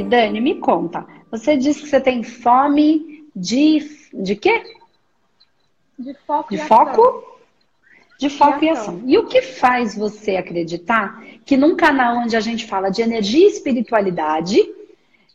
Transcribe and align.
aí, 0.00 0.04
Dani, 0.04 0.40
me 0.40 0.56
conta. 0.56 1.06
Você 1.30 1.56
disse 1.56 1.82
que 1.82 1.88
você 1.88 2.00
tem 2.00 2.22
fome 2.22 3.24
de. 3.34 4.08
de 4.12 4.36
quê? 4.36 4.62
De 5.98 6.14
foco 6.26 6.50
de 6.50 6.56
e 6.56 6.58
foco? 6.66 7.02
ação. 7.02 7.24
De 8.18 8.30
foco 8.30 8.64
e 8.64 8.68
ação. 8.68 9.02
E 9.06 9.18
o 9.18 9.26
que 9.26 9.40
faz 9.40 9.96
você 9.96 10.36
acreditar 10.36 11.22
que 11.44 11.56
num 11.56 11.76
canal 11.76 12.18
onde 12.18 12.36
a 12.36 12.40
gente 12.40 12.66
fala 12.66 12.90
de 12.90 13.02
energia 13.02 13.46
e 13.46 13.50
espiritualidade 13.50 14.58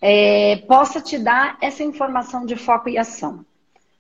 é, 0.01 0.57
possa 0.67 1.01
te 1.01 1.17
dar 1.17 1.57
essa 1.61 1.83
informação 1.83 2.45
de 2.45 2.55
foco 2.55 2.89
e 2.89 2.97
ação? 2.97 3.45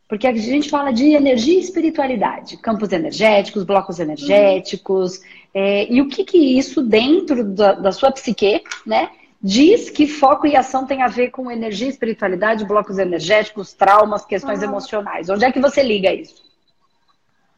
Porque 0.07 0.27
a 0.27 0.35
gente 0.35 0.69
fala 0.69 0.91
de 0.91 1.13
energia 1.13 1.55
e 1.55 1.59
espiritualidade, 1.59 2.57
campos 2.57 2.91
energéticos, 2.91 3.63
blocos 3.63 3.99
energéticos, 3.99 5.19
é, 5.51 5.91
e 5.91 5.99
o 5.99 6.07
que, 6.07 6.23
que 6.23 6.37
isso 6.37 6.83
dentro 6.83 7.43
da, 7.43 7.73
da 7.73 7.91
sua 7.91 8.11
psique, 8.11 8.61
né, 8.85 9.09
diz 9.45 9.91
que 9.91 10.07
foco 10.07 10.47
e 10.47 10.55
ação 10.55 10.87
tem 10.87 11.03
a 11.03 11.07
ver 11.07 11.29
com 11.29 11.51
energia, 11.51 11.87
espiritualidade, 11.87 12.65
blocos 12.65 12.97
energéticos, 12.97 13.73
traumas, 13.73 14.25
questões 14.25 14.63
Ah. 14.63 14.65
emocionais. 14.65 15.29
Onde 15.29 15.45
é 15.45 15.51
que 15.51 15.59
você 15.59 15.83
liga 15.83 16.11
isso? 16.11 16.43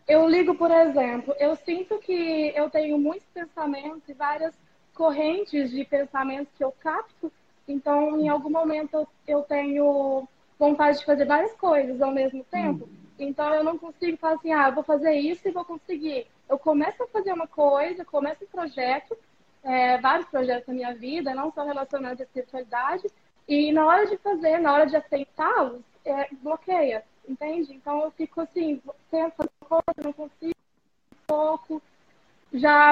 Eu 0.05 0.27
ligo, 0.27 0.54
por 0.55 0.70
exemplo, 0.70 1.34
eu 1.40 1.55
sinto 1.55 1.98
que 2.00 2.52
eu 2.54 2.70
tenho 2.70 2.98
muitos 2.98 3.26
pensamentos 3.34 4.02
e 4.10 4.13
várias 4.13 4.54
correntes 4.94 5.72
de 5.72 5.86
pensamentos 5.86 6.52
que 6.58 6.63
eu 6.63 6.73
capto. 6.73 7.32
Então, 7.66 8.20
em 8.20 8.27
algum 8.27 8.49
momento, 8.49 9.08
eu- 9.26 9.44
tenho 9.44 10.27
vontade 10.60 10.99
de 10.99 11.05
fazer 11.05 11.26
várias 11.26 11.54
coisas 11.54 12.02
ao 12.02 12.12
mesmo 12.12 12.44
tempo. 12.52 12.90
Então, 13.18 13.54
eu 13.54 13.63
não 13.63 13.77
consigo 13.77 14.18
falar 14.18 14.35
assim, 14.35 14.52
ah, 14.52 14.68
eu 14.68 14.76
vou 14.76 14.84
fazer 14.84 15.13
isso 15.13 15.48
e 15.48 15.52
vou 15.52 15.63
conseguir. 15.63 16.27
Eu 16.49 16.60
começo 16.60 17.02
a 17.02 17.08
fazer 17.08 17.32
uma 17.32 17.48
coisa, 17.48 18.04
começo 18.04 18.44
um 18.44 18.48
projeto, 18.48 19.18
é, 19.63 19.98
vários 20.00 20.27
projetos 20.30 20.68
na 20.68 20.74
minha 20.74 20.94
vida, 20.94 21.34
não 21.34 21.52
só 21.52 21.63
relacionados 21.63 22.22
à 22.22 22.24
espiritualidade, 22.24 23.08
e 23.48 23.72
na 23.72 23.86
hora 23.86 24.05
de 24.08 24.18
fazer, 24.18 24.60
na 24.60 24.74
hora 24.74 24.86
de 24.86 24.96
aceitá-los, 24.96 25.82
é, 26.05 26.27
bloqueia, 26.36 27.04
entende? 27.27 27.74
Então, 27.74 28.04
eu 28.04 28.12
fico 28.12 28.41
assim, 28.41 28.82
tento 29.10 29.35
uma 29.40 29.70
coisa, 29.70 30.04
não 30.04 30.13
consigo, 30.13 30.55
pouco, 31.26 31.82
já 32.54 32.91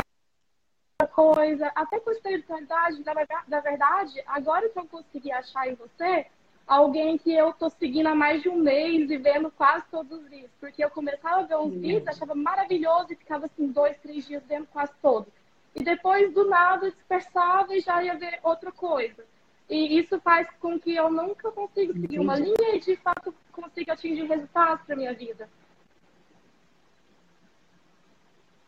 coisa, 1.11 1.71
até 1.75 1.99
com 1.99 2.11
espiritualidade, 2.11 3.03
na 3.47 3.59
verdade, 3.59 4.23
agora 4.25 4.69
que 4.69 4.79
eu 4.79 4.85
consegui 4.85 5.31
achar 5.31 5.67
em 5.67 5.75
você 5.75 6.25
alguém 6.67 7.17
que 7.17 7.31
eu 7.33 7.53
tô 7.53 7.69
seguindo 7.69 8.07
há 8.07 8.15
mais 8.15 8.41
de 8.41 8.49
um 8.49 8.55
mês 8.55 9.09
e 9.09 9.17
vendo 9.17 9.51
quase 9.51 9.85
todos 9.91 10.19
os 10.19 10.29
vídeos, 10.29 10.51
porque 10.59 10.83
eu 10.83 10.89
começava 10.89 11.41
a 11.41 11.43
ver 11.43 11.57
uns 11.57 11.73
vídeos, 11.73 12.07
achava 12.07 12.33
maravilhoso 12.33 13.11
e 13.11 13.15
ficava 13.15 13.45
assim 13.45 13.67
dois, 13.67 13.97
três 13.99 14.25
dias 14.25 14.43
vendo 14.47 14.67
quase 14.67 14.91
todos. 15.01 15.31
E 15.75 15.83
depois 15.83 16.33
do 16.33 16.45
nada 16.45 16.89
dispersava 16.89 17.75
e 17.75 17.81
já 17.81 18.01
ia 18.01 18.17
ver 18.17 18.39
outra 18.43 18.71
coisa. 18.71 19.25
E 19.69 19.99
isso 19.99 20.19
faz 20.21 20.47
com 20.59 20.79
que 20.79 20.95
eu 20.95 21.11
nunca 21.11 21.51
consiga 21.51 21.93
seguir 21.93 22.19
uma 22.19 22.39
Entendi. 22.39 22.53
linha 22.57 22.75
e 22.75 22.79
de 22.79 22.95
fato 22.97 23.33
consiga 23.51 23.93
atingir 23.93 24.25
resultados 24.25 24.85
para 24.85 24.95
minha 24.95 25.13
vida. 25.13 25.49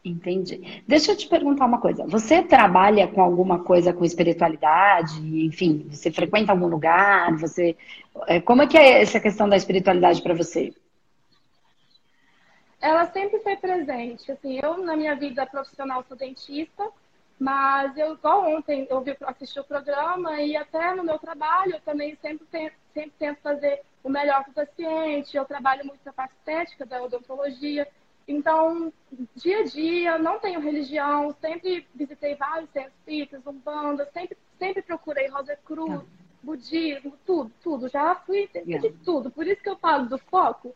Entendi. 0.03 0.83
Deixa 0.88 1.11
eu 1.11 1.17
te 1.17 1.28
perguntar 1.28 1.66
uma 1.66 1.80
coisa. 1.80 2.05
Você 2.08 2.41
trabalha 2.41 3.08
com 3.08 3.22
alguma 3.22 3.59
coisa 3.59 3.94
com 3.94 4.05
espiritualidade? 4.05 5.19
Enfim, 5.45 5.85
você 5.89 6.11
frequenta 6.11 6.52
algum 6.52 6.67
lugar? 6.67 7.35
Você, 7.38 7.75
é, 8.25 8.39
como 8.39 8.61
é 8.61 8.67
que 8.67 8.78
é 8.78 9.02
essa 9.02 9.19
questão 9.19 9.50
da 9.50 9.58
espiritualidade 9.58 10.22
para 10.22 10.33
você? 10.33 10.73
Ela 12.88 13.05
sempre 13.11 13.39
foi 13.39 13.55
presente. 13.57 14.31
Assim, 14.31 14.59
eu 14.63 14.77
na 14.77 14.95
minha 14.95 15.16
vida 15.16 15.45
profissional 15.45 16.03
sou 16.07 16.16
dentista, 16.16 16.89
mas 17.38 17.95
eu 17.97 18.13
igual 18.13 18.49
ontem 18.49 18.88
eu 18.89 19.02
vi, 19.02 19.16
assisti 19.21 19.59
o 19.59 19.63
programa 19.63 20.41
e 20.41 20.55
até 20.55 20.95
no 20.95 21.03
meu 21.03 21.19
trabalho 21.19 21.73
eu 21.75 21.81
também 21.81 22.16
sempre 22.22 22.47
tento, 22.47 22.75
sempre 22.94 23.13
tento 23.19 23.41
fazer 23.41 23.81
o 24.03 24.09
melhor 24.09 24.41
para 24.44 24.51
o 24.51 24.53
paciente. 24.66 25.35
Eu 25.35 25.44
trabalho 25.45 25.85
muito 25.85 26.00
na 26.06 26.13
parte 26.13 26.31
estética 26.35 26.85
da 26.85 27.03
odontologia. 27.03 27.88
Então, 28.25 28.91
dia 29.35 29.59
a 29.59 29.63
dia, 29.63 30.17
não 30.17 30.39
tenho 30.39 30.59
religião, 30.59 31.35
sempre 31.41 31.85
visitei 31.94 32.35
vários 32.35 32.69
centros 32.72 32.94
espíritas, 33.00 33.45
umbanda, 33.45 34.09
sempre, 34.13 34.38
sempre 34.57 34.81
procurei 34.81 35.28
Rosa 35.28 35.56
Cruz, 35.57 36.01
Tá. 36.01 36.06
budismo, 36.44 37.13
tudo, 37.25 37.51
tudo. 37.62 37.89
Já 37.89 38.16
fui 38.16 38.50
de 38.53 38.89
tudo. 39.03 39.29
Por 39.29 39.45
isso 39.45 39.62
que 39.62 39.69
eu 39.69 39.78
falo 39.78 40.06
do 40.07 40.17
foco. 40.17 40.73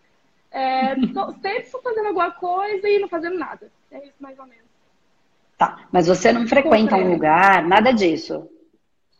É, 0.52 0.96
tô, 1.14 1.32
sempre 1.32 1.62
estou 1.62 1.82
fazendo 1.82 2.08
alguma 2.08 2.32
coisa 2.32 2.88
e 2.88 3.00
não 3.00 3.08
fazendo 3.08 3.38
nada. 3.38 3.72
É 3.90 4.00
isso 4.06 4.16
mais 4.20 4.38
ou 4.38 4.46
menos. 4.46 4.66
Tá, 5.58 5.88
mas 5.92 6.08
você 6.08 6.32
não 6.32 6.48
frequenta 6.48 6.96
um 6.96 7.12
lugar, 7.12 7.64
nada 7.64 7.92
disso. 7.92 8.50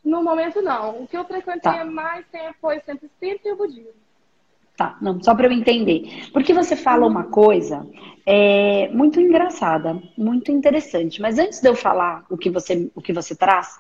No 0.04 0.24
momento, 0.24 0.62
não. 0.62 1.04
O 1.04 1.08
que 1.08 1.16
eu 1.16 1.24
frequentei 1.24 1.72
Tá. 1.72 1.86
mais 1.86 2.26
tempo 2.32 2.56
foi 2.60 2.80
o 2.80 2.84
centro 2.84 3.06
espírita 3.06 3.48
e 3.48 3.52
o 3.52 3.56
budismo. 3.58 4.02
Tá, 4.76 4.98
não, 5.00 5.22
só 5.22 5.36
para 5.36 5.48
eu 5.48 5.52
entender. 5.52 6.30
Porque 6.34 6.54
você 6.54 6.76
fala 6.76 7.06
uma 7.06 7.26
coisa 7.26 7.88
é, 8.26 8.90
muito 8.90 9.22
engraçada, 9.22 10.02
muito 10.18 10.52
interessante. 10.52 11.22
Mas 11.22 11.38
antes 11.38 11.62
de 11.62 11.70
eu 11.70 11.76
falar 11.76 12.26
o 12.30 12.38
que 12.38 12.50
você, 12.50 12.90
o 12.96 13.02
que 13.02 13.14
você 13.14 13.36
traz, 13.36 13.78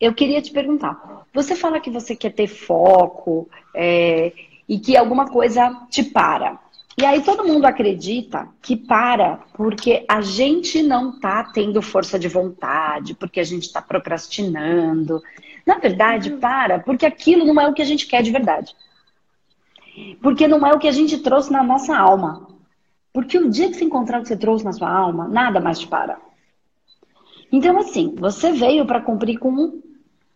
eu 0.00 0.14
queria 0.14 0.40
te 0.40 0.52
perguntar. 0.52 1.26
Você 1.34 1.56
fala 1.56 1.80
que 1.80 1.90
você 1.90 2.14
quer 2.14 2.32
ter 2.32 2.46
foco 2.46 3.48
é, 3.74 4.32
e 4.68 4.78
que 4.78 4.96
alguma 4.96 5.26
coisa 5.26 5.68
te 5.90 6.04
para. 6.04 6.60
E 6.98 7.04
aí 7.04 7.22
todo 7.22 7.44
mundo 7.44 7.66
acredita 7.66 8.48
que 8.62 8.74
para 8.74 9.44
porque 9.52 10.06
a 10.08 10.22
gente 10.22 10.82
não 10.82 11.20
tá 11.20 11.44
tendo 11.44 11.82
força 11.82 12.18
de 12.18 12.26
vontade, 12.26 13.14
porque 13.14 13.38
a 13.38 13.44
gente 13.44 13.64
está 13.64 13.82
procrastinando. 13.82 15.22
Na 15.66 15.78
verdade, 15.78 16.30
para 16.30 16.78
porque 16.78 17.04
aquilo 17.04 17.44
não 17.44 17.60
é 17.60 17.68
o 17.68 17.74
que 17.74 17.82
a 17.82 17.86
gente 17.86 18.06
quer 18.06 18.22
de 18.22 18.30
verdade. 18.30 18.74
Porque 20.22 20.48
não 20.48 20.66
é 20.66 20.72
o 20.72 20.78
que 20.78 20.88
a 20.88 20.92
gente 20.92 21.18
trouxe 21.18 21.52
na 21.52 21.62
nossa 21.62 21.96
alma. 21.96 22.48
Porque 23.12 23.38
o 23.38 23.50
dia 23.50 23.68
que 23.68 23.74
você 23.74 23.84
encontrar 23.84 24.18
o 24.18 24.22
que 24.22 24.28
você 24.28 24.36
trouxe 24.36 24.64
na 24.64 24.72
sua 24.72 24.90
alma, 24.90 25.28
nada 25.28 25.60
mais 25.60 25.78
te 25.78 25.86
para. 25.86 26.18
Então, 27.50 27.78
assim, 27.78 28.14
você 28.16 28.52
veio 28.52 28.86
para 28.86 29.00
cumprir 29.00 29.38
com 29.38 29.50
um, 29.50 29.82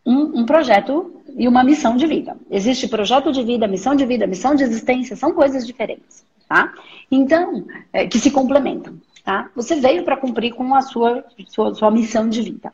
um, 0.04 0.40
um 0.40 0.46
projeto 0.46 1.22
e 1.36 1.46
uma 1.48 1.64
missão 1.64 1.96
de 1.96 2.06
vida. 2.06 2.36
Existe 2.50 2.88
projeto 2.88 3.32
de 3.32 3.42
vida, 3.42 3.66
missão 3.66 3.94
de 3.94 4.06
vida, 4.06 4.26
missão 4.26 4.54
de 4.54 4.62
existência, 4.62 5.16
são 5.16 5.32
coisas 5.32 5.66
diferentes, 5.66 6.24
tá? 6.50 6.74
Então, 7.08 7.64
é, 7.92 8.08
que 8.08 8.18
se 8.18 8.28
complementam, 8.28 9.00
tá? 9.24 9.48
Você 9.54 9.76
veio 9.76 10.02
para 10.02 10.16
cumprir 10.16 10.52
com 10.52 10.74
a 10.74 10.82
sua, 10.82 11.24
sua, 11.46 11.72
sua 11.76 11.92
missão 11.92 12.28
de 12.28 12.42
vida 12.42 12.72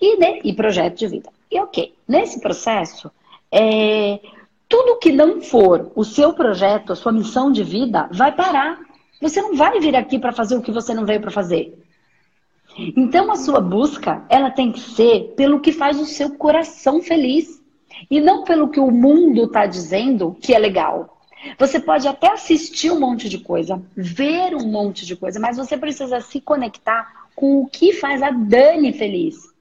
e, 0.00 0.16
né, 0.16 0.38
e 0.44 0.52
projeto 0.52 0.96
de 0.96 1.08
vida. 1.08 1.28
E 1.50 1.58
ok, 1.58 1.92
nesse 2.06 2.40
processo, 2.40 3.10
é, 3.50 4.20
tudo 4.68 5.00
que 5.00 5.10
não 5.10 5.40
for 5.40 5.90
o 5.96 6.04
seu 6.04 6.32
projeto, 6.32 6.92
a 6.92 6.96
sua 6.96 7.10
missão 7.10 7.50
de 7.50 7.64
vida, 7.64 8.08
vai 8.12 8.30
parar. 8.30 8.78
Você 9.20 9.42
não 9.42 9.56
vai 9.56 9.80
vir 9.80 9.96
aqui 9.96 10.16
para 10.16 10.30
fazer 10.30 10.56
o 10.56 10.62
que 10.62 10.70
você 10.70 10.94
não 10.94 11.04
veio 11.04 11.20
para 11.20 11.32
fazer. 11.32 11.76
Então 12.96 13.32
a 13.32 13.36
sua 13.36 13.60
busca, 13.60 14.24
ela 14.28 14.52
tem 14.52 14.70
que 14.70 14.78
ser 14.78 15.34
pelo 15.36 15.58
que 15.58 15.72
faz 15.72 15.98
o 15.98 16.06
seu 16.06 16.36
coração 16.36 17.02
feliz 17.02 17.60
e 18.08 18.20
não 18.20 18.44
pelo 18.44 18.68
que 18.68 18.78
o 18.78 18.92
mundo 18.92 19.46
está 19.46 19.66
dizendo 19.66 20.36
que 20.40 20.54
é 20.54 20.58
legal. 20.60 21.17
Você 21.58 21.78
pode 21.78 22.06
até 22.06 22.32
assistir 22.32 22.90
um 22.90 23.00
monte 23.00 23.28
de 23.28 23.38
coisa, 23.38 23.80
ver 23.96 24.54
um 24.54 24.66
monte 24.66 25.06
de 25.06 25.16
coisa, 25.16 25.38
mas 25.38 25.56
você 25.56 25.76
precisa 25.76 26.20
se 26.20 26.40
conectar 26.40 27.28
com 27.34 27.62
o 27.62 27.66
que 27.68 27.92
faz 27.92 28.22
a 28.22 28.30
Dani 28.30 28.92
feliz. 28.92 29.52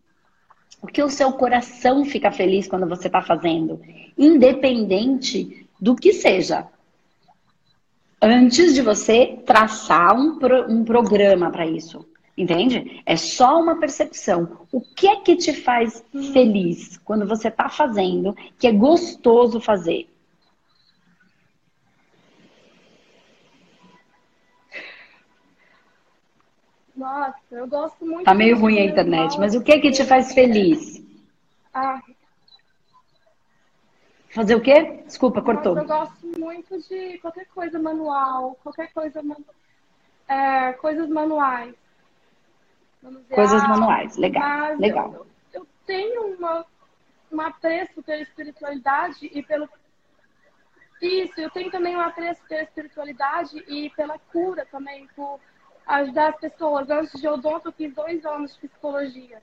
O 0.81 0.87
que 0.87 1.01
o 1.01 1.09
seu 1.09 1.31
coração 1.33 2.05
fica 2.05 2.31
feliz 2.31 2.67
quando 2.67 2.87
você 2.87 3.07
está 3.07 3.21
fazendo, 3.21 3.79
independente 4.17 5.67
do 5.79 5.95
que 5.95 6.13
seja. 6.13 6.67
Antes 8.21 8.73
de 8.73 8.81
você 8.81 9.39
traçar 9.45 10.15
um, 10.19 10.39
pro, 10.39 10.71
um 10.71 10.83
programa 10.83 11.51
para 11.51 11.67
isso. 11.67 12.05
Entende? 12.35 13.01
É 13.05 13.15
só 13.15 13.59
uma 13.59 13.79
percepção. 13.79 14.59
O 14.71 14.79
que 14.79 15.07
é 15.07 15.15
que 15.17 15.35
te 15.35 15.53
faz 15.53 16.03
feliz 16.33 16.97
quando 16.97 17.27
você 17.27 17.47
está 17.47 17.67
fazendo, 17.67 18.35
que 18.59 18.67
é 18.67 18.71
gostoso 18.71 19.59
fazer? 19.59 20.07
Nossa, 26.97 27.37
eu 27.51 27.67
gosto 27.67 28.03
muito. 28.03 28.25
Tá 28.25 28.33
meio 28.33 28.57
ruim 28.57 28.79
a 28.79 28.85
internet, 28.85 29.39
mas 29.39 29.53
o 29.53 29.63
que 29.63 29.79
que 29.79 29.91
te 29.91 30.03
faz 30.03 30.33
feliz? 30.33 31.01
Ah, 31.71 32.01
Fazer 34.37 34.55
o 34.55 34.61
quê? 34.61 35.01
Desculpa, 35.05 35.41
cortou. 35.41 35.73
Nossa, 35.73 35.83
eu 35.83 35.99
gosto 35.99 36.39
muito 36.39 36.77
de 36.87 37.17
qualquer 37.19 37.47
coisa 37.47 37.79
manual, 37.79 38.55
qualquer 38.61 38.91
coisa, 38.93 39.21
manu... 39.23 39.43
é, 40.27 40.73
coisas 40.73 41.09
manuais. 41.09 41.73
Manusear, 43.01 43.35
Coisas 43.35 43.63
manuais, 43.67 44.15
legal, 44.17 44.75
legal. 44.77 45.13
Eu, 45.13 45.27
eu 45.53 45.67
tenho 45.85 46.35
uma, 46.35 46.65
um 47.31 47.41
apreço 47.41 48.03
pela 48.03 48.21
espiritualidade 48.21 49.29
e 49.33 49.41
pelo. 49.41 49.69
Isso, 51.01 51.39
eu 51.39 51.49
tenho 51.49 51.71
também 51.71 51.95
um 51.95 52.01
apreço 52.01 52.41
pela 52.47 52.63
espiritualidade 52.63 53.57
e 53.67 53.89
pela 53.91 54.19
cura 54.19 54.67
também, 54.69 55.07
por 55.15 55.39
ajudar 55.87 56.29
as 56.29 56.39
pessoas. 56.39 56.89
Antes 56.89 57.19
de 57.19 57.27
odonto, 57.27 57.69
eu 57.69 57.71
fiz 57.71 57.93
dois 57.93 58.25
anos 58.25 58.53
de 58.53 58.67
psicologia. 58.67 59.41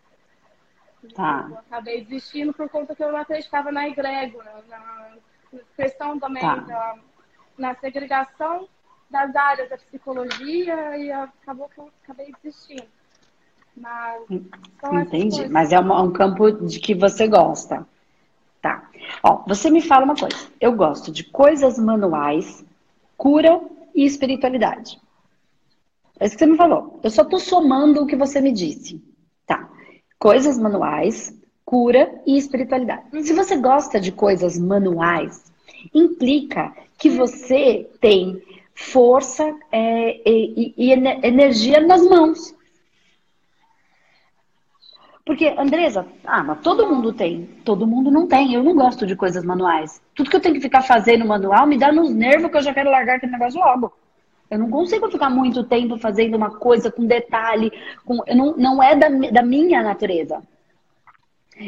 Tá. 1.14 1.46
Eu 1.50 1.58
acabei 1.58 2.04
desistindo 2.04 2.52
por 2.52 2.68
conta 2.68 2.94
que 2.94 3.02
eu 3.02 3.12
não 3.12 3.18
acreditava 3.18 3.70
na 3.70 3.88
egrégora, 3.88 4.64
na 4.68 5.16
questão 5.76 6.18
também 6.18 6.42
tá. 6.42 6.56
da, 6.56 6.98
na 7.58 7.74
segregação 7.74 8.68
das 9.10 9.34
áreas 9.36 9.68
da 9.68 9.76
psicologia 9.76 10.96
e 10.96 11.12
acabou 11.12 11.68
que 11.68 11.78
eu 11.78 11.90
acabei 12.02 12.32
desistindo. 12.42 12.86
Mas, 13.76 14.22
Entendi, 14.92 15.48
mas 15.48 15.72
é 15.72 15.80
um, 15.80 16.04
um 16.04 16.12
campo 16.12 16.50
de 16.50 16.78
que 16.78 16.94
você 16.94 17.26
gosta. 17.26 17.86
Tá. 18.62 18.88
Ó, 19.22 19.42
você 19.46 19.68
me 19.68 19.82
fala 19.82 20.04
uma 20.04 20.16
coisa. 20.16 20.48
Eu 20.60 20.72
gosto 20.74 21.12
de 21.12 21.24
coisas 21.24 21.78
manuais, 21.78 22.64
cura 23.16 23.60
e 23.94 24.06
espiritualidade. 24.06 24.98
É 26.20 26.26
isso 26.26 26.36
que 26.36 26.44
você 26.44 26.50
me 26.50 26.56
falou. 26.56 27.00
Eu 27.02 27.10
só 27.10 27.24
tô 27.24 27.38
somando 27.38 28.02
o 28.02 28.06
que 28.06 28.16
você 28.16 28.40
me 28.40 28.52
disse. 28.52 29.02
Tá. 29.46 29.68
Coisas 30.18 30.58
manuais, 30.58 31.32
cura 31.64 32.20
e 32.26 32.36
espiritualidade. 32.36 33.02
Uhum. 33.12 33.22
Se 33.22 33.32
você 33.32 33.56
gosta 33.56 34.00
de 34.00 34.12
coisas 34.12 34.58
manuais, 34.58 35.52
implica 35.92 36.72
que 36.96 37.10
você 37.10 37.90
tem 38.00 38.42
força 38.74 39.44
é, 39.70 40.20
e, 40.28 40.74
e, 40.76 40.88
e 40.88 40.92
energia 40.92 41.80
nas 41.80 42.02
mãos. 42.02 42.54
Porque, 45.24 45.54
Andresa, 45.56 46.06
ah, 46.24 46.44
mas 46.44 46.60
todo 46.60 46.86
mundo 46.86 47.12
tem. 47.12 47.46
Todo 47.64 47.86
mundo 47.86 48.10
não 48.10 48.26
tem. 48.28 48.54
Eu 48.54 48.62
não 48.62 48.74
gosto 48.74 49.06
de 49.06 49.16
coisas 49.16 49.42
manuais. 49.42 50.00
Tudo 50.14 50.28
que 50.28 50.36
eu 50.36 50.40
tenho 50.40 50.54
que 50.54 50.60
ficar 50.60 50.82
fazendo 50.82 51.26
manual 51.26 51.66
me 51.66 51.78
dá 51.78 51.90
nos 51.90 52.14
nervos 52.14 52.50
que 52.50 52.56
eu 52.58 52.62
já 52.62 52.74
quero 52.74 52.90
largar 52.90 53.16
aquele 53.16 53.32
negócio 53.32 53.58
logo. 53.58 53.92
Eu 54.50 54.58
não 54.58 54.70
consigo 54.70 55.10
ficar 55.10 55.30
muito 55.30 55.64
tempo 55.64 55.96
fazendo 55.98 56.36
uma 56.36 56.50
coisa 56.50 56.90
com 56.90 57.06
detalhe. 57.06 57.72
Com... 58.04 58.18
Eu 58.26 58.36
não, 58.36 58.56
não 58.56 58.82
é 58.82 58.94
da, 58.94 59.08
da 59.08 59.42
minha 59.42 59.82
natureza. 59.82 60.42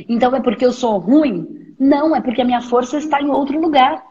Então 0.09 0.35
é 0.35 0.41
porque 0.41 0.65
eu 0.65 0.73
sou 0.73 0.99
ruim? 0.99 1.75
Não, 1.79 2.15
é 2.15 2.21
porque 2.21 2.43
a 2.43 2.45
minha 2.45 2.61
força 2.61 2.99
está 2.99 3.21
em 3.21 3.31
outro 3.31 3.61
lugar. 3.61 4.05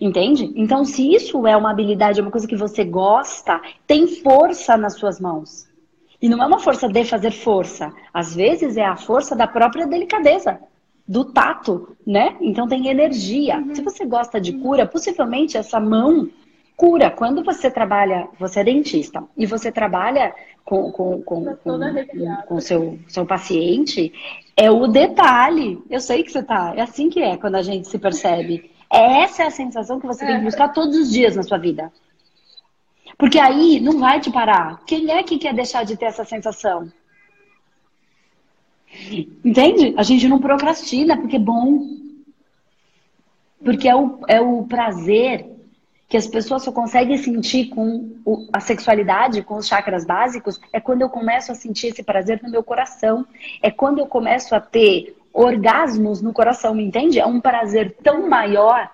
Entende? 0.00 0.50
Então, 0.56 0.82
se 0.82 1.14
isso 1.14 1.46
é 1.46 1.54
uma 1.54 1.70
habilidade, 1.70 2.18
é 2.18 2.22
uma 2.22 2.30
coisa 2.30 2.48
que 2.48 2.56
você 2.56 2.84
gosta, 2.84 3.60
tem 3.86 4.06
força 4.06 4.74
nas 4.74 4.94
suas 4.94 5.20
mãos. 5.20 5.68
E 6.22 6.28
não 6.28 6.42
é 6.42 6.46
uma 6.46 6.58
força 6.58 6.88
de 6.88 7.04
fazer 7.04 7.30
força. 7.30 7.92
Às 8.12 8.34
vezes 8.34 8.78
é 8.78 8.84
a 8.84 8.96
força 8.96 9.36
da 9.36 9.46
própria 9.46 9.86
delicadeza, 9.86 10.58
do 11.06 11.26
tato, 11.26 11.96
né? 12.06 12.36
Então 12.40 12.66
tem 12.66 12.88
energia. 12.88 13.58
Uhum. 13.58 13.74
Se 13.74 13.82
você 13.82 14.06
gosta 14.06 14.40
de 14.40 14.54
cura, 14.54 14.86
possivelmente 14.86 15.58
essa 15.58 15.78
mão 15.78 16.30
cura. 16.80 17.10
Quando 17.10 17.44
você 17.44 17.70
trabalha, 17.70 18.26
você 18.38 18.60
é 18.60 18.64
dentista, 18.64 19.22
e 19.36 19.44
você 19.44 19.70
trabalha 19.70 20.34
com, 20.64 20.90
com, 20.90 21.20
com, 21.22 21.54
com, 21.56 21.78
com 22.46 22.60
seu, 22.60 22.98
seu 23.06 23.26
paciente, 23.26 24.10
é 24.56 24.70
o 24.70 24.86
detalhe. 24.86 25.82
Eu 25.90 26.00
sei 26.00 26.22
que 26.22 26.32
você 26.32 26.42
tá. 26.42 26.72
É 26.74 26.80
assim 26.80 27.10
que 27.10 27.20
é 27.20 27.36
quando 27.36 27.56
a 27.56 27.62
gente 27.62 27.86
se 27.86 27.98
percebe. 27.98 28.70
Essa 28.88 29.42
é 29.42 29.46
a 29.46 29.50
sensação 29.50 30.00
que 30.00 30.06
você 30.06 30.24
tem 30.24 30.36
que 30.36 30.40
é. 30.40 30.44
buscar 30.44 30.70
todos 30.70 30.96
os 30.96 31.10
dias 31.12 31.36
na 31.36 31.42
sua 31.42 31.58
vida. 31.58 31.92
Porque 33.18 33.38
aí 33.38 33.78
não 33.78 33.98
vai 33.98 34.18
te 34.18 34.32
parar. 34.32 34.82
Quem 34.86 35.10
é 35.10 35.22
que 35.22 35.36
quer 35.36 35.52
deixar 35.52 35.84
de 35.84 35.98
ter 35.98 36.06
essa 36.06 36.24
sensação? 36.24 36.90
Entende? 39.44 39.94
A 39.98 40.02
gente 40.02 40.26
não 40.26 40.38
procrastina 40.38 41.18
porque 41.18 41.36
é 41.36 41.38
bom. 41.38 41.86
Porque 43.62 43.86
é 43.86 43.94
o, 43.94 44.20
é 44.26 44.40
o 44.40 44.64
prazer 44.64 45.49
que 46.10 46.16
as 46.16 46.26
pessoas 46.26 46.64
só 46.64 46.72
conseguem 46.72 47.16
sentir 47.16 47.66
com 47.66 48.10
o, 48.24 48.48
a 48.52 48.58
sexualidade, 48.58 49.42
com 49.42 49.54
os 49.54 49.68
chakras 49.68 50.04
básicos, 50.04 50.60
é 50.72 50.80
quando 50.80 51.02
eu 51.02 51.08
começo 51.08 51.52
a 51.52 51.54
sentir 51.54 51.86
esse 51.86 52.02
prazer 52.02 52.40
no 52.42 52.50
meu 52.50 52.64
coração. 52.64 53.24
É 53.62 53.70
quando 53.70 54.00
eu 54.00 54.06
começo 54.06 54.52
a 54.52 54.60
ter 54.60 55.16
orgasmos 55.32 56.20
no 56.20 56.32
coração, 56.32 56.74
me 56.74 56.82
entende? 56.82 57.20
É 57.20 57.24
um 57.24 57.40
prazer 57.40 57.96
tão 58.02 58.28
maior 58.28 58.90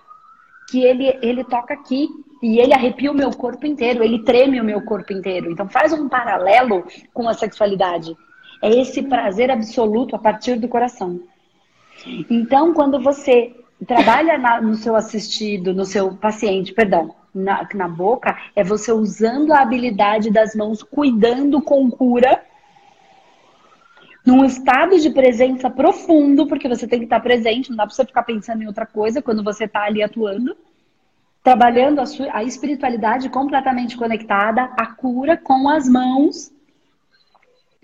que 0.69 0.85
ele, 0.85 1.19
ele 1.23 1.43
toca 1.43 1.73
aqui. 1.73 2.07
E 2.43 2.61
ele 2.61 2.75
arrepia 2.75 3.11
o 3.11 3.15
meu 3.15 3.31
corpo 3.31 3.67
inteiro, 3.67 4.05
ele 4.05 4.23
treme 4.23 4.61
o 4.61 4.65
meu 4.65 4.83
corpo 4.83 5.11
inteiro. 5.11 5.51
Então 5.51 5.67
faz 5.67 5.95
um 5.95 6.11
paralelo 6.11 6.85
com 7.15 7.27
a 7.27 7.33
sexualidade. 7.33 8.15
É 8.63 8.69
esse 8.69 9.03
prazer 9.03 9.51
absoluto 9.51 10.15
a 10.15 10.19
partir 10.19 10.57
do 10.57 10.69
coração. 10.69 11.19
Então, 12.29 12.75
quando 12.75 13.01
você 13.01 13.55
trabalha 13.85 14.39
na, 14.39 14.61
no 14.61 14.75
seu 14.75 14.95
assistido, 14.95 15.75
no 15.75 15.85
seu 15.85 16.15
paciente, 16.17 16.73
perdão, 16.73 17.15
na, 17.35 17.69
na 17.75 17.89
boca, 17.89 18.37
é 18.55 18.63
você 18.63 18.93
usando 18.93 19.53
a 19.53 19.61
habilidade 19.61 20.31
das 20.31 20.55
mãos, 20.55 20.83
cuidando 20.83 21.61
com 21.61 21.91
cura, 21.91 22.43
num 24.25 24.45
estado 24.45 24.99
de 24.99 25.11
presença 25.11 25.69
profundo, 25.69 26.47
porque 26.47 26.69
você 26.69 26.87
tem 26.87 26.99
que 26.99 27.05
estar 27.05 27.21
presente, 27.21 27.71
não 27.71 27.77
dá 27.77 27.87
para 27.87 27.95
você 27.95 28.05
ficar 28.05 28.23
pensando 28.23 28.63
em 28.63 28.67
outra 28.67 28.87
coisa 28.87 29.23
quando 29.23 29.45
você 29.45 29.65
está 29.65 29.85
ali 29.85 30.03
atuando 30.03 30.57
trabalhando 31.47 32.01
a, 32.01 32.07
sua, 32.07 32.27
a 32.33 32.43
espiritualidade 32.43 33.29
completamente 33.29 33.97
conectada, 33.97 34.65
a 34.77 34.85
cura 34.85 35.37
com 35.37 35.69
as 35.69 35.89
mãos, 35.89 36.53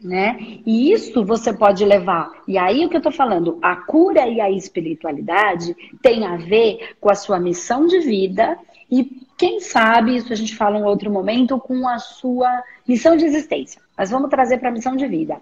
né? 0.03 0.37
E 0.67 0.93
isso 0.93 1.25
você 1.25 1.53
pode 1.53 1.85
levar. 1.85 2.31
E 2.47 2.59
aí 2.59 2.85
o 2.85 2.89
que 2.89 2.97
eu 2.97 3.03
tô 3.03 3.11
falando, 3.11 3.59
a 3.63 3.77
cura 3.77 4.27
e 4.27 4.41
a 4.41 4.51
espiritualidade 4.51 5.77
tem 6.01 6.27
a 6.27 6.37
ver 6.37 6.97
com 7.01 7.11
a 7.11 7.15
sua 7.15 7.39
missão 7.39 7.87
de 7.87 8.01
vida 8.01 8.59
e 8.91 9.23
quem 9.39 9.59
sabe, 9.59 10.17
isso 10.17 10.33
a 10.33 10.37
gente 10.37 10.55
fala 10.55 10.79
em 10.79 10.85
outro 10.85 11.11
momento, 11.11 11.59
com 11.59 11.89
a 11.89 11.99
sua 11.99 12.63
missão 12.87 13.17
de 13.17 13.25
existência. 13.25 13.81
Mas 13.97 14.11
vamos 14.11 14.31
trazer 14.31 14.59
para 14.59 14.69
a 14.69 14.73
missão 14.73 14.95
de 14.95 15.07
vida. 15.07 15.41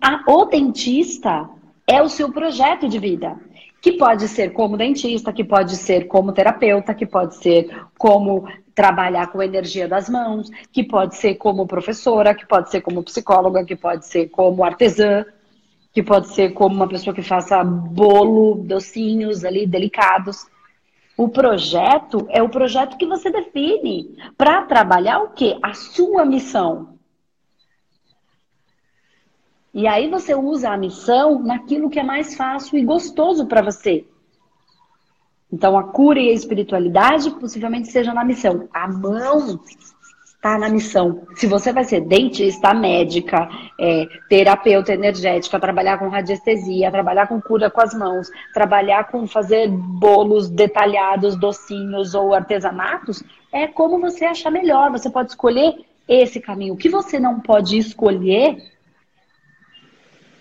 A, 0.00 0.22
o 0.26 0.44
dentista 0.44 1.48
é 1.86 2.00
o 2.00 2.08
seu 2.08 2.32
projeto 2.32 2.88
de 2.88 2.98
vida 2.98 3.36
que 3.80 3.92
pode 3.92 4.26
ser 4.28 4.52
como 4.52 4.76
dentista, 4.76 5.32
que 5.32 5.44
pode 5.44 5.76
ser 5.76 6.06
como 6.06 6.32
terapeuta, 6.32 6.94
que 6.94 7.06
pode 7.06 7.36
ser 7.36 7.68
como 7.98 8.46
trabalhar 8.76 9.28
com 9.28 9.40
a 9.40 9.46
energia 9.46 9.88
das 9.88 10.06
mãos, 10.06 10.50
que 10.70 10.84
pode 10.84 11.16
ser 11.16 11.36
como 11.36 11.66
professora, 11.66 12.34
que 12.34 12.46
pode 12.46 12.70
ser 12.70 12.82
como 12.82 13.02
psicóloga, 13.02 13.64
que 13.64 13.74
pode 13.74 14.06
ser 14.06 14.28
como 14.28 14.62
artesã, 14.62 15.24
que 15.94 16.02
pode 16.02 16.28
ser 16.34 16.52
como 16.52 16.74
uma 16.74 16.86
pessoa 16.86 17.16
que 17.16 17.22
faça 17.22 17.64
bolo, 17.64 18.62
docinhos 18.62 19.46
ali 19.46 19.66
delicados. 19.66 20.46
O 21.16 21.26
projeto 21.26 22.26
é 22.28 22.42
o 22.42 22.50
projeto 22.50 22.98
que 22.98 23.06
você 23.06 23.30
define 23.30 24.14
para 24.36 24.60
trabalhar 24.66 25.20
o 25.20 25.30
quê? 25.30 25.58
A 25.62 25.72
sua 25.72 26.26
missão. 26.26 26.98
E 29.72 29.86
aí 29.86 30.10
você 30.10 30.34
usa 30.34 30.68
a 30.68 30.76
missão 30.76 31.42
naquilo 31.42 31.88
que 31.88 31.98
é 31.98 32.02
mais 32.02 32.34
fácil 32.36 32.76
e 32.76 32.84
gostoso 32.84 33.46
para 33.46 33.62
você. 33.62 34.04
Então 35.56 35.78
a 35.78 35.84
cura 35.84 36.20
e 36.20 36.28
a 36.28 36.34
espiritualidade 36.34 37.30
possivelmente 37.30 37.88
seja 37.88 38.12
na 38.12 38.22
missão. 38.22 38.68
A 38.74 38.86
mão 38.86 39.58
está 40.26 40.58
na 40.58 40.68
missão. 40.68 41.22
Se 41.34 41.46
você 41.46 41.72
vai 41.72 41.82
ser 41.82 42.02
dentista, 42.02 42.74
médica, 42.74 43.48
é, 43.80 44.06
terapeuta 44.28 44.92
energética, 44.92 45.58
trabalhar 45.58 45.96
com 45.96 46.10
radiestesia, 46.10 46.90
trabalhar 46.90 47.26
com 47.26 47.40
cura 47.40 47.70
com 47.70 47.80
as 47.80 47.94
mãos, 47.94 48.28
trabalhar 48.52 49.04
com 49.10 49.26
fazer 49.26 49.66
bolos 49.68 50.50
detalhados, 50.50 51.36
docinhos 51.36 52.14
ou 52.14 52.34
artesanatos, 52.34 53.22
é 53.50 53.66
como 53.66 53.98
você 53.98 54.26
achar 54.26 54.50
melhor. 54.50 54.90
Você 54.90 55.08
pode 55.08 55.30
escolher 55.30 55.86
esse 56.06 56.38
caminho. 56.38 56.74
O 56.74 56.76
que 56.76 56.90
você 56.90 57.18
não 57.18 57.40
pode 57.40 57.78
escolher 57.78 58.58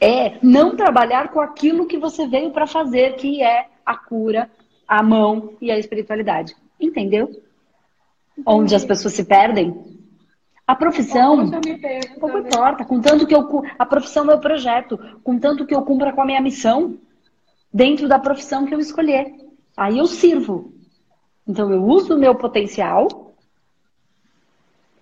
é 0.02 0.34
não 0.44 0.76
trabalhar 0.76 1.30
com 1.30 1.40
aquilo 1.40 1.88
que 1.88 1.98
você 1.98 2.28
veio 2.28 2.52
para 2.52 2.68
fazer, 2.68 3.16
que 3.16 3.42
é 3.42 3.68
a 3.86 3.96
cura, 3.96 4.50
a 4.88 5.02
mão 5.02 5.54
e 5.62 5.72
a 5.72 5.78
espiritualidade. 5.78 6.56
Entendeu? 6.80 7.42
Onde 8.46 8.76
as 8.76 8.86
pessoas 8.86 9.14
se 9.14 9.24
perdem. 9.24 9.96
A 10.68 10.76
profissão, 10.76 11.52
pouco 12.20 12.40
importa, 12.40 12.84
contanto 12.84 13.28
que 13.28 13.36
eu 13.36 13.64
a 13.78 13.86
profissão 13.86 14.24
é 14.24 14.28
meu 14.28 14.40
projeto, 14.40 14.98
contanto 15.24 15.64
que 15.64 15.76
eu 15.76 15.84
cumpra 15.84 16.12
com 16.12 16.22
a 16.22 16.26
minha 16.26 16.42
missão 16.42 16.98
dentro 17.72 18.08
da 18.08 18.18
profissão 18.18 18.66
que 18.66 18.74
eu 18.74 18.80
escolher. 18.80 19.32
Aí 19.78 20.00
eu 20.00 20.08
sirvo. 20.08 20.74
Então 21.48 21.72
eu 21.72 21.84
uso 21.84 22.16
o 22.16 22.20
meu 22.20 22.34
potencial, 22.34 23.36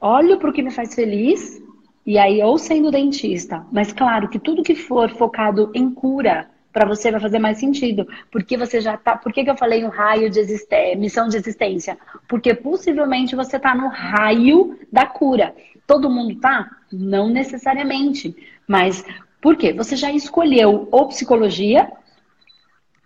olho 0.01 0.37
para 0.37 0.49
o 0.49 0.53
que 0.53 0.61
me 0.61 0.71
faz 0.71 0.93
feliz 0.93 1.61
e 2.05 2.17
aí, 2.17 2.43
ou 2.43 2.57
sendo 2.57 2.91
dentista, 2.91 3.65
mas 3.71 3.93
claro 3.93 4.27
que 4.27 4.37
tudo 4.37 4.63
que 4.63 4.75
for 4.75 5.09
focado 5.11 5.71
em 5.73 5.89
cura, 5.89 6.49
para 6.73 6.87
você 6.87 7.11
vai 7.11 7.21
fazer 7.21 7.37
mais 7.37 7.59
sentido. 7.59 8.07
Porque 8.31 8.57
você 8.57 8.81
já 8.81 8.97
tá. 8.97 9.15
Por 9.15 9.31
que, 9.31 9.43
que 9.43 9.49
eu 9.49 9.55
falei 9.55 9.85
um 9.85 9.89
raio 9.89 10.29
de 10.29 10.39
existência, 10.39 10.97
missão 10.97 11.27
de 11.29 11.37
existência? 11.37 11.97
Porque 12.27 12.53
possivelmente 12.53 13.35
você 13.35 13.59
tá 13.59 13.75
no 13.75 13.87
raio 13.87 14.77
da 14.91 15.05
cura. 15.05 15.55
Todo 15.85 16.09
mundo 16.09 16.39
tá? 16.39 16.69
Não 16.91 17.29
necessariamente. 17.29 18.35
Mas 18.67 19.05
por 19.39 19.55
quê? 19.55 19.71
Você 19.71 19.95
já 19.95 20.11
escolheu 20.11 20.87
ou 20.91 21.07
psicologia 21.07 21.91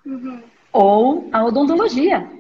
uhum. 0.06 0.42
ou 0.72 1.30
a 1.32 1.44
odontologia. 1.44 2.37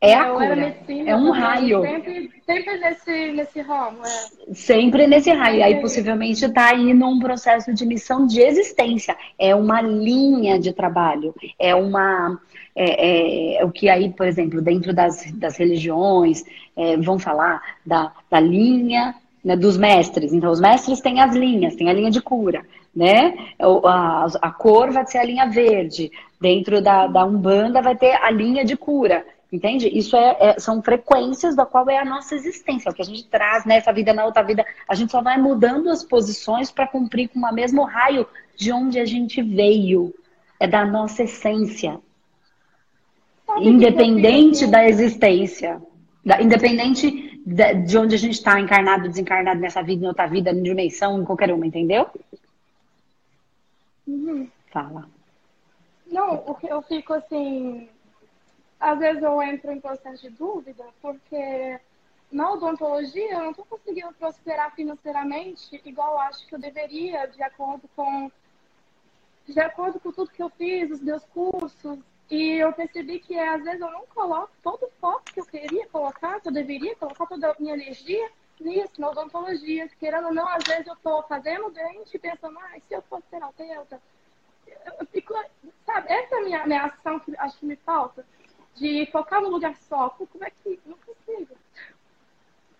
É 0.00 0.14
a 0.14 0.30
cura. 0.30 0.56
Medicina, 0.56 1.10
é 1.10 1.16
um 1.16 1.30
raio. 1.30 1.82
Sempre, 1.82 2.30
sempre 2.46 2.78
nesse, 2.78 3.32
nesse 3.32 3.60
ramo. 3.60 3.98
É. 4.04 4.54
Sempre 4.54 5.06
nesse 5.06 5.30
raio. 5.30 5.62
Aí 5.62 5.80
possivelmente 5.80 6.44
está 6.44 6.70
aí 6.70 6.94
num 6.94 7.18
processo 7.18 7.74
de 7.74 7.84
missão 7.84 8.26
de 8.26 8.40
existência. 8.40 9.14
É 9.38 9.54
uma 9.54 9.82
linha 9.82 10.58
de 10.58 10.72
trabalho. 10.72 11.34
É 11.58 11.74
uma. 11.74 12.40
É, 12.74 13.56
é, 13.56 13.60
é 13.60 13.64
o 13.64 13.70
que 13.70 13.90
aí, 13.90 14.10
por 14.10 14.26
exemplo, 14.26 14.62
dentro 14.62 14.94
das, 14.94 15.30
das 15.32 15.58
religiões, 15.58 16.44
é, 16.76 16.96
vão 16.96 17.18
falar 17.18 17.60
da, 17.84 18.12
da 18.30 18.40
linha 18.40 19.14
né, 19.44 19.54
dos 19.54 19.76
mestres. 19.76 20.32
Então, 20.32 20.50
os 20.50 20.60
mestres 20.60 21.00
têm 21.00 21.20
as 21.20 21.34
linhas, 21.34 21.76
tem 21.76 21.90
a 21.90 21.92
linha 21.92 22.10
de 22.10 22.22
cura, 22.22 22.64
né? 22.94 23.34
A, 23.84 24.26
a 24.40 24.50
cor 24.50 24.90
vai 24.92 25.06
ser 25.06 25.18
a 25.18 25.24
linha 25.24 25.46
verde. 25.46 26.10
Dentro 26.40 26.80
da, 26.80 27.06
da 27.06 27.24
Umbanda 27.24 27.82
vai 27.82 27.96
ter 27.96 28.14
a 28.22 28.30
linha 28.30 28.64
de 28.64 28.76
cura. 28.76 29.26
Entende? 29.52 29.88
Isso 29.88 30.16
é, 30.16 30.36
é, 30.38 30.60
são 30.60 30.80
frequências 30.80 31.56
da 31.56 31.66
qual 31.66 31.88
é 31.90 31.98
a 31.98 32.04
nossa 32.04 32.36
existência, 32.36 32.88
é 32.88 32.92
o 32.92 32.94
que 32.94 33.02
a 33.02 33.04
gente 33.04 33.24
traz 33.24 33.64
nessa 33.64 33.92
vida, 33.92 34.12
na 34.12 34.24
outra 34.24 34.42
vida. 34.44 34.64
A 34.86 34.94
gente 34.94 35.10
só 35.10 35.20
vai 35.20 35.38
mudando 35.38 35.90
as 35.90 36.04
posições 36.04 36.70
para 36.70 36.86
cumprir 36.86 37.28
com 37.28 37.40
o 37.40 37.52
mesmo 37.52 37.82
raio 37.82 38.26
de 38.56 38.70
onde 38.70 39.00
a 39.00 39.04
gente 39.04 39.42
veio. 39.42 40.14
É 40.60 40.68
da 40.68 40.84
nossa 40.84 41.24
essência. 41.24 41.98
Independente 43.58 44.66
da 44.66 44.86
existência. 44.86 45.82
Da, 46.24 46.40
independente 46.40 47.40
de, 47.44 47.74
de 47.74 47.98
onde 47.98 48.14
a 48.14 48.18
gente 48.18 48.34
está, 48.34 48.60
encarnado, 48.60 49.08
desencarnado 49.08 49.58
nessa 49.58 49.82
vida, 49.82 50.04
em 50.04 50.08
outra 50.08 50.26
vida, 50.26 50.50
em 50.50 50.62
dimensão, 50.62 51.20
em 51.20 51.24
qualquer 51.24 51.52
uma, 51.52 51.66
entendeu? 51.66 52.06
Uhum. 54.06 54.46
Fala. 54.70 55.08
Não, 56.06 56.34
o 56.46 56.54
que 56.54 56.68
eu 56.68 56.82
fico 56.82 57.14
assim 57.14 57.88
às 58.80 58.98
vezes 58.98 59.22
eu 59.22 59.42
entro 59.42 59.70
em 59.70 59.80
processo 59.80 60.22
de 60.22 60.30
dúvida, 60.30 60.86
porque 61.02 61.78
na 62.32 62.50
odontologia 62.52 63.32
eu 63.32 63.40
não 63.40 63.50
estou 63.50 63.66
conseguindo 63.66 64.12
prosperar 64.14 64.74
financeiramente 64.74 65.80
igual 65.84 66.14
eu 66.14 66.20
acho 66.20 66.46
que 66.46 66.54
eu 66.54 66.58
deveria, 66.58 67.26
de 67.26 67.42
acordo 67.42 67.86
com 67.94 68.32
de 69.46 69.60
acordo 69.60 70.00
com 70.00 70.12
tudo 70.12 70.30
que 70.30 70.42
eu 70.42 70.48
fiz, 70.50 70.90
os 70.90 71.00
meus 71.00 71.24
cursos. 71.26 71.98
E 72.30 72.52
eu 72.54 72.72
percebi 72.72 73.18
que 73.18 73.36
às 73.36 73.62
vezes 73.64 73.80
eu 73.80 73.90
não 73.90 74.06
coloco 74.06 74.52
todo 74.62 74.84
o 74.84 74.90
foco 75.00 75.24
que 75.24 75.40
eu 75.40 75.46
queria 75.46 75.88
colocar, 75.88 76.40
que 76.40 76.48
eu 76.48 76.52
deveria 76.52 76.94
colocar 76.94 77.26
toda 77.26 77.50
a 77.50 77.56
minha 77.58 77.74
energia 77.74 78.30
nisso, 78.60 79.00
na 79.00 79.10
odontologia. 79.10 79.88
Querendo 79.98 80.28
ou 80.28 80.34
não, 80.34 80.46
às 80.48 80.62
vezes 80.64 80.86
eu 80.86 80.94
estou 80.94 81.22
fazendo 81.24 81.70
dente 81.70 82.14
e 82.14 82.18
pensando, 82.18 82.58
ah, 82.60 82.78
se 82.86 82.94
eu 82.94 83.02
fosse 83.02 83.26
terapeuta. 83.28 84.00
Eu 84.86 85.06
fico, 85.06 85.34
sabe, 85.84 86.12
essa 86.12 86.36
é 86.36 86.38
a 86.38 86.42
minha, 86.42 86.66
minha 86.66 86.84
ação 86.84 87.18
que 87.18 87.36
acho 87.36 87.58
que 87.58 87.66
me 87.66 87.76
falta 87.76 88.24
de 88.76 89.06
focar 89.12 89.40
no 89.42 89.50
lugar 89.50 89.74
só. 89.88 90.10
Como 90.10 90.44
é 90.44 90.50
que. 90.62 90.78
Não 90.86 90.96
consigo. 91.06 91.54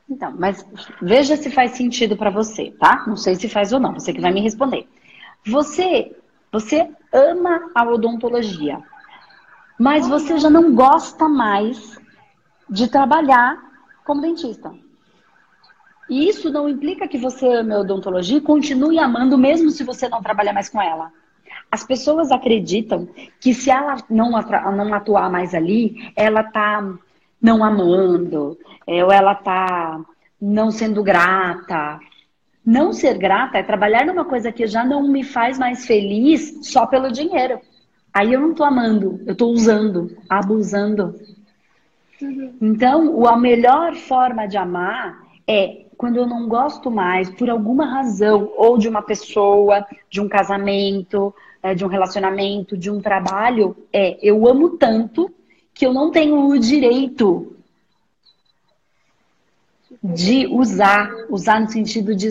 Então, 0.09 0.35
mas 0.37 0.67
veja 1.01 1.37
se 1.37 1.51
faz 1.51 1.73
sentido 1.73 2.17
para 2.17 2.31
você, 2.31 2.73
tá? 2.73 3.05
Não 3.07 3.17
sei 3.17 3.37
se 3.37 3.49
faz 3.49 3.73
ou 3.73 3.79
não, 3.79 3.95
você 3.95 4.13
que 4.13 4.21
vai 4.21 4.33
me 4.33 4.41
responder. 4.41 4.89
Você, 5.47 6.17
você 6.51 6.91
ama 7.13 7.71
a 7.75 7.85
odontologia, 7.85 8.83
mas 9.79 10.09
você 10.09 10.37
já 10.39 10.51
não 10.51 10.75
gosta 10.75 11.29
mais 11.29 11.97
de 12.69 12.89
trabalhar 12.89 13.57
como 14.05 14.21
dentista. 14.21 14.75
E 16.09 16.29
isso 16.29 16.51
não 16.51 16.69
implica 16.69 17.07
que 17.07 17.17
você 17.17 17.47
ame 17.47 17.73
a 17.73 17.79
odontologia 17.79 18.39
e 18.39 18.43
continue 18.43 18.99
amando 18.99 19.39
mesmo 19.39 19.71
se 19.71 19.85
você 19.85 20.09
não 20.09 20.21
trabalhar 20.21 20.53
mais 20.53 20.69
com 20.69 20.83
ela. 20.83 21.13
As 21.71 21.85
pessoas 21.85 22.33
acreditam 22.33 23.09
que 23.41 23.55
se 23.55 23.71
ela 23.71 23.97
não, 24.11 24.31
não 24.31 24.95
atuar 24.95 25.31
mais 25.31 25.55
ali, 25.55 26.11
ela 26.17 26.43
tá 26.43 26.83
não 27.41 27.63
amando, 27.65 28.59
é, 28.87 29.05
ou 29.05 29.13
ela 29.13 29.35
tá 29.35 30.01
não 30.41 30.71
sendo 30.71 31.03
grata. 31.03 32.01
Não 32.65 32.93
ser 32.93 33.17
grata 33.17 33.59
é 33.59 33.63
trabalhar 33.63 34.05
numa 34.05 34.25
coisa 34.25 34.53
que 34.53 34.67
já 34.67 34.85
não 34.85 35.09
me 35.09 35.25
faz 35.25 35.59
mais 35.59 35.87
feliz 35.87 36.59
só 36.63 36.87
pelo 36.87 37.11
dinheiro. 37.11 37.61
Aí 38.13 38.33
eu 38.33 38.41
não 38.41 38.55
tô 38.55 38.65
amando, 38.65 39.21
eu 39.27 39.35
tô 39.35 39.47
usando, 39.47 40.17
abusando. 40.29 41.15
Uhum. 42.21 42.55
Então, 42.61 43.27
a 43.27 43.37
melhor 43.37 43.95
forma 43.95 44.47
de 44.47 44.57
amar 44.57 45.23
é 45.47 45.85
quando 45.97 46.17
eu 46.17 46.27
não 46.27 46.49
gosto 46.49 46.91
mais, 46.91 47.31
por 47.31 47.49
alguma 47.51 47.85
razão, 47.85 48.51
ou 48.57 48.79
de 48.79 48.89
uma 48.89 49.03
pessoa, 49.03 49.87
de 50.09 50.21
um 50.21 50.29
casamento, 50.29 51.35
de 51.75 51.85
um 51.85 51.89
relacionamento, 51.89 52.77
de 52.77 52.91
um 52.91 53.01
trabalho, 53.01 53.77
é 53.93 54.19
eu 54.23 54.47
amo 54.49 54.71
tanto 54.71 55.31
que 55.75 55.87
eu 55.87 55.93
não 55.93 56.11
tenho 56.11 56.49
o 56.49 56.59
direito 56.59 57.57
de 60.03 60.47
usar, 60.47 61.11
usar 61.29 61.61
no 61.61 61.69
sentido 61.69 62.15
de, 62.15 62.31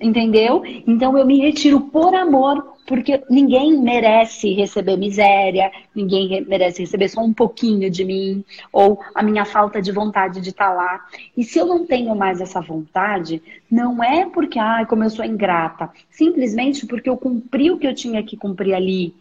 entendeu? 0.00 0.62
Então 0.86 1.18
eu 1.18 1.26
me 1.26 1.40
retiro 1.40 1.80
por 1.80 2.14
amor, 2.14 2.76
porque 2.86 3.20
ninguém 3.28 3.80
merece 3.82 4.52
receber 4.54 4.96
miséria, 4.96 5.72
ninguém 5.92 6.44
merece 6.46 6.82
receber 6.82 7.08
só 7.08 7.20
um 7.20 7.32
pouquinho 7.32 7.90
de 7.90 8.04
mim, 8.04 8.44
ou 8.72 9.00
a 9.12 9.24
minha 9.24 9.44
falta 9.44 9.82
de 9.82 9.90
vontade 9.90 10.40
de 10.40 10.50
estar 10.50 10.72
lá. 10.72 11.04
E 11.36 11.42
se 11.42 11.58
eu 11.58 11.66
não 11.66 11.84
tenho 11.84 12.14
mais 12.14 12.40
essa 12.40 12.60
vontade, 12.60 13.42
não 13.68 14.02
é 14.02 14.26
porque, 14.26 14.58
ai, 14.58 14.86
como 14.86 15.02
eu 15.02 15.10
sou 15.10 15.24
ingrata, 15.24 15.90
simplesmente 16.08 16.86
porque 16.86 17.10
eu 17.10 17.16
cumpri 17.16 17.72
o 17.72 17.78
que 17.78 17.88
eu 17.88 17.94
tinha 17.94 18.22
que 18.22 18.36
cumprir 18.36 18.74
ali. 18.74 19.12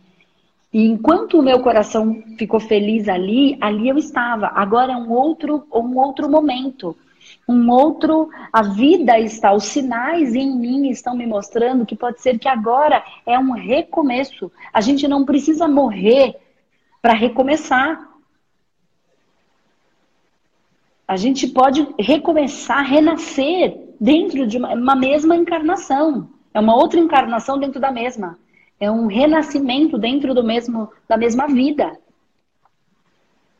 E 0.71 0.85
enquanto 0.85 1.39
o 1.39 1.43
meu 1.43 1.59
coração 1.61 2.21
ficou 2.37 2.59
feliz 2.59 3.09
ali, 3.09 3.57
ali 3.59 3.89
eu 3.89 3.97
estava. 3.97 4.51
Agora 4.53 4.93
é 4.93 4.95
um 4.95 5.11
outro, 5.11 5.65
um 5.73 5.97
outro 5.97 6.29
momento 6.29 6.95
um 7.47 7.71
outro, 7.71 8.29
a 8.51 8.61
vida 8.61 9.17
está, 9.19 9.53
os 9.53 9.63
sinais 9.63 10.35
em 10.35 10.53
mim 10.53 10.89
estão 10.89 11.15
me 11.15 11.25
mostrando 11.25 11.85
que 11.85 11.95
pode 11.95 12.21
ser 12.21 12.37
que 12.37 12.47
agora 12.47 13.01
é 13.25 13.39
um 13.39 13.51
recomeço. 13.51 14.51
A 14.73 14.81
gente 14.81 15.07
não 15.07 15.23
precisa 15.23 15.67
morrer 15.67 16.35
para 17.01 17.13
recomeçar. 17.13 18.05
A 21.07 21.15
gente 21.15 21.47
pode 21.47 21.87
recomeçar, 21.97 22.85
renascer 22.85 23.79
dentro 23.97 24.45
de 24.45 24.57
uma, 24.57 24.73
uma 24.73 24.95
mesma 24.95 25.33
encarnação. 25.35 26.29
É 26.53 26.59
uma 26.59 26.75
outra 26.75 26.99
encarnação 26.99 27.57
dentro 27.57 27.79
da 27.79 27.91
mesma. 27.91 28.37
É 28.77 28.91
um 28.91 29.07
renascimento 29.07 29.97
dentro 29.97 30.33
do 30.33 30.43
mesmo, 30.43 30.91
da 31.07 31.15
mesma 31.15 31.47
vida. 31.47 31.97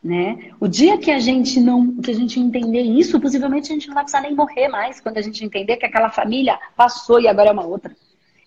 Né? 0.04 0.52
O 0.60 0.68
dia 0.68 0.98
que 0.98 1.10
a 1.12 1.20
gente 1.20 1.60
não, 1.60 1.98
que 1.98 2.12
a 2.12 2.14
gente 2.14 2.40
entender 2.40 2.82
isso, 2.82 3.20
possivelmente 3.20 3.72
a 3.72 3.74
gente 3.74 3.88
não 3.88 3.96
vai 3.96 4.04
precisar 4.04 4.22
nem 4.22 4.36
morrer 4.36 4.68
mais 4.68 5.02
quando 5.02 5.18
a 5.18 5.22
gente 5.22 5.44
entender 5.44 5.78
que 5.78 5.86
aquela 5.86 6.10
família 6.10 6.58
passou 6.76 7.20
e 7.20 7.28
agora 7.28 7.50
é 7.50 7.52
uma 7.52 7.66
outra. 7.66 7.96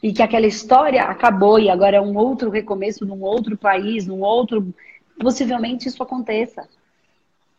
E 0.02 0.12
que 0.12 0.22
aquela 0.22 0.46
história 0.46 1.02
acabou 1.02 1.58
e 1.58 1.68
agora 1.68 1.96
é 1.96 2.00
um 2.00 2.16
outro 2.16 2.50
recomeço 2.50 3.04
num 3.04 3.20
outro 3.22 3.58
país, 3.58 4.06
num 4.06 4.20
outro, 4.20 4.72
possivelmente 5.18 5.88
isso 5.88 6.02
aconteça. 6.02 6.66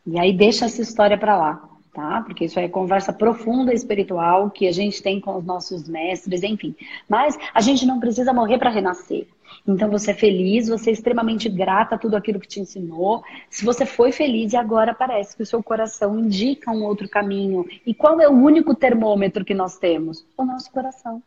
E 0.05 0.19
aí 0.19 0.33
deixa 0.33 0.65
essa 0.65 0.81
história 0.81 1.17
para 1.17 1.37
lá, 1.37 1.69
tá? 1.93 2.21
Porque 2.25 2.45
isso 2.45 2.59
é 2.59 2.67
conversa 2.67 3.13
profunda 3.13 3.73
espiritual 3.73 4.49
que 4.49 4.67
a 4.67 4.71
gente 4.71 5.03
tem 5.03 5.19
com 5.19 5.37
os 5.37 5.45
nossos 5.45 5.87
mestres, 5.87 6.41
enfim. 6.41 6.75
Mas 7.07 7.37
a 7.53 7.61
gente 7.61 7.85
não 7.85 7.99
precisa 7.99 8.33
morrer 8.33 8.57
para 8.57 8.71
renascer. 8.71 9.27
Então 9.67 9.89
você 9.89 10.11
é 10.11 10.13
feliz, 10.13 10.67
você 10.67 10.89
é 10.89 10.93
extremamente 10.93 11.47
grata 11.47 11.95
a 11.95 11.97
tudo 11.97 12.15
aquilo 12.15 12.39
que 12.39 12.47
te 12.47 12.59
ensinou. 12.59 13.23
Se 13.49 13.63
você 13.63 13.85
foi 13.85 14.11
feliz 14.11 14.53
e 14.53 14.57
agora 14.57 14.93
parece 14.93 15.35
que 15.35 15.43
o 15.43 15.45
seu 15.45 15.61
coração 15.61 16.19
indica 16.19 16.71
um 16.71 16.83
outro 16.83 17.07
caminho. 17.07 17.65
E 17.85 17.93
qual 17.93 18.19
é 18.19 18.27
o 18.27 18.33
único 18.33 18.73
termômetro 18.73 19.45
que 19.45 19.53
nós 19.53 19.77
temos? 19.77 20.25
O 20.35 20.43
nosso 20.43 20.71
coração. 20.71 21.21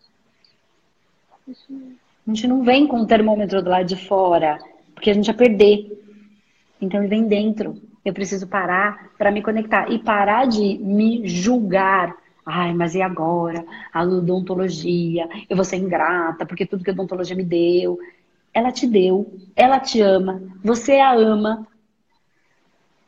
A 1.47 2.31
gente 2.31 2.49
não 2.49 2.63
vem 2.63 2.87
com 2.87 3.01
o 3.01 3.07
termômetro 3.07 3.63
do 3.63 3.71
lado 3.71 3.87
de 3.87 3.97
fora, 3.97 4.59
porque 4.95 5.11
a 5.11 5.15
gente 5.15 5.27
vai 5.27 5.37
perder. 5.37 6.03
Então 6.81 7.01
ele 7.01 7.09
vem 7.09 7.29
dentro. 7.29 7.81
Eu 8.05 8.13
preciso 8.13 8.47
parar 8.49 9.11
para 9.17 9.31
me 9.31 9.43
conectar 9.43 9.91
e 9.91 9.99
parar 9.99 10.47
de 10.47 10.79
me 10.79 11.27
julgar. 11.27 12.17
Ai, 12.45 12.75
mas 12.75 12.95
e 12.95 13.01
agora? 13.01 13.65
A 13.93 14.03
odontologia, 14.03 15.29
eu 15.49 15.57
vou 15.57 15.65
ser 15.65 15.77
ingrata, 15.77 16.45
porque 16.45 16.67
tudo 16.67 16.85
que 16.85 16.91
a 16.91 16.93
odontologia 16.93 17.37
me 17.37 17.45
deu. 17.45 17.99
Ela 18.55 18.71
te 18.71 18.87
deu, 18.87 19.37
ela 19.57 19.81
te 19.81 20.01
ama, 20.01 20.41
você 20.63 21.01
a 21.01 21.13
ama. 21.13 21.67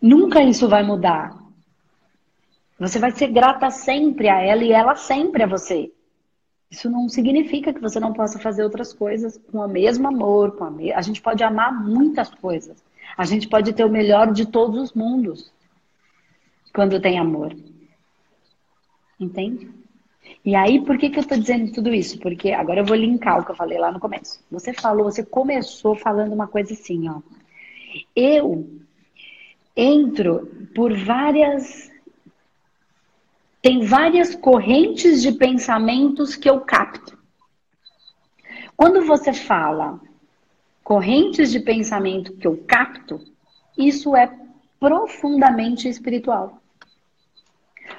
Nunca 0.02 0.42
isso 0.42 0.68
vai 0.68 0.82
mudar. 0.82 1.38
Você 2.78 2.98
vai 2.98 3.12
ser 3.12 3.28
grata 3.28 3.70
sempre 3.70 4.28
a 4.28 4.42
ela 4.42 4.64
e 4.64 4.72
ela 4.72 4.96
sempre 4.96 5.44
a 5.44 5.46
você. 5.46 5.90
Isso 6.70 6.90
não 6.90 7.08
significa 7.08 7.72
que 7.72 7.80
você 7.80 8.00
não 8.00 8.12
possa 8.12 8.38
fazer 8.38 8.64
outras 8.64 8.92
coisas 8.92 9.38
com 9.50 9.58
o 9.58 9.68
mesmo 9.68 10.08
amor, 10.08 10.56
com 10.56 10.64
a, 10.64 10.70
me... 10.70 10.92
a 10.92 11.00
gente 11.00 11.22
pode 11.22 11.42
amar 11.42 11.72
muitas 11.72 12.28
coisas. 12.28 12.84
A 13.16 13.24
gente 13.24 13.48
pode 13.48 13.72
ter 13.72 13.84
o 13.84 13.90
melhor 13.90 14.32
de 14.32 14.46
todos 14.46 14.78
os 14.78 14.92
mundos 14.92 15.50
quando 16.74 17.00
tem 17.00 17.18
amor. 17.18 17.56
Entende? 19.18 19.70
E 20.46 20.54
aí, 20.54 20.80
por 20.80 20.96
que, 20.96 21.10
que 21.10 21.18
eu 21.18 21.22
estou 21.22 21.36
dizendo 21.36 21.72
tudo 21.72 21.92
isso? 21.92 22.20
Porque 22.20 22.52
agora 22.52 22.78
eu 22.78 22.84
vou 22.84 22.96
linkar 22.96 23.40
o 23.40 23.44
que 23.44 23.50
eu 23.50 23.56
falei 23.56 23.78
lá 23.78 23.90
no 23.90 23.98
começo. 23.98 24.38
Você 24.48 24.72
falou, 24.72 25.10
você 25.10 25.24
começou 25.24 25.96
falando 25.96 26.32
uma 26.32 26.46
coisa 26.46 26.72
assim, 26.72 27.08
ó. 27.08 27.20
Eu 28.14 28.70
entro 29.76 30.46
por 30.72 30.96
várias. 30.96 31.90
Tem 33.60 33.84
várias 33.84 34.36
correntes 34.36 35.20
de 35.20 35.32
pensamentos 35.32 36.36
que 36.36 36.48
eu 36.48 36.60
capto. 36.60 37.18
Quando 38.76 39.04
você 39.04 39.32
fala 39.32 40.00
correntes 40.84 41.50
de 41.50 41.58
pensamento 41.58 42.36
que 42.36 42.46
eu 42.46 42.56
capto, 42.68 43.20
isso 43.76 44.14
é 44.14 44.32
profundamente 44.78 45.88
espiritual. 45.88 46.62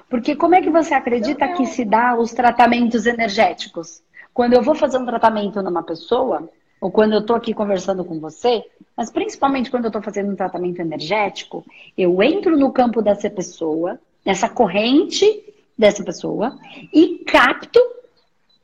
Porque 0.10 0.36
como 0.36 0.56
é 0.56 0.62
que 0.62 0.70
você 0.70 0.94
acredita 0.94 1.48
que 1.50 1.65
se 1.65 1.84
dá 1.84 2.15
os 2.17 2.32
tratamentos 2.32 3.06
energéticos? 3.06 4.01
Quando 4.34 4.53
eu 4.53 4.62
vou 4.62 4.75
fazer 4.75 4.98
um 4.98 5.06
tratamento 5.06 5.62
numa 5.62 5.84
pessoa, 5.84 6.50
ou 6.79 6.91
quando 6.91 7.13
eu 7.13 7.20
estou 7.20 7.36
aqui 7.36 7.53
conversando 7.53 8.06
com 8.06 8.20
você, 8.20 8.63
mas 8.96 9.10
principalmente 9.10 9.72
quando 9.72 9.86
eu 9.86 9.89
estou 9.89 10.01
fazendo 10.01 10.32
um 10.32 10.36
tratamento 10.36 10.79
energético, 10.79 11.65
eu 11.98 12.22
entro 12.22 12.58
no 12.58 12.72
campo 12.72 13.01
dessa 13.01 13.29
pessoa, 13.29 14.00
nessa 14.25 14.48
corrente 14.48 15.44
dessa 15.77 16.03
pessoa, 16.03 16.58
e 16.94 17.20
capto 17.25 17.79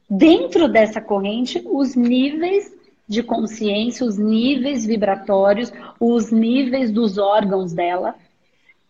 dentro 0.10 0.68
dessa 0.68 1.00
corrente 1.01 1.62
os 1.65 1.96
níveis 1.96 2.72
de 3.08 3.22
consciência, 3.22 4.06
os 4.06 4.18
níveis 4.18 4.86
vibratórios, 4.86 5.72
os 6.00 6.32
níveis 6.32 6.92
dos 6.92 7.18
órgãos 7.18 7.74
dela, 7.74 8.15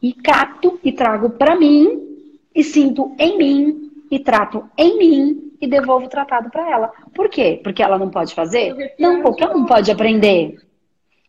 e 0.01 0.13
capto 0.13 0.79
e 0.83 0.91
trago 0.91 1.29
para 1.31 1.55
mim 1.55 2.12
e 2.53 2.63
sinto 2.63 3.15
em 3.17 3.38
mim 3.38 3.91
e 4.12 4.19
trato 4.19 4.69
em 4.77 4.98
mim 4.98 5.53
e 5.60 5.67
devolvo 5.67 6.05
o 6.05 6.10
tratado 6.10 6.50
para 6.50 6.69
ela. 6.69 6.91
Por 7.15 7.29
quê? 7.29 7.60
Porque 7.63 7.81
ela 7.81 7.98
não 7.98 8.10
pode 8.10 8.36
fazer? 8.36 8.93
Não, 9.00 9.22
qualquer 9.22 9.50
um 9.50 9.65
pode 9.65 9.89
aprender. 9.91 10.57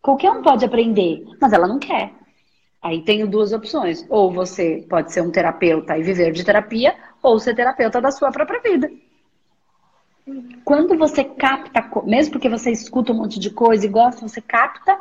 Qualquer 0.02 0.30
um 0.30 0.42
pode 0.42 0.64
aprender, 0.64 1.24
mas 1.40 1.52
ela 1.52 1.66
não 1.66 1.78
quer. 1.78 2.12
Aí 2.82 3.00
tenho 3.02 3.26
duas 3.26 3.52
opções. 3.52 4.04
Ou 4.10 4.30
você 4.30 4.84
pode 4.90 5.12
ser 5.12 5.22
um 5.22 5.30
terapeuta 5.30 5.96
e 5.96 6.02
viver 6.02 6.32
de 6.32 6.44
terapia, 6.44 6.94
ou 7.22 7.38
ser 7.38 7.54
terapeuta 7.54 8.00
da 8.00 8.10
sua 8.10 8.30
própria 8.30 8.60
vida. 8.60 8.90
Quando 10.64 10.96
você 10.98 11.24
capta, 11.24 11.82
mesmo 12.04 12.32
porque 12.32 12.48
você 12.48 12.70
escuta 12.70 13.12
um 13.12 13.16
monte 13.16 13.38
de 13.38 13.50
coisa 13.50 13.86
e 13.86 13.88
gosta, 13.88 14.26
você 14.26 14.40
capta 14.40 14.98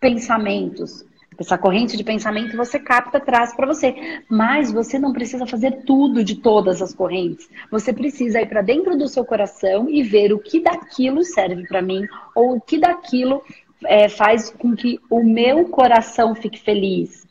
pensamentos, 0.00 1.04
essa 1.38 1.58
corrente 1.58 1.96
de 1.96 2.04
pensamento 2.04 2.56
você 2.56 2.78
capta, 2.78 3.20
traz 3.20 3.54
para 3.54 3.66
você. 3.66 4.22
Mas 4.28 4.72
você 4.72 4.98
não 4.98 5.12
precisa 5.12 5.46
fazer 5.46 5.82
tudo 5.84 6.24
de 6.24 6.36
todas 6.36 6.80
as 6.80 6.94
correntes. 6.94 7.48
Você 7.70 7.92
precisa 7.92 8.40
ir 8.40 8.46
para 8.46 8.62
dentro 8.62 8.96
do 8.96 9.08
seu 9.08 9.24
coração 9.24 9.88
e 9.88 10.02
ver 10.02 10.32
o 10.32 10.38
que 10.38 10.60
daquilo 10.60 11.22
serve 11.22 11.66
para 11.66 11.82
mim 11.82 12.06
ou 12.34 12.56
o 12.56 12.60
que 12.60 12.78
daquilo 12.78 13.42
é, 13.84 14.08
faz 14.08 14.50
com 14.50 14.74
que 14.74 14.98
o 15.10 15.22
meu 15.22 15.68
coração 15.68 16.34
fique 16.34 16.58
feliz. 16.58 17.26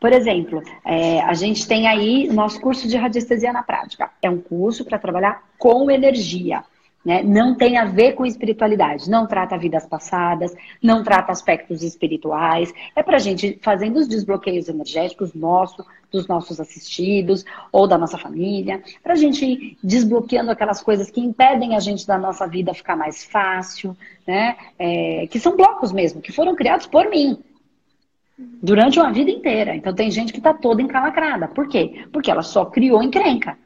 Por 0.00 0.12
exemplo, 0.12 0.60
é, 0.84 1.20
a 1.20 1.32
gente 1.32 1.66
tem 1.66 1.86
aí 1.86 2.26
o 2.28 2.32
nosso 2.32 2.60
curso 2.60 2.88
de 2.88 2.96
radiestesia 2.96 3.52
na 3.52 3.62
prática. 3.62 4.10
É 4.20 4.28
um 4.28 4.40
curso 4.40 4.84
para 4.84 4.98
trabalhar 4.98 5.44
com 5.56 5.88
energia. 5.88 6.64
Né? 7.04 7.22
Não 7.22 7.56
tem 7.56 7.76
a 7.76 7.84
ver 7.84 8.12
com 8.12 8.24
espiritualidade, 8.24 9.10
não 9.10 9.26
trata 9.26 9.58
vidas 9.58 9.84
passadas, 9.86 10.54
não 10.80 11.02
trata 11.02 11.32
aspectos 11.32 11.82
espirituais. 11.82 12.72
É 12.94 13.02
para 13.02 13.16
a 13.16 13.20
gente 13.20 13.58
fazendo 13.60 13.96
os 13.96 14.06
desbloqueios 14.06 14.68
energéticos 14.68 15.34
nosso, 15.34 15.84
dos 16.12 16.28
nossos 16.28 16.60
assistidos 16.60 17.44
ou 17.72 17.88
da 17.88 17.98
nossa 17.98 18.16
família, 18.16 18.82
para 19.02 19.14
a 19.14 19.16
gente 19.16 19.44
ir 19.44 19.78
desbloqueando 19.82 20.52
aquelas 20.52 20.80
coisas 20.80 21.10
que 21.10 21.20
impedem 21.20 21.74
a 21.74 21.80
gente 21.80 22.06
da 22.06 22.16
nossa 22.16 22.46
vida 22.46 22.72
ficar 22.72 22.94
mais 22.94 23.24
fácil, 23.24 23.96
né? 24.26 24.56
É, 24.78 25.26
que 25.28 25.40
são 25.40 25.56
blocos 25.56 25.90
mesmo, 25.90 26.20
que 26.20 26.30
foram 26.30 26.54
criados 26.54 26.86
por 26.86 27.08
mim. 27.10 27.38
Durante 28.38 28.98
uma 28.98 29.12
vida 29.12 29.30
inteira. 29.30 29.74
Então 29.74 29.94
tem 29.94 30.10
gente 30.10 30.32
que 30.32 30.38
está 30.38 30.54
toda 30.54 30.82
encalacrada. 30.82 31.48
Por 31.48 31.68
quê? 31.68 32.06
Porque 32.12 32.30
ela 32.30 32.42
só 32.42 32.64
criou 32.64 33.02
encrenca. 33.02 33.58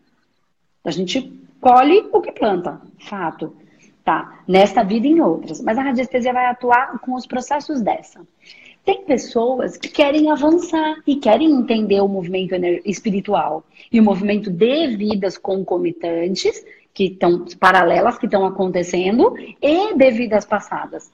A 0.84 0.90
gente 0.90 1.45
colhe 1.66 2.08
o 2.12 2.20
que 2.20 2.30
planta, 2.30 2.80
fato. 3.00 3.56
Tá, 4.04 4.38
nesta 4.46 4.84
vida 4.84 5.04
e 5.08 5.10
em 5.10 5.20
outras. 5.20 5.60
Mas 5.60 5.76
a 5.76 5.82
radiestesia 5.82 6.32
vai 6.32 6.46
atuar 6.46 7.00
com 7.00 7.14
os 7.14 7.26
processos 7.26 7.82
dessa. 7.82 8.20
Tem 8.84 9.02
pessoas 9.02 9.76
que 9.76 9.88
querem 9.88 10.30
avançar 10.30 10.98
e 11.04 11.16
querem 11.16 11.50
entender 11.50 12.00
o 12.00 12.06
movimento 12.06 12.54
espiritual 12.84 13.64
e 13.90 13.98
o 13.98 14.04
movimento 14.04 14.48
de 14.48 14.96
vidas 14.96 15.36
concomitantes, 15.36 16.64
que 16.94 17.06
estão 17.06 17.44
paralelas, 17.58 18.16
que 18.16 18.26
estão 18.26 18.46
acontecendo, 18.46 19.34
e 19.60 19.92
de 19.92 20.10
vidas 20.12 20.44
passadas. 20.44 21.10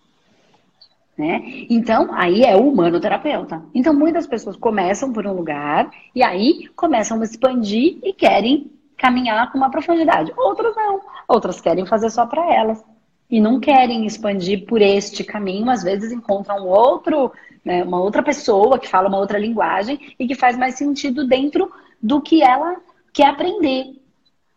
Né? 1.17 1.65
Então, 1.71 2.11
aí 2.13 2.43
é 2.45 2.55
o 2.55 2.69
humano-terapeuta. 2.69 3.63
Então, 3.75 3.95
muitas 3.95 4.27
pessoas 4.27 4.57
começam 4.57 5.15
por 5.15 5.27
um 5.27 5.33
lugar 5.33 5.91
e 6.15 6.23
aí 6.23 6.69
começam 6.77 7.19
a 7.19 7.25
expandir 7.25 8.01
e 8.03 8.13
querem 8.13 8.71
caminhar 9.03 9.51
com 9.51 9.59
uma 9.59 9.69
profundidade. 9.69 10.33
Outras 10.37 10.77
não. 10.77 11.01
Outras 11.27 11.61
querem 11.61 11.85
fazer 11.85 12.09
só 12.09 12.25
para 12.25 12.55
elas. 12.55 12.85
E 13.29 13.41
não 13.41 13.59
querem 13.59 14.07
expandir 14.07 14.65
por 14.65 14.81
este 14.81 15.25
caminho, 15.25 15.69
às 15.69 15.83
vezes 15.83 16.13
encontram 16.13 16.69
outro, 16.69 17.33
né, 17.65 17.83
uma 17.83 18.01
outra 18.01 18.23
pessoa 18.23 18.79
que 18.79 18.89
fala 18.89 19.09
uma 19.09 19.19
outra 19.19 19.39
linguagem 19.39 20.15
e 20.19 20.29
que 20.29 20.37
faz 20.37 20.57
mais 20.57 20.77
sentido 20.77 21.27
dentro 21.27 21.73
do 22.01 22.21
que 22.21 22.43
ela 22.43 22.77
quer 23.13 23.27
aprender, 23.27 24.01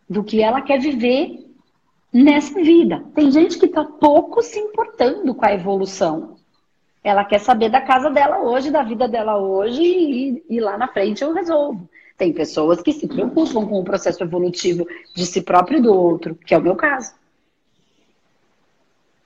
do 0.07 0.23
que 0.23 0.43
ela 0.43 0.61
quer 0.61 0.79
viver 0.79 1.43
nessa 2.13 2.61
vida. 2.61 3.03
Tem 3.15 3.31
gente 3.31 3.57
que 3.57 3.65
está 3.65 3.83
pouco 3.83 4.43
se 4.43 4.59
importando 4.59 5.33
com 5.33 5.45
a 5.45 5.53
evolução. 5.53 6.35
Ela 7.03 7.25
quer 7.25 7.39
saber 7.39 7.69
da 7.69 7.81
casa 7.81 8.11
dela 8.11 8.41
hoje, 8.41 8.69
da 8.69 8.83
vida 8.83 9.07
dela 9.07 9.37
hoje, 9.37 9.81
e, 9.81 10.43
e 10.49 10.59
lá 10.59 10.77
na 10.77 10.87
frente 10.87 11.23
eu 11.23 11.33
resolvo. 11.33 11.89
Tem 12.17 12.31
pessoas 12.31 12.81
que 12.81 12.93
se 12.93 13.07
preocupam 13.07 13.65
com 13.65 13.79
o 13.79 13.83
processo 13.83 14.23
evolutivo 14.23 14.87
de 15.13 15.25
si 15.25 15.41
próprio 15.41 15.79
e 15.79 15.81
do 15.81 15.93
outro, 15.93 16.35
que 16.35 16.53
é 16.53 16.57
o 16.57 16.61
meu 16.61 16.75
caso. 16.75 17.13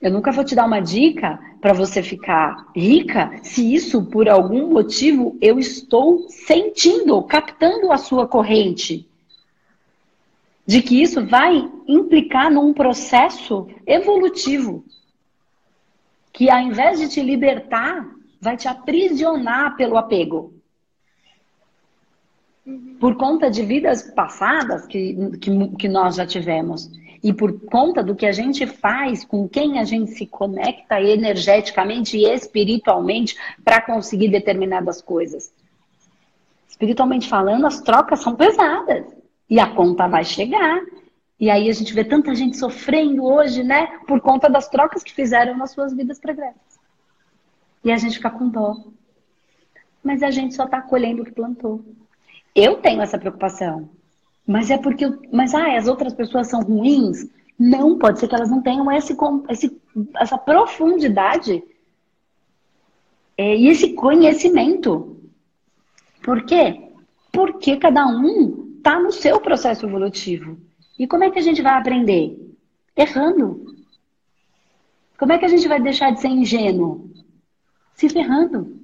Eu 0.00 0.10
nunca 0.10 0.32
vou 0.32 0.42
te 0.42 0.54
dar 0.54 0.64
uma 0.64 0.80
dica 0.80 1.38
para 1.60 1.74
você 1.74 2.02
ficar 2.02 2.68
rica 2.74 3.38
se 3.42 3.74
isso, 3.74 4.02
por 4.06 4.28
algum 4.28 4.70
motivo, 4.72 5.36
eu 5.42 5.58
estou 5.58 6.26
sentindo, 6.30 7.22
captando 7.22 7.92
a 7.92 7.98
sua 7.98 8.26
corrente. 8.26 9.06
De 10.66 10.80
que 10.80 11.02
isso 11.02 11.26
vai 11.26 11.70
implicar 11.86 12.50
num 12.50 12.72
processo 12.72 13.68
evolutivo. 13.86 14.84
Que 16.32 16.48
ao 16.48 16.60
invés 16.60 16.98
de 16.98 17.08
te 17.08 17.20
libertar, 17.20 18.08
vai 18.40 18.56
te 18.56 18.66
aprisionar 18.66 19.76
pelo 19.76 19.98
apego. 19.98 20.54
Por 22.98 23.16
conta 23.16 23.50
de 23.50 23.62
vidas 23.62 24.02
passadas 24.14 24.86
que, 24.86 25.38
que, 25.38 25.68
que 25.76 25.88
nós 25.88 26.16
já 26.16 26.26
tivemos. 26.26 26.90
E 27.22 27.32
por 27.32 27.60
conta 27.66 28.02
do 28.02 28.14
que 28.14 28.26
a 28.26 28.32
gente 28.32 28.66
faz, 28.66 29.24
com 29.24 29.48
quem 29.48 29.78
a 29.78 29.84
gente 29.84 30.12
se 30.12 30.26
conecta 30.26 31.00
energeticamente 31.00 32.16
e 32.16 32.24
espiritualmente 32.24 33.36
para 33.62 33.80
conseguir 33.80 34.28
determinadas 34.28 35.02
coisas. 35.02 35.52
Espiritualmente 36.68 37.28
falando, 37.28 37.66
as 37.66 37.80
trocas 37.80 38.20
são 38.20 38.34
pesadas. 38.34 39.04
E 39.48 39.58
a 39.58 39.74
conta 39.74 40.06
vai 40.06 40.24
chegar. 40.24 40.80
E 41.38 41.50
aí 41.50 41.68
a 41.68 41.72
gente 41.72 41.92
vê 41.92 42.04
tanta 42.04 42.34
gente 42.34 42.56
sofrendo 42.56 43.24
hoje, 43.24 43.62
né? 43.62 43.86
Por 44.06 44.20
conta 44.20 44.48
das 44.48 44.68
trocas 44.68 45.02
que 45.02 45.12
fizeram 45.12 45.56
nas 45.56 45.72
suas 45.72 45.92
vidas 45.92 46.18
pregressas. 46.18 46.78
E 47.84 47.90
a 47.90 47.96
gente 47.96 48.16
fica 48.16 48.30
com 48.30 48.48
dó. 48.48 48.76
Mas 50.02 50.22
a 50.22 50.30
gente 50.30 50.54
só 50.54 50.64
está 50.64 50.80
colhendo 50.80 51.22
o 51.22 51.24
que 51.24 51.32
plantou. 51.32 51.84
Eu 52.54 52.76
tenho 52.76 53.00
essa 53.00 53.18
preocupação. 53.18 53.88
Mas 54.46 54.70
é 54.70 54.78
porque. 54.78 55.06
Mas 55.32 55.54
ah, 55.54 55.76
as 55.76 55.86
outras 55.86 56.12
pessoas 56.12 56.48
são 56.48 56.62
ruins? 56.62 57.28
Não, 57.58 57.98
pode 57.98 58.18
ser 58.18 58.26
que 58.26 58.34
elas 58.34 58.50
não 58.50 58.62
tenham 58.62 58.90
esse, 58.90 59.16
esse, 59.50 59.80
essa 60.16 60.38
profundidade 60.38 61.62
é, 63.36 63.56
e 63.56 63.68
esse 63.68 63.92
conhecimento. 63.92 65.20
Por 66.22 66.42
quê? 66.44 66.88
Porque 67.30 67.76
cada 67.76 68.06
um 68.06 68.76
está 68.78 68.98
no 68.98 69.12
seu 69.12 69.40
processo 69.40 69.86
evolutivo. 69.86 70.58
E 70.98 71.06
como 71.06 71.24
é 71.24 71.30
que 71.30 71.38
a 71.38 71.42
gente 71.42 71.62
vai 71.62 71.74
aprender? 71.74 72.36
Errando. 72.96 73.76
Como 75.18 75.32
é 75.32 75.38
que 75.38 75.44
a 75.44 75.48
gente 75.48 75.68
vai 75.68 75.80
deixar 75.80 76.12
de 76.12 76.20
ser 76.20 76.28
ingênuo? 76.28 77.10
Se 77.94 78.08
ferrando. 78.08 78.79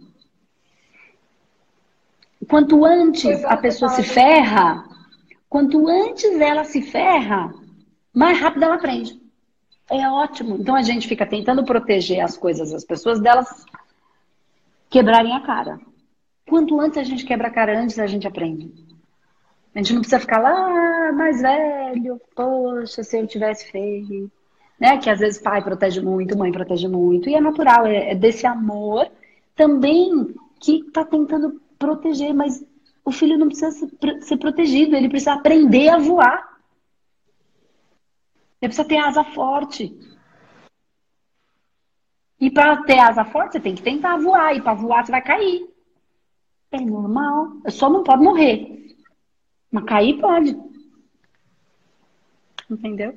Quanto 2.48 2.84
antes 2.84 3.44
a 3.44 3.56
pessoa 3.56 3.90
se 3.90 4.02
ferra, 4.02 4.84
quanto 5.48 5.88
antes 5.88 6.40
ela 6.40 6.64
se 6.64 6.80
ferra, 6.82 7.52
mais 8.14 8.38
rápido 8.38 8.64
ela 8.64 8.76
aprende. 8.76 9.20
É 9.90 10.08
ótimo. 10.08 10.56
Então 10.56 10.74
a 10.74 10.82
gente 10.82 11.06
fica 11.06 11.26
tentando 11.26 11.64
proteger 11.64 12.20
as 12.20 12.36
coisas 12.36 12.72
das 12.72 12.84
pessoas 12.84 13.20
delas 13.20 13.64
quebrarem 14.88 15.34
a 15.34 15.40
cara. 15.40 15.80
Quanto 16.48 16.80
antes 16.80 16.98
a 16.98 17.02
gente 17.02 17.24
quebra 17.24 17.48
a 17.48 17.50
cara, 17.50 17.80
antes 17.80 17.98
a 17.98 18.06
gente 18.06 18.26
aprende. 18.26 18.72
A 19.74 19.78
gente 19.78 19.92
não 19.92 20.00
precisa 20.00 20.20
ficar 20.20 20.38
lá, 20.38 21.12
mais 21.12 21.42
velho, 21.42 22.20
poxa, 22.34 23.02
se 23.02 23.18
eu 23.18 23.26
tivesse 23.26 23.70
feito. 23.70 24.30
Né? 24.80 24.98
Que 24.98 25.10
às 25.10 25.18
vezes 25.20 25.40
pai 25.40 25.62
protege 25.62 26.00
muito, 26.00 26.38
mãe 26.38 26.52
protege 26.52 26.88
muito. 26.88 27.28
E 27.28 27.34
é 27.34 27.40
natural, 27.40 27.86
é, 27.86 28.12
é 28.12 28.14
desse 28.14 28.46
amor 28.46 29.08
também 29.54 30.34
que 30.60 30.78
está 30.80 31.04
tentando 31.04 31.60
proteger, 31.78 32.34
mas 32.34 32.64
o 33.04 33.12
filho 33.12 33.38
não 33.38 33.48
precisa 33.48 33.70
ser 34.20 34.36
protegido, 34.36 34.96
ele 34.96 35.08
precisa 35.08 35.34
aprender 35.34 35.88
a 35.88 35.98
voar. 35.98 36.58
Ele 38.60 38.68
precisa 38.68 38.88
ter 38.88 38.98
asa 38.98 39.22
forte. 39.22 39.96
E 42.40 42.50
para 42.50 42.82
ter 42.82 42.98
asa 42.98 43.24
forte, 43.24 43.52
você 43.52 43.60
tem 43.60 43.74
que 43.74 43.82
tentar 43.82 44.16
voar. 44.18 44.54
E 44.54 44.60
para 44.60 44.74
voar, 44.74 45.04
você 45.04 45.12
vai 45.12 45.22
cair. 45.22 45.68
É 46.70 46.80
normal. 46.80 47.52
Só 47.68 47.88
não 47.88 48.02
pode 48.02 48.22
morrer. 48.22 48.96
Mas 49.70 49.84
cair 49.84 50.20
pode. 50.20 50.56
Entendeu? 52.68 53.16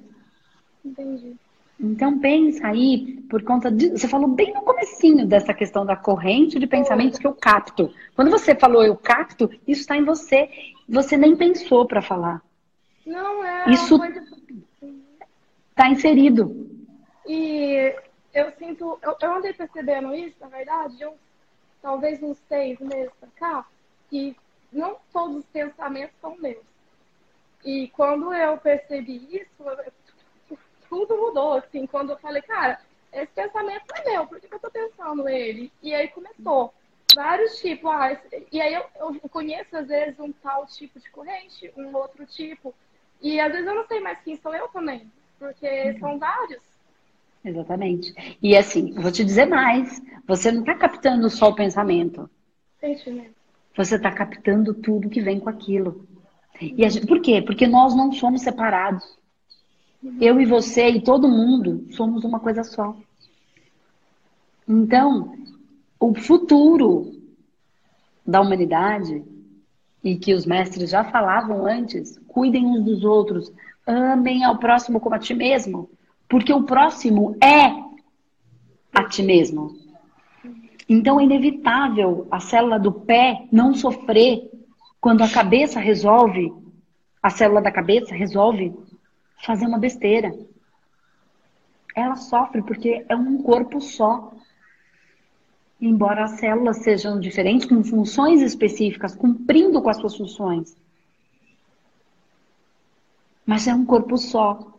Entendi. 0.85 1.35
Então 1.79 2.19
pensa 2.19 2.67
aí, 2.67 3.21
por 3.29 3.41
conta 3.43 3.71
de. 3.71 3.91
Você 3.91 4.07
falou 4.07 4.27
bem 4.27 4.53
no 4.53 4.61
comecinho 4.63 5.25
dessa 5.25 5.53
questão 5.53 5.85
da 5.85 5.95
corrente 5.95 6.59
de 6.59 6.67
pensamentos 6.67 7.17
que 7.17 7.25
eu 7.25 7.33
capto. 7.33 7.93
Quando 8.15 8.29
você 8.29 8.53
falou 8.53 8.83
eu 8.83 8.97
capto, 8.97 9.49
isso 9.65 9.81
está 9.81 9.95
em 9.95 10.03
você. 10.03 10.49
Você 10.89 11.15
nem 11.15 11.37
pensou 11.37 11.87
para 11.87 12.01
falar. 12.01 12.41
Não 13.05 13.43
é. 13.45 13.69
Isso 13.69 13.97
está 15.69 15.89
inserido. 15.89 16.69
E 17.25 17.95
eu 18.33 18.51
sinto. 18.57 18.99
Eu, 19.01 19.15
eu 19.21 19.37
andei 19.37 19.53
percebendo 19.53 20.13
isso, 20.13 20.35
na 20.41 20.47
verdade, 20.47 20.97
de 20.97 21.07
talvez 21.81 22.21
uns 22.21 22.37
seis 22.49 22.77
meses 22.79 23.11
para 23.21 23.29
cá, 23.37 23.65
que 24.09 24.35
não 24.71 24.97
todos 25.13 25.37
os 25.37 25.45
pensamentos 25.45 26.15
são 26.19 26.35
meus. 26.37 26.67
E 27.63 27.87
quando 27.89 28.33
eu 28.33 28.57
percebi 28.57 29.27
isso, 29.31 29.63
tudo 30.89 31.17
mudou, 31.17 31.53
assim, 31.53 31.85
quando 31.85 32.11
eu 32.11 32.17
falei, 32.17 32.41
cara, 32.41 32.79
esse 33.13 33.31
pensamento 33.33 33.83
não 33.89 33.97
é 33.97 34.11
meu, 34.11 34.27
por 34.27 34.39
que 34.39 34.53
eu 34.53 34.59
tô 34.59 34.69
pensando 34.69 35.29
ele? 35.29 35.71
E 35.81 35.93
aí 35.93 36.07
começou 36.09 36.73
vários 37.15 37.59
tipos, 37.59 37.89
ah, 37.89 38.19
e 38.51 38.61
aí 38.61 38.73
eu, 38.73 38.83
eu 38.95 39.29
conheço 39.29 39.75
às 39.75 39.87
vezes 39.87 40.19
um 40.19 40.31
tal 40.31 40.65
tipo 40.67 40.99
de 40.99 41.09
corrente, 41.09 41.71
um 41.75 41.95
outro 41.95 42.25
tipo, 42.25 42.73
e 43.21 43.39
às 43.39 43.51
vezes 43.51 43.67
eu 43.67 43.75
não 43.75 43.87
sei 43.87 43.99
mais 43.99 44.19
quem 44.21 44.35
sou 44.37 44.53
eu 44.53 44.67
também, 44.69 45.11
porque 45.37 45.67
uhum. 45.67 45.99
são 45.99 46.19
vários. 46.19 46.61
Exatamente. 47.43 48.13
E 48.41 48.55
assim, 48.55 48.93
vou 48.93 49.11
te 49.11 49.23
dizer 49.23 49.45
mais, 49.45 50.01
você 50.27 50.51
não 50.51 50.61
está 50.61 50.75
captando 50.75 51.29
só 51.29 51.49
o 51.49 51.55
pensamento. 51.55 52.29
Sentimento. 52.79 53.33
Você 53.75 53.95
está 53.95 54.11
captando 54.11 54.73
tudo 54.73 55.09
que 55.09 55.21
vem 55.21 55.39
com 55.39 55.49
aquilo. 55.49 56.05
E 56.61 56.89
gente, 56.89 57.07
por 57.07 57.21
quê? 57.21 57.41
Porque 57.41 57.65
nós 57.65 57.95
não 57.95 58.11
somos 58.11 58.41
separados. 58.41 59.17
Eu 60.19 60.39
e 60.39 60.45
você 60.45 60.89
e 60.89 61.01
todo 61.01 61.27
mundo 61.27 61.85
somos 61.91 62.23
uma 62.23 62.39
coisa 62.39 62.63
só. 62.63 62.95
Então, 64.67 65.33
o 65.99 66.13
futuro 66.15 67.19
da 68.25 68.39
humanidade, 68.39 69.23
e 70.03 70.15
que 70.15 70.33
os 70.33 70.45
mestres 70.45 70.89
já 70.89 71.03
falavam 71.03 71.65
antes, 71.65 72.17
cuidem 72.27 72.65
uns 72.65 72.83
dos 72.85 73.03
outros, 73.03 73.51
amem 73.85 74.43
ao 74.43 74.57
próximo 74.57 74.99
como 74.99 75.15
a 75.15 75.19
ti 75.19 75.33
mesmo, 75.33 75.89
porque 76.27 76.53
o 76.53 76.63
próximo 76.63 77.35
é 77.43 77.67
a 78.93 79.03
ti 79.03 79.23
mesmo. 79.23 79.75
Então 80.87 81.19
é 81.19 81.23
inevitável 81.23 82.27
a 82.31 82.39
célula 82.39 82.79
do 82.79 82.91
pé 82.91 83.47
não 83.51 83.73
sofrer 83.73 84.49
quando 85.01 85.23
a 85.23 85.29
cabeça 85.29 85.79
resolve, 85.79 86.53
a 87.21 87.29
célula 87.29 87.61
da 87.61 87.71
cabeça 87.71 88.15
resolve 88.15 88.73
fazer 89.39 89.65
uma 89.65 89.79
besteira. 89.79 90.37
Ela 91.95 92.15
sofre 92.15 92.61
porque 92.61 93.05
é 93.07 93.15
um 93.15 93.41
corpo 93.41 93.81
só. 93.81 94.33
Embora 95.81 96.25
as 96.25 96.31
células 96.31 96.77
sejam 96.77 97.19
diferentes, 97.19 97.65
com 97.65 97.83
funções 97.83 98.41
específicas, 98.41 99.15
cumprindo 99.15 99.81
com 99.81 99.89
as 99.89 99.97
suas 99.97 100.15
funções. 100.15 100.75
Mas 103.45 103.67
é 103.67 103.73
um 103.73 103.85
corpo 103.85 104.17
só. 104.17 104.77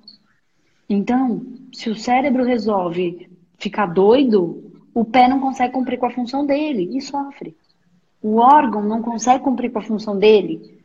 Então, 0.88 1.46
se 1.72 1.88
o 1.88 1.96
cérebro 1.96 2.44
resolve 2.44 3.30
ficar 3.58 3.86
doido, 3.86 4.72
o 4.92 5.04
pé 5.04 5.26
não 5.26 5.40
consegue 5.40 5.72
cumprir 5.72 5.98
com 5.98 6.06
a 6.06 6.10
função 6.10 6.44
dele 6.44 6.96
e 6.96 7.00
sofre. 7.00 7.56
O 8.22 8.36
órgão 8.36 8.82
não 8.82 9.00
consegue 9.00 9.42
cumprir 9.42 9.72
com 9.72 9.78
a 9.78 9.82
função 9.82 10.18
dele 10.18 10.79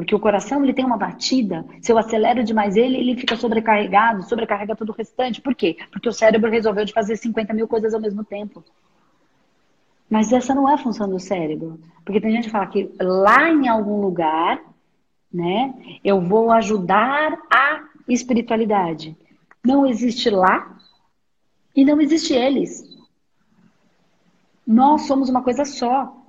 porque 0.00 0.14
o 0.14 0.18
coração 0.18 0.64
ele 0.64 0.72
tem 0.72 0.82
uma 0.82 0.96
batida, 0.96 1.62
se 1.82 1.92
eu 1.92 1.98
acelero 1.98 2.42
demais 2.42 2.74
ele, 2.74 2.96
ele 2.96 3.16
fica 3.16 3.36
sobrecarregado, 3.36 4.26
sobrecarrega 4.26 4.74
todo 4.74 4.88
o 4.88 4.94
restante. 4.94 5.42
Por 5.42 5.54
quê? 5.54 5.76
Porque 5.92 6.08
o 6.08 6.12
cérebro 6.12 6.50
resolveu 6.50 6.86
de 6.86 6.92
fazer 6.94 7.16
50 7.18 7.52
mil 7.52 7.68
coisas 7.68 7.92
ao 7.92 8.00
mesmo 8.00 8.24
tempo. 8.24 8.64
Mas 10.08 10.32
essa 10.32 10.54
não 10.54 10.66
é 10.66 10.72
a 10.72 10.78
função 10.78 11.06
do 11.06 11.20
cérebro. 11.20 11.78
Porque 12.02 12.18
tem 12.18 12.32
gente 12.32 12.44
que 12.44 12.50
fala 12.50 12.66
que 12.66 12.90
lá 12.98 13.50
em 13.50 13.68
algum 13.68 14.00
lugar, 14.00 14.58
né, 15.30 15.74
eu 16.02 16.18
vou 16.18 16.50
ajudar 16.50 17.38
a 17.52 17.84
espiritualidade. 18.08 19.14
Não 19.62 19.86
existe 19.86 20.30
lá 20.30 20.78
e 21.76 21.84
não 21.84 22.00
existe 22.00 22.32
eles. 22.32 22.88
Nós 24.66 25.02
somos 25.02 25.28
uma 25.28 25.42
coisa 25.42 25.66
só. 25.66 26.19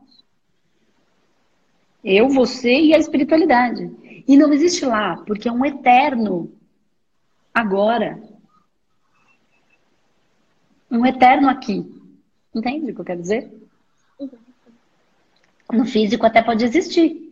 Eu, 2.04 2.30
você 2.30 2.74
e 2.80 2.94
a 2.94 2.98
espiritualidade. 2.98 3.90
E 4.28 4.38
não 4.38 4.52
existe 4.54 4.86
lá, 4.86 5.18
porque 5.18 5.48
é 5.48 5.52
um 5.52 5.66
eterno 5.66 6.52
agora. 7.54 8.22
Um 10.90 11.06
eterno 11.06 11.50
aqui. 11.50 11.86
Entende 12.54 12.92
o 12.92 12.96
que 12.96 13.02
eu 13.02 13.06
quero 13.06 13.22
dizer? 13.22 13.52
No 15.72 15.86
físico 15.86 16.26
até 16.26 16.42
pode 16.42 16.66
existir. 16.66 17.32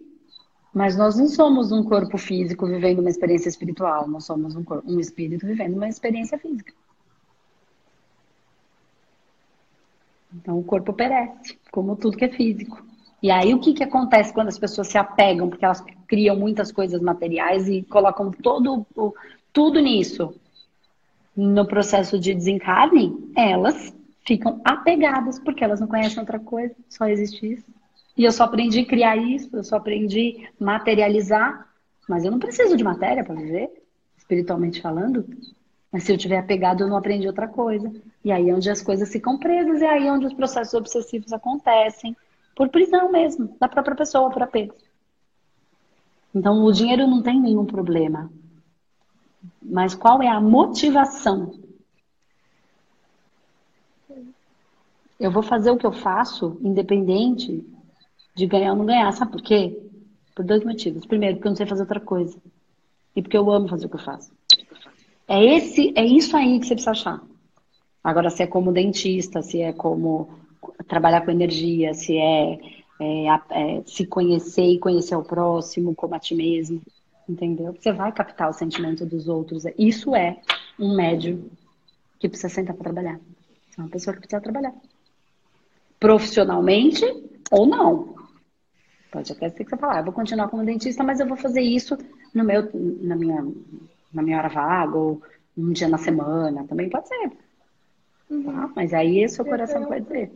Mas 0.74 0.96
nós 0.96 1.18
não 1.18 1.28
somos 1.28 1.72
um 1.72 1.84
corpo 1.84 2.18
físico 2.18 2.68
vivendo 2.68 3.00
uma 3.00 3.10
experiência 3.10 3.50
espiritual. 3.50 4.08
Nós 4.08 4.24
somos 4.26 4.56
um, 4.56 4.64
corpo, 4.64 4.90
um 4.90 5.00
espírito 5.00 5.46
vivendo 5.46 5.76
uma 5.76 5.90
experiência 5.90 6.38
física. 6.38 6.74
Então 10.32 10.60
o 10.60 10.64
corpo 10.64 10.94
perece, 10.94 11.58
como 11.72 11.96
tudo 11.96 12.18
que 12.18 12.26
é 12.26 12.30
físico. 12.30 12.86
E 13.22 13.30
aí 13.30 13.54
o 13.54 13.60
que, 13.60 13.74
que 13.74 13.84
acontece 13.84 14.34
quando 14.34 14.48
as 14.48 14.58
pessoas 14.58 14.88
se 14.88 14.98
apegam, 14.98 15.50
porque 15.50 15.66
elas 15.66 15.84
criam 16.08 16.36
muitas 16.38 16.72
coisas 16.72 17.02
materiais 17.02 17.68
e 17.68 17.84
colocam 17.84 18.32
todo, 18.32 18.86
tudo 19.52 19.80
nisso 19.80 20.34
no 21.36 21.66
processo 21.66 22.20
de 22.20 22.34
desencarne, 22.34 23.32
elas 23.36 23.94
ficam 24.26 24.60
apegadas, 24.64 25.40
porque 25.40 25.64
elas 25.64 25.80
não 25.80 25.88
conhecem 25.88 26.20
outra 26.20 26.40
coisa, 26.40 26.76
só 26.90 27.08
existe 27.08 27.54
isso. 27.54 27.66
E 28.18 28.26
eu 28.26 28.32
só 28.32 28.44
aprendi 28.44 28.82
a 28.82 28.86
criar 28.86 29.16
isso, 29.16 29.50
eu 29.56 29.64
só 29.64 29.78
aprendi 29.78 30.48
a 30.60 30.64
materializar, 30.64 31.68
mas 32.08 32.26
eu 32.26 32.32
não 32.32 32.40
preciso 32.40 32.76
de 32.76 32.84
matéria 32.84 33.24
para 33.24 33.36
viver, 33.36 33.70
espiritualmente 34.18 34.82
falando. 34.82 35.26
Mas 35.92 36.04
se 36.04 36.12
eu 36.12 36.18
tiver 36.18 36.38
apegado, 36.38 36.84
eu 36.84 36.88
não 36.88 36.98
aprendi 36.98 37.26
outra 37.26 37.48
coisa. 37.48 37.90
E 38.24 38.32
aí 38.32 38.50
é 38.50 38.54
onde 38.54 38.70
as 38.70 38.82
coisas 38.82 39.10
ficam 39.10 39.38
presas, 39.38 39.82
e 39.82 39.86
aí 39.86 40.08
é 40.08 40.12
onde 40.12 40.26
os 40.26 40.34
processos 40.34 40.74
obsessivos 40.74 41.32
acontecem 41.32 42.16
por 42.60 42.68
prisão 42.68 43.10
mesmo, 43.10 43.56
da 43.58 43.70
própria 43.70 43.96
pessoa, 43.96 44.30
por 44.30 44.44
apego. 44.44 44.76
Então, 46.36 46.62
o 46.66 46.74
dinheiro 46.74 47.08
não 47.08 47.24
tem 47.24 47.40
nenhum 47.40 47.66
problema. 47.66 48.30
Mas 49.62 49.96
qual 49.96 50.22
é 50.22 50.28
a 50.28 50.42
motivação? 50.42 51.58
Eu 55.18 55.32
vou 55.32 55.42
fazer 55.42 55.72
o 55.72 55.78
que 55.78 55.86
eu 55.86 55.94
faço, 55.94 56.60
independente 56.62 57.66
de 58.36 58.46
ganhar 58.46 58.72
ou 58.72 58.80
não 58.80 58.86
ganhar. 58.86 59.10
Sabe 59.14 59.32
por 59.32 59.42
quê? 59.42 59.82
Por 60.36 60.44
dois 60.44 60.62
motivos. 60.62 61.06
Primeiro, 61.06 61.38
porque 61.38 61.48
eu 61.48 61.52
não 61.52 61.56
sei 61.56 61.66
fazer 61.66 61.84
outra 61.84 62.02
coisa. 62.02 62.38
E 63.16 63.22
porque 63.22 63.38
eu 63.38 63.50
amo 63.50 63.70
fazer 63.70 63.86
o 63.86 63.90
que 63.90 63.96
eu 63.96 64.04
faço. 64.04 64.34
É, 65.30 65.42
esse, 65.56 65.94
é 65.96 66.06
isso 66.06 66.36
aí 66.36 66.60
que 66.60 66.66
você 66.66 66.74
precisa 66.74 66.92
achar. 66.92 67.24
Agora, 68.04 68.30
se 68.30 68.44
é 68.44 68.48
como 68.48 68.74
dentista, 68.74 69.42
se 69.42 69.62
é 69.62 69.72
como 69.72 70.49
trabalhar 70.88 71.22
com 71.22 71.32
energia, 71.32 71.94
se 71.94 72.18
é, 72.18 72.60
é, 73.00 73.26
é, 73.52 73.84
se 73.86 74.06
conhecer 74.06 74.66
e 74.66 74.80
conhecer 74.80 75.16
o 75.16 75.24
próximo 75.24 75.96
como 75.96 76.16
a 76.16 76.20
ti 76.20 76.36
mesmo, 76.36 76.82
entendeu? 77.28 77.74
Você 77.74 77.92
vai 77.92 78.12
captar 78.12 78.50
o 78.50 78.54
sentimento 78.54 79.06
dos 79.06 79.28
outros. 79.28 79.64
Isso 79.78 80.16
é 80.16 80.42
um 80.78 80.96
médio 80.96 81.50
que 82.20 82.28
precisa 82.28 82.50
sentar 82.50 82.76
para 82.76 82.84
trabalhar. 82.84 83.20
É 83.78 83.82
uma 83.82 83.90
pessoa 83.90 84.14
que 84.14 84.20
precisa 84.22 84.42
trabalhar. 84.42 84.74
Profissionalmente 86.00 87.06
ou 87.52 87.66
não. 87.66 88.16
Pode 89.12 89.32
até 89.32 89.50
ser 89.50 89.64
que 89.64 89.70
você 89.70 89.78
fale, 89.78 89.98
ah, 89.98 90.00
eu 90.02 90.06
vou 90.06 90.14
continuar 90.14 90.50
como 90.50 90.64
dentista, 90.64 91.04
mas 91.04 91.20
eu 91.20 91.28
vou 91.28 91.38
fazer 91.38 91.62
isso 91.62 91.98
no 92.34 92.44
meu, 92.44 92.70
na, 92.74 93.16
minha, 93.16 93.48
na 94.14 94.22
minha 94.22 94.38
hora 94.38 94.50
vaga, 94.50 94.98
ou 94.98 95.22
um 95.58 95.72
dia 95.72 95.88
na 95.88 95.98
semana, 95.98 96.66
também 96.68 96.90
pode 96.90 97.08
ser. 97.08 97.32
Uhum. 98.30 98.44
Tá? 98.44 98.70
Mas 98.76 98.94
aí 98.94 99.28
seu 99.28 99.44
coração 99.44 99.88
vai 99.88 100.02
dizer. 100.02 100.32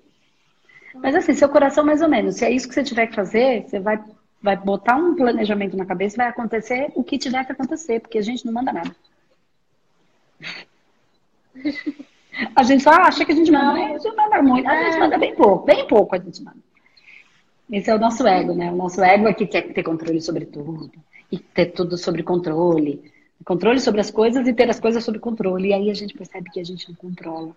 Mas 0.95 1.15
assim, 1.15 1.33
seu 1.33 1.49
coração 1.49 1.85
mais 1.85 2.01
ou 2.01 2.09
menos, 2.09 2.35
se 2.35 2.45
é 2.45 2.51
isso 2.51 2.67
que 2.67 2.73
você 2.73 2.83
tiver 2.83 3.07
que 3.07 3.15
fazer, 3.15 3.63
você 3.63 3.79
vai, 3.79 4.03
vai 4.41 4.55
botar 4.55 4.95
um 4.95 5.15
planejamento 5.15 5.75
na 5.75 5.85
cabeça 5.85 6.15
e 6.15 6.17
vai 6.17 6.27
acontecer 6.27 6.91
o 6.95 7.03
que 7.03 7.17
tiver 7.17 7.45
que 7.45 7.51
acontecer, 7.51 7.99
porque 7.99 8.17
a 8.17 8.21
gente 8.21 8.45
não 8.45 8.53
manda 8.53 8.71
nada. 8.71 8.95
A 12.55 12.63
gente 12.63 12.83
só 12.83 12.91
acha 12.91 13.25
que 13.25 13.31
a 13.31 13.35
gente 13.35 13.51
manda, 13.51 13.73
a 13.73 13.97
gente 13.97 14.15
manda 14.15 14.41
muito, 14.41 14.67
a 14.67 14.83
gente 14.83 14.99
manda 14.99 15.17
bem 15.17 15.35
pouco, 15.35 15.65
bem 15.65 15.87
pouco 15.87 16.15
a 16.15 16.19
gente 16.19 16.43
manda. 16.43 16.57
Esse 17.71 17.89
é 17.89 17.95
o 17.95 17.99
nosso 17.99 18.27
ego, 18.27 18.53
né? 18.53 18.71
O 18.71 18.75
nosso 18.75 19.03
ego 19.03 19.27
é 19.27 19.33
que 19.33 19.47
quer 19.47 19.73
ter 19.73 19.83
controle 19.83 20.21
sobre 20.21 20.45
tudo. 20.45 20.91
E 21.31 21.39
ter 21.39 21.67
tudo 21.67 21.97
sobre 21.97 22.21
controle. 22.21 23.11
Controle 23.45 23.79
sobre 23.79 24.01
as 24.01 24.11
coisas 24.11 24.47
e 24.47 24.53
ter 24.53 24.69
as 24.69 24.79
coisas 24.79 25.03
sob 25.03 25.19
controle. 25.19 25.69
E 25.69 25.73
aí 25.73 25.89
a 25.89 25.93
gente 25.93 26.13
percebe 26.13 26.49
que 26.51 26.59
a 26.59 26.63
gente 26.63 26.87
não 26.89 26.95
controla. 26.95 27.55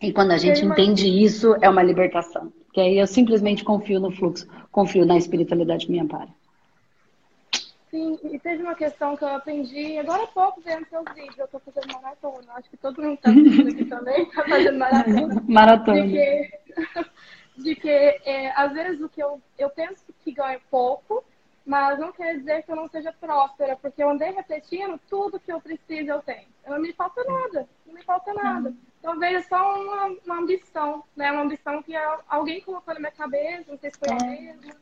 E 0.00 0.12
quando 0.12 0.30
a 0.30 0.38
gente 0.38 0.64
entende 0.64 1.08
isso, 1.08 1.56
é 1.60 1.68
uma 1.68 1.82
libertação. 1.82 2.52
Que 2.72 2.80
aí 2.80 2.98
eu 2.98 3.06
simplesmente 3.06 3.64
confio 3.64 3.98
no 3.98 4.10
fluxo, 4.10 4.46
confio 4.70 5.04
na 5.04 5.16
espiritualidade 5.16 5.86
que 5.86 5.92
me 5.92 6.00
ampara. 6.00 6.28
Sim, 7.90 8.18
e 8.22 8.38
teve 8.38 8.62
uma 8.62 8.74
questão 8.74 9.16
que 9.16 9.24
eu 9.24 9.28
aprendi 9.28 9.98
agora 9.98 10.24
há 10.24 10.26
pouco 10.26 10.60
vendo 10.60 10.86
seus 10.88 11.04
vídeos. 11.14 11.38
Eu 11.38 11.46
estou 11.46 11.60
fazendo 11.60 11.92
maratona. 11.94 12.52
Acho 12.54 12.70
que 12.70 12.76
todo 12.76 13.02
mundo 13.02 13.14
está 13.14 13.32
fazendo 13.32 13.68
aqui 13.70 13.84
também 13.86 14.22
está 14.22 14.44
fazendo 14.44 14.78
maratona. 14.78 15.44
maratona. 15.48 16.06
De 16.06 16.12
que, 16.12 16.50
de 17.62 17.74
que 17.74 17.88
é, 17.88 18.52
às 18.54 18.72
vezes 18.72 19.00
o 19.00 19.08
que 19.08 19.22
eu, 19.22 19.40
eu 19.58 19.70
penso 19.70 20.04
que 20.22 20.32
ganho 20.32 20.60
pouco, 20.70 21.24
mas 21.68 21.98
não 21.98 22.10
quer 22.10 22.38
dizer 22.38 22.62
que 22.62 22.72
eu 22.72 22.76
não 22.76 22.88
seja 22.88 23.12
próspera, 23.12 23.76
porque 23.76 24.02
eu 24.02 24.08
andei 24.08 24.30
repetindo 24.30 24.98
tudo 25.06 25.38
que 25.38 25.52
eu 25.52 25.60
preciso 25.60 26.08
eu 26.08 26.22
tenho. 26.22 26.48
Não 26.66 26.80
me 26.80 26.94
falta 26.94 27.22
nada, 27.24 27.68
não 27.86 27.92
me 27.92 28.02
falta 28.02 28.32
nada. 28.32 28.72
Talvez 29.02 29.34
é 29.34 29.42
só 29.42 29.78
uma, 29.78 30.06
uma 30.24 30.38
ambição, 30.38 31.04
né? 31.14 31.30
Uma 31.30 31.42
ambição 31.42 31.82
que 31.82 31.92
alguém 32.26 32.62
colocou 32.62 32.94
na 32.94 33.00
minha 33.00 33.12
cabeça, 33.12 33.70
não 33.70 33.76
sei 33.76 33.90
se 33.90 33.98
foi 33.98 34.16
é. 34.16 34.54
mesmo. 34.54 34.72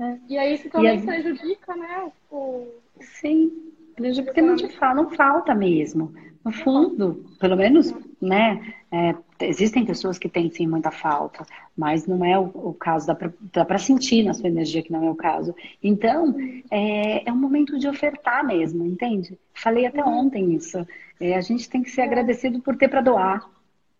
É. 0.00 0.18
E 0.26 0.38
aí 0.38 0.54
isso 0.54 0.70
também 0.70 0.98
a... 0.98 1.02
prejudica, 1.02 1.76
né? 1.76 2.10
O... 2.30 2.66
Sim, 2.98 3.70
prejudica 3.94 4.24
porque 4.24 4.40
não 4.40 4.56
te 4.56 4.70
fala, 4.70 5.02
não 5.02 5.10
falta 5.10 5.54
mesmo. 5.54 6.14
No 6.42 6.50
fundo, 6.50 7.30
pelo 7.38 7.56
menos, 7.56 7.94
né? 8.22 8.74
É, 8.90 9.14
existem 9.40 9.84
pessoas 9.84 10.18
que 10.18 10.28
têm 10.28 10.50
sim 10.50 10.66
muita 10.66 10.90
falta, 10.90 11.44
mas 11.76 12.06
não 12.06 12.24
é 12.24 12.38
o, 12.38 12.50
o 12.54 12.74
caso, 12.74 13.06
dá 13.52 13.64
para 13.64 13.78
sentir 13.78 14.22
na 14.22 14.34
sua 14.34 14.48
energia 14.48 14.82
que 14.82 14.92
não 14.92 15.06
é 15.06 15.10
o 15.10 15.14
caso. 15.14 15.54
Então, 15.82 16.34
é, 16.70 17.28
é 17.28 17.32
um 17.32 17.36
momento 17.36 17.78
de 17.78 17.88
ofertar 17.88 18.44
mesmo, 18.46 18.84
entende? 18.86 19.38
Falei 19.54 19.86
até 19.86 20.04
uhum. 20.04 20.26
ontem 20.26 20.54
isso. 20.54 20.86
É, 21.18 21.36
a 21.36 21.40
gente 21.40 21.68
tem 21.68 21.82
que 21.82 21.90
ser 21.90 22.02
agradecido 22.02 22.60
por 22.60 22.76
ter 22.76 22.88
para 22.88 23.00
doar. 23.00 23.48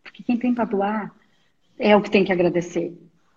Porque 0.02 0.22
quem 0.22 0.36
tem 0.36 0.54
para 0.54 0.64
doar 0.64 1.14
é 1.78 1.96
o 1.96 2.02
que 2.02 2.10
tem 2.10 2.24
que 2.24 2.32
agradecer, 2.32 2.92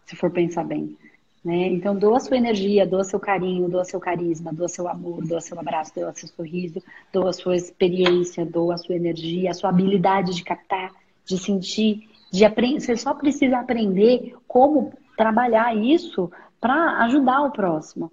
se 0.05 0.15
for 0.15 0.31
pensar 0.31 0.63
bem. 0.63 0.97
Né? 1.43 1.67
Então, 1.67 1.93
doa 1.93 2.19
sua 2.21 2.37
energia, 2.37 2.85
doa 2.85 3.03
seu 3.03 3.19
carinho, 3.19 3.67
doa 3.67 3.83
seu 3.83 3.99
carisma, 3.99 4.53
doa 4.53 4.69
seu 4.69 4.87
amor, 4.87 5.25
doa 5.27 5.41
seu 5.41 5.59
abraço, 5.59 5.93
doa 5.93 6.13
seu 6.13 6.29
sorriso, 6.29 6.81
doa 7.11 7.33
sua 7.33 7.55
experiência, 7.55 8.45
doa 8.45 8.77
sua 8.77 8.95
energia, 8.95 9.51
a 9.51 9.53
sua 9.53 9.69
habilidade 9.69 10.33
de 10.33 10.43
captar, 10.43 10.91
de 11.25 11.37
sentir, 11.37 12.09
de 12.31 12.45
aprender. 12.45 12.79
Você 12.79 12.97
só 12.97 13.13
precisa 13.13 13.59
aprender 13.59 14.35
como 14.47 14.93
trabalhar 15.17 15.75
isso 15.75 16.31
para 16.59 17.03
ajudar 17.03 17.41
o 17.41 17.51
próximo. 17.51 18.11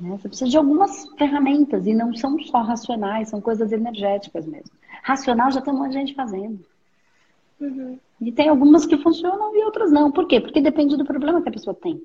Né? 0.00 0.16
Você 0.18 0.28
precisa 0.28 0.50
de 0.50 0.56
algumas 0.56 1.08
ferramentas 1.16 1.86
e 1.86 1.94
não 1.94 2.14
são 2.14 2.38
só 2.40 2.62
racionais, 2.62 3.28
são 3.28 3.40
coisas 3.40 3.72
energéticas 3.72 4.46
mesmo. 4.46 4.70
Racional 5.02 5.50
já 5.50 5.60
tem 5.60 5.72
um 5.72 5.78
monte 5.78 5.92
de 5.92 5.98
gente 5.98 6.14
fazendo. 6.14 6.64
Uhum. 7.60 7.98
E 8.20 8.32
tem 8.32 8.48
algumas 8.48 8.86
que 8.86 8.96
funcionam 8.98 9.54
e 9.54 9.64
outras 9.64 9.90
não. 9.90 10.10
Por 10.10 10.26
quê? 10.26 10.40
Porque 10.40 10.60
depende 10.60 10.96
do 10.96 11.04
problema 11.04 11.42
que 11.42 11.48
a 11.48 11.52
pessoa 11.52 11.74
tem. 11.74 12.02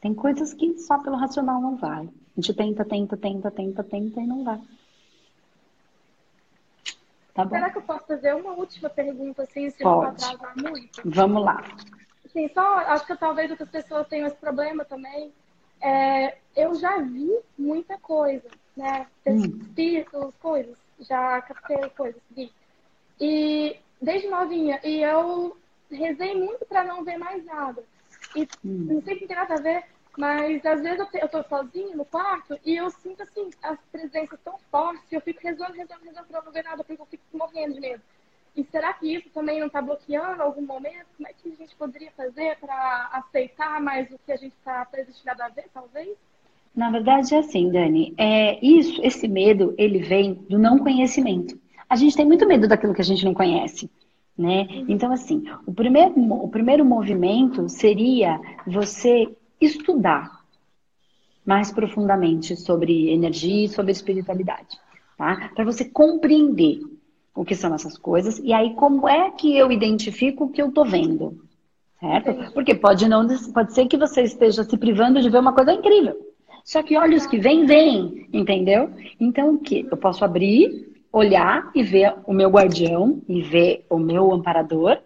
Tem 0.00 0.14
coisas 0.14 0.54
que 0.54 0.78
só 0.78 0.98
pelo 0.98 1.16
racional 1.16 1.60
não 1.60 1.76
vai. 1.76 2.06
A 2.06 2.40
gente 2.40 2.54
tenta, 2.54 2.84
tenta, 2.84 3.16
tenta, 3.16 3.50
tenta, 3.50 3.82
tenta 3.82 4.20
e 4.20 4.26
não 4.26 4.44
vai. 4.44 4.60
Tá 7.38 7.44
bom. 7.44 7.54
Será 7.54 7.70
que 7.70 7.78
eu 7.78 7.82
posso 7.82 8.04
fazer 8.04 8.34
uma 8.34 8.50
última 8.50 8.90
pergunta 8.90 9.44
assim, 9.44 9.70
se 9.70 9.84
Pode. 9.84 10.02
não 10.02 10.08
atrasar 10.08 10.54
muito? 10.56 11.02
Vamos 11.04 11.44
lá. 11.44 11.62
Sim, 12.32 12.50
só 12.52 12.78
acho 12.78 13.06
que 13.06 13.16
talvez 13.16 13.48
outras 13.48 13.70
pessoas 13.70 14.08
tenham 14.08 14.26
esse 14.26 14.34
problema 14.34 14.84
também. 14.84 15.32
É, 15.80 16.36
eu 16.56 16.74
já 16.74 16.98
vi 16.98 17.30
muita 17.56 17.96
coisa, 17.96 18.48
né? 18.76 19.06
Hum. 19.24 19.36
Espíritos, 19.36 20.34
coisas. 20.42 20.76
Já 20.98 21.40
captei 21.42 21.88
coisas, 21.90 22.20
vi. 22.32 22.52
E 23.20 23.76
desde 24.02 24.26
novinha. 24.26 24.80
E 24.82 25.00
eu 25.00 25.56
rezei 25.88 26.34
muito 26.34 26.66
para 26.66 26.82
não 26.82 27.04
ver 27.04 27.18
mais 27.18 27.44
nada. 27.44 27.84
E 28.34 28.48
hum. 28.64 28.94
não 28.94 29.02
sei 29.02 29.16
se 29.16 29.28
tem 29.28 29.36
nada 29.36 29.54
a 29.54 29.60
ver, 29.60 29.84
mas 30.18 30.64
às 30.66 30.82
vezes 30.82 30.98
eu, 30.98 31.06
te, 31.06 31.18
eu 31.18 31.28
tô 31.28 31.42
sozinha 31.44 31.96
no 31.96 32.04
quarto 32.04 32.58
e 32.64 32.76
eu 32.76 32.90
sinto 32.90 33.22
assim, 33.22 33.48
as 33.62 33.78
presenças 33.92 34.38
tão 34.44 34.58
fortes, 34.70 35.10
eu 35.10 35.20
fico 35.20 35.40
rezando, 35.42 35.72
rezando, 35.72 36.04
rezando 36.04 36.26
pra 36.26 36.42
não 36.42 36.52
ver 36.52 36.64
nada, 36.64 36.84
porque 36.84 37.00
eu 37.00 37.06
fico 37.06 37.22
morrendo 37.32 37.74
de 37.74 37.80
medo. 37.80 38.02
E 38.56 38.64
será 38.64 38.92
que 38.92 39.14
isso 39.14 39.30
também 39.30 39.60
não 39.60 39.68
está 39.68 39.80
bloqueando 39.80 40.42
algum 40.42 40.62
momento? 40.62 41.06
Como 41.16 41.28
é 41.28 41.32
que 41.32 41.52
a 41.52 41.54
gente 41.54 41.76
poderia 41.76 42.10
fazer 42.16 42.56
para 42.58 43.08
aceitar 43.12 43.80
mais 43.80 44.10
o 44.10 44.18
que 44.26 44.32
a 44.32 44.36
gente 44.36 44.54
está 44.58 44.84
predestinado 44.84 45.42
a 45.42 45.48
ver, 45.48 45.66
talvez? 45.72 46.16
Na 46.74 46.90
verdade 46.90 47.34
é 47.34 47.38
assim, 47.38 47.70
Dani. 47.70 48.14
É, 48.18 48.58
isso, 48.64 49.00
esse 49.02 49.28
medo, 49.28 49.74
ele 49.78 50.00
vem 50.00 50.34
do 50.34 50.58
não 50.58 50.78
conhecimento 50.78 51.58
a 51.88 51.96
gente 51.96 52.16
tem 52.16 52.26
muito 52.26 52.46
medo 52.46 52.68
daquilo 52.68 52.92
que 52.92 53.00
a 53.00 53.04
gente 53.04 53.24
não 53.24 53.32
conhece. 53.32 53.90
Né? 54.36 54.68
Uhum. 54.70 54.86
Então, 54.88 55.12
assim, 55.12 55.44
o 55.66 55.72
primeiro, 55.72 56.14
o 56.16 56.48
primeiro 56.48 56.84
movimento 56.84 57.68
seria 57.68 58.40
você 58.66 59.26
estudar 59.60 60.38
mais 61.44 61.72
profundamente 61.72 62.56
sobre 62.56 63.10
energia 63.10 63.64
e 63.64 63.68
sobre 63.68 63.92
espiritualidade, 63.92 64.78
tá? 65.16 65.50
Para 65.54 65.64
você 65.64 65.84
compreender 65.84 66.80
o 67.34 67.44
que 67.44 67.54
são 67.54 67.74
essas 67.74 67.96
coisas 67.96 68.38
e 68.38 68.52
aí 68.52 68.74
como 68.74 69.08
é 69.08 69.30
que 69.30 69.56
eu 69.56 69.72
identifico 69.72 70.44
o 70.44 70.50
que 70.50 70.60
eu 70.60 70.70
tô 70.72 70.84
vendo, 70.84 71.40
certo? 72.00 72.52
Porque 72.52 72.74
pode 72.74 73.08
não, 73.08 73.26
pode 73.52 73.72
ser 73.72 73.86
que 73.86 73.96
você 73.96 74.22
esteja 74.22 74.64
se 74.64 74.76
privando 74.76 75.22
de 75.22 75.30
ver 75.30 75.38
uma 75.38 75.54
coisa 75.54 75.72
incrível. 75.72 76.16
Só 76.64 76.82
que 76.82 76.98
olhos 76.98 77.26
que 77.26 77.38
vêm, 77.38 77.64
vêm, 77.64 78.28
entendeu? 78.32 78.90
Então 79.18 79.54
o 79.54 79.58
que? 79.58 79.86
Eu 79.90 79.96
posso 79.96 80.24
abrir 80.24 80.88
olhar 81.12 81.70
e 81.74 81.82
ver 81.82 82.14
o 82.26 82.32
meu 82.32 82.50
guardião 82.50 83.22
e 83.28 83.40
ver 83.42 83.84
o 83.88 83.98
meu 83.98 84.32
amparador, 84.32 84.98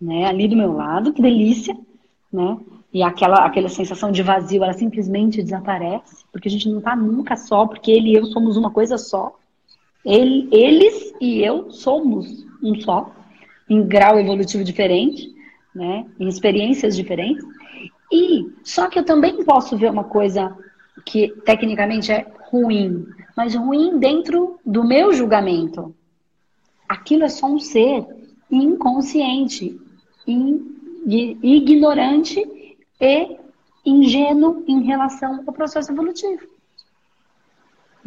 né, 0.00 0.26
ali 0.26 0.48
do 0.48 0.56
meu 0.56 0.72
lado, 0.72 1.12
que 1.12 1.22
delícia, 1.22 1.76
né? 2.32 2.58
E 2.92 3.02
aquela, 3.02 3.46
aquela 3.46 3.70
sensação 3.70 4.12
de 4.12 4.22
vazio, 4.22 4.62
ela 4.62 4.74
simplesmente 4.74 5.42
desaparece, 5.42 6.26
porque 6.30 6.48
a 6.48 6.50
gente 6.50 6.68
não 6.68 6.78
está 6.78 6.94
nunca 6.94 7.36
só, 7.36 7.66
porque 7.66 7.90
ele 7.90 8.10
e 8.10 8.14
eu 8.14 8.26
somos 8.26 8.56
uma 8.56 8.70
coisa 8.70 8.98
só. 8.98 9.34
Ele, 10.04 10.48
eles 10.52 11.14
e 11.18 11.40
eu 11.42 11.70
somos 11.70 12.44
um 12.62 12.78
só, 12.80 13.10
em 13.68 13.82
grau 13.86 14.18
evolutivo 14.18 14.62
diferente, 14.62 15.32
né? 15.74 16.04
Em 16.20 16.28
experiências 16.28 16.94
diferentes. 16.94 17.42
E 18.12 18.52
só 18.62 18.88
que 18.88 18.98
eu 18.98 19.04
também 19.04 19.42
posso 19.42 19.74
ver 19.76 19.90
uma 19.90 20.04
coisa 20.04 20.54
que 21.06 21.28
tecnicamente 21.46 22.12
é 22.12 22.26
ruim, 22.50 23.06
mas 23.34 23.54
ruim 23.54 23.98
dentro 23.98 24.58
do 24.66 24.84
meu 24.84 25.14
julgamento. 25.14 25.94
Aquilo 26.86 27.24
é 27.24 27.28
só 27.30 27.46
um 27.46 27.58
ser 27.58 28.04
inconsciente, 28.50 29.80
ignorante 31.42 32.46
e 33.02 33.36
ingênuo 33.84 34.64
em 34.66 34.82
relação 34.82 35.42
ao 35.46 35.52
processo 35.52 35.92
evolutivo. 35.92 36.46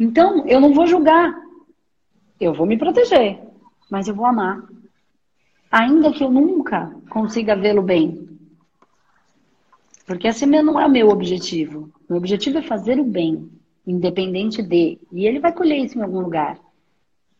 Então, 0.00 0.46
eu 0.48 0.60
não 0.60 0.72
vou 0.72 0.86
julgar. 0.86 1.34
Eu 2.40 2.52
vou 2.52 2.66
me 2.66 2.78
proteger, 2.78 3.38
mas 3.90 4.08
eu 4.08 4.14
vou 4.14 4.26
amar. 4.26 4.66
Ainda 5.70 6.12
que 6.12 6.24
eu 6.24 6.30
nunca 6.30 6.94
consiga 7.10 7.54
vê-lo 7.54 7.82
bem. 7.82 8.26
Porque 10.06 10.28
esse 10.28 10.46
não 10.46 10.80
é 10.80 10.86
o 10.86 10.90
meu 10.90 11.08
objetivo. 11.10 11.90
Meu 12.08 12.18
objetivo 12.18 12.58
é 12.58 12.62
fazer 12.62 12.98
o 12.98 13.04
bem 13.04 13.50
independente 13.86 14.62
de. 14.62 14.98
E 15.12 15.26
ele 15.26 15.38
vai 15.38 15.52
colher 15.52 15.78
isso 15.78 15.98
em 15.98 16.02
algum 16.02 16.20
lugar, 16.20 16.58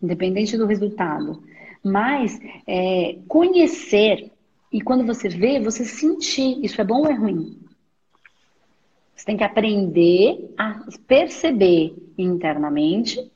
independente 0.01 0.57
do 0.57 0.67
resultado. 0.67 1.43
Mas 1.83 2.39
é, 2.67 3.19
conhecer, 3.27 4.31
e 4.77 4.81
quando 4.83 5.07
você 5.07 5.27
vê, 5.27 5.59
você 5.59 5.87
sentir, 5.87 6.63
isso 6.63 6.79
é 6.79 6.85
bom 6.85 6.99
ou 6.99 7.07
é 7.07 7.15
ruim? 7.15 7.59
Você 9.15 9.25
tem 9.25 9.35
que 9.35 9.43
aprender 9.43 10.53
a 10.55 10.85
perceber 11.07 11.97
internamente 12.19 13.33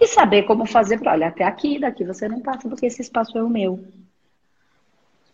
e 0.00 0.06
saber 0.06 0.44
como 0.44 0.64
fazer 0.66 1.00
para, 1.00 1.14
olha, 1.14 1.26
até 1.26 1.42
aqui, 1.42 1.80
daqui 1.80 2.04
você 2.04 2.28
não 2.28 2.40
passa, 2.40 2.68
porque 2.68 2.86
esse 2.86 3.02
espaço 3.02 3.36
é 3.36 3.42
o 3.42 3.48
meu. 3.48 3.84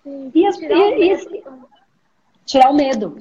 Sim, 0.03 0.33
e, 0.35 0.47
as, 0.47 0.57
tirar, 0.57 0.79
e, 0.79 1.13
o 1.13 1.35
e, 1.35 1.45
tirar 2.47 2.71
o 2.71 2.75
medo. 2.75 3.19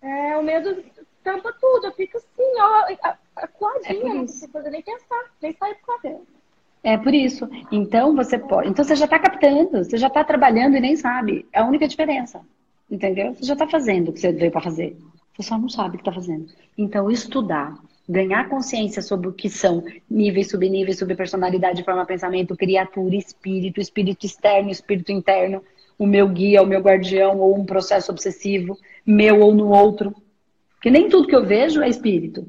É, 0.00 0.38
o 0.38 0.42
medo 0.42 0.82
tampa 1.22 1.52
tudo. 1.60 1.88
Eu 1.88 1.92
fico 1.92 2.16
assim, 2.16 2.60
ó, 2.60 3.10
acuadinha, 3.36 3.90
é 3.90 4.14
não 4.14 4.20
consigo 4.20 4.52
fazer 4.52 4.70
nem 4.70 4.80
pensar, 4.80 5.30
nem 5.42 5.52
sair 5.52 5.74
pro 5.74 5.96
café. 5.96 6.18
É 6.86 6.96
por 6.96 7.12
isso. 7.12 7.48
Então 7.72 8.14
você 8.14 8.38
pode. 8.38 8.68
Então 8.68 8.84
você 8.84 8.94
já 8.94 9.06
está 9.06 9.18
captando, 9.18 9.82
você 9.82 9.96
já 9.96 10.06
está 10.06 10.22
trabalhando 10.22 10.76
e 10.76 10.80
nem 10.80 10.94
sabe. 10.94 11.44
É 11.52 11.58
a 11.58 11.66
única 11.66 11.88
diferença. 11.88 12.40
Entendeu? 12.88 13.34
Você 13.34 13.44
já 13.44 13.54
está 13.54 13.66
fazendo 13.66 14.10
o 14.10 14.12
que 14.12 14.20
você 14.20 14.30
veio 14.30 14.52
para 14.52 14.60
fazer. 14.60 14.96
Você 15.36 15.48
só 15.48 15.58
não 15.58 15.68
sabe 15.68 15.88
o 15.88 15.98
que 15.98 16.08
está 16.08 16.12
fazendo. 16.12 16.46
Então, 16.78 17.10
estudar, 17.10 17.76
ganhar 18.08 18.48
consciência 18.48 19.02
sobre 19.02 19.26
o 19.26 19.32
que 19.32 19.48
são 19.48 19.82
níveis, 20.08 20.48
subníveis, 20.48 20.96
subpersonalidade, 20.96 21.82
forma, 21.82 22.06
pensamento, 22.06 22.56
criatura, 22.56 23.16
espírito, 23.16 23.80
espírito 23.80 24.24
externo, 24.24 24.70
espírito 24.70 25.10
interno, 25.10 25.64
o 25.98 26.06
meu 26.06 26.28
guia, 26.28 26.62
o 26.62 26.66
meu 26.66 26.80
guardião, 26.80 27.40
ou 27.40 27.58
um 27.58 27.66
processo 27.66 28.12
obsessivo, 28.12 28.78
meu 29.04 29.40
ou 29.40 29.52
no 29.52 29.70
outro. 29.70 30.14
Porque 30.74 30.88
nem 30.88 31.08
tudo 31.08 31.26
que 31.26 31.34
eu 31.34 31.44
vejo 31.44 31.82
é 31.82 31.88
espírito. 31.88 32.46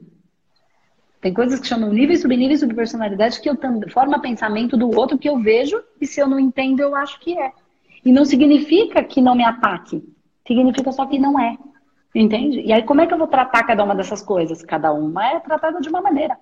Tem 1.20 1.34
coisas 1.34 1.60
que 1.60 1.68
chamam 1.68 1.92
níveis, 1.92 2.22
subníveis, 2.22 2.60
subpersonalidade 2.60 3.42
que 3.42 3.50
eu 3.50 3.58
forma 3.92 4.22
pensamento 4.22 4.78
do 4.78 4.96
outro 4.96 5.18
que 5.18 5.28
eu 5.28 5.40
vejo 5.40 5.82
e 6.00 6.06
se 6.06 6.20
eu 6.20 6.28
não 6.28 6.40
entendo, 6.40 6.80
eu 6.80 6.96
acho 6.96 7.20
que 7.20 7.38
é. 7.38 7.52
E 8.06 8.12
não 8.12 8.24
significa 8.24 9.04
que 9.04 9.22
não 9.22 9.36
me 9.36 9.44
ataque. 9.44 10.04
Significa 10.46 10.92
só 10.92 11.06
que 11.06 11.20
não 11.20 11.40
é. 11.40 11.58
Entende? 12.16 12.62
E 12.62 12.72
aí, 12.72 12.84
como 12.84 13.02
é 13.02 13.08
que 13.08 13.14
eu 13.14 13.18
vou 13.18 13.28
tratar 13.28 13.64
cada 13.64 13.84
uma 13.84 13.96
dessas 13.96 14.22
coisas? 14.22 14.64
Cada 14.64 14.94
uma 14.94 15.28
é 15.28 15.40
tratada 15.40 15.82
de 15.82 15.90
uma 15.90 16.02
maneira. 16.02 16.38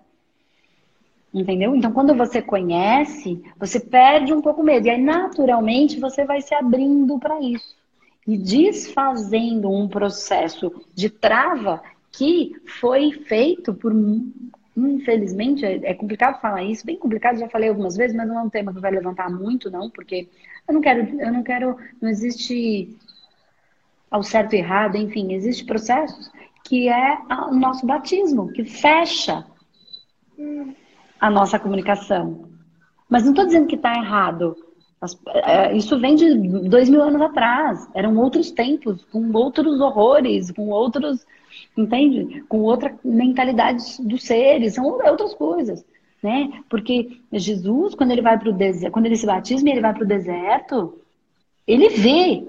Entendeu? 1.33 1.75
Então, 1.75 1.91
quando 1.91 2.15
você 2.15 2.41
conhece, 2.41 3.43
você 3.57 3.79
perde 3.79 4.33
um 4.33 4.41
pouco 4.41 4.61
o 4.61 4.63
medo. 4.63 4.87
E 4.87 4.89
aí, 4.89 5.01
naturalmente, 5.01 5.99
você 5.99 6.23
vai 6.23 6.41
se 6.41 6.53
abrindo 6.53 7.19
para 7.19 7.41
isso. 7.41 7.75
E 8.25 8.37
desfazendo 8.37 9.69
um 9.69 9.87
processo 9.87 10.71
de 10.93 11.09
trava 11.09 11.81
que 12.11 12.55
foi 12.79 13.11
feito 13.11 13.73
por. 13.73 13.93
Infelizmente, 14.75 15.65
é, 15.65 15.91
é 15.91 15.93
complicado 15.93 16.41
falar 16.41 16.63
isso, 16.63 16.85
bem 16.85 16.97
complicado, 16.97 17.39
já 17.39 17.47
falei 17.47 17.69
algumas 17.69 17.95
vezes, 17.95 18.15
mas 18.15 18.27
não 18.27 18.37
é 18.37 18.41
um 18.41 18.49
tema 18.49 18.73
que 18.73 18.81
vai 18.81 18.91
levantar 18.91 19.29
muito, 19.29 19.71
não, 19.71 19.89
porque 19.89 20.27
eu 20.67 20.73
não 20.73 20.81
quero, 20.81 21.21
eu 21.21 21.31
não 21.31 21.43
quero, 21.43 21.77
não 22.01 22.09
existe 22.09 22.97
ao 24.11 24.21
certo 24.21 24.53
e 24.53 24.57
errado, 24.57 24.97
enfim, 24.97 25.33
existe 25.33 25.65
processos 25.65 26.29
que 26.65 26.89
é 26.89 27.19
o 27.49 27.53
nosso 27.53 27.85
batismo, 27.85 28.51
que 28.51 28.65
fecha 28.65 29.45
a 31.19 31.29
nossa 31.29 31.59
comunicação. 31.59 32.49
Mas 33.07 33.23
não 33.23 33.31
estou 33.31 33.45
dizendo 33.45 33.67
que 33.67 33.75
está 33.75 33.95
errado. 33.95 34.55
É, 35.27 35.75
isso 35.75 35.99
vem 35.99 36.15
de 36.15 36.33
dois 36.67 36.89
mil 36.89 37.03
anos 37.03 37.21
atrás. 37.21 37.87
Eram 37.93 38.17
outros 38.17 38.49
tempos, 38.51 39.05
com 39.05 39.31
outros 39.33 39.79
horrores, 39.79 40.51
com 40.51 40.69
outros, 40.69 41.25
entende? 41.77 42.41
Com 42.47 42.61
outra 42.61 42.97
mentalidade 43.03 43.83
dos 44.01 44.23
seres, 44.23 44.75
são 44.75 44.85
outras 44.85 45.33
coisas, 45.33 45.85
né? 46.21 46.61
Porque 46.69 47.19
Jesus, 47.31 47.95
quando 47.95 48.11
ele 48.11 48.21
vai 48.21 48.37
para 48.37 48.49
o 48.49 48.53
deserto, 48.53 48.93
quando 48.93 49.05
ele 49.05 49.17
se 49.17 49.25
batisma 49.25 49.69
e 49.69 49.71
ele 49.73 49.81
vai 49.81 49.93
para 49.93 50.03
o 50.03 50.07
deserto, 50.07 50.99
ele 51.67 51.89
vê. 51.89 52.47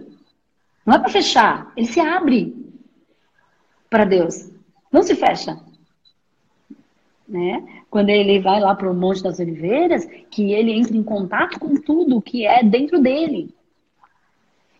Não 0.84 0.94
é 0.94 0.98
para 0.98 1.08
fechar, 1.08 1.72
ele 1.76 1.86
se 1.86 1.98
abre 1.98 2.54
para 3.90 4.04
Deus. 4.04 4.50
Não 4.92 5.02
se 5.02 5.14
fecha 5.14 5.58
né? 7.28 7.82
Quando 7.90 8.10
ele 8.10 8.40
vai 8.40 8.60
lá 8.60 8.74
para 8.74 8.90
o 8.90 8.94
Monte 8.94 9.22
das 9.22 9.38
Oliveiras, 9.38 10.06
que 10.30 10.52
ele 10.52 10.72
entra 10.72 10.96
em 10.96 11.02
contato 11.02 11.58
com 11.58 11.74
tudo 11.76 12.22
que 12.22 12.46
é 12.46 12.62
dentro 12.62 13.00
dele. 13.00 13.54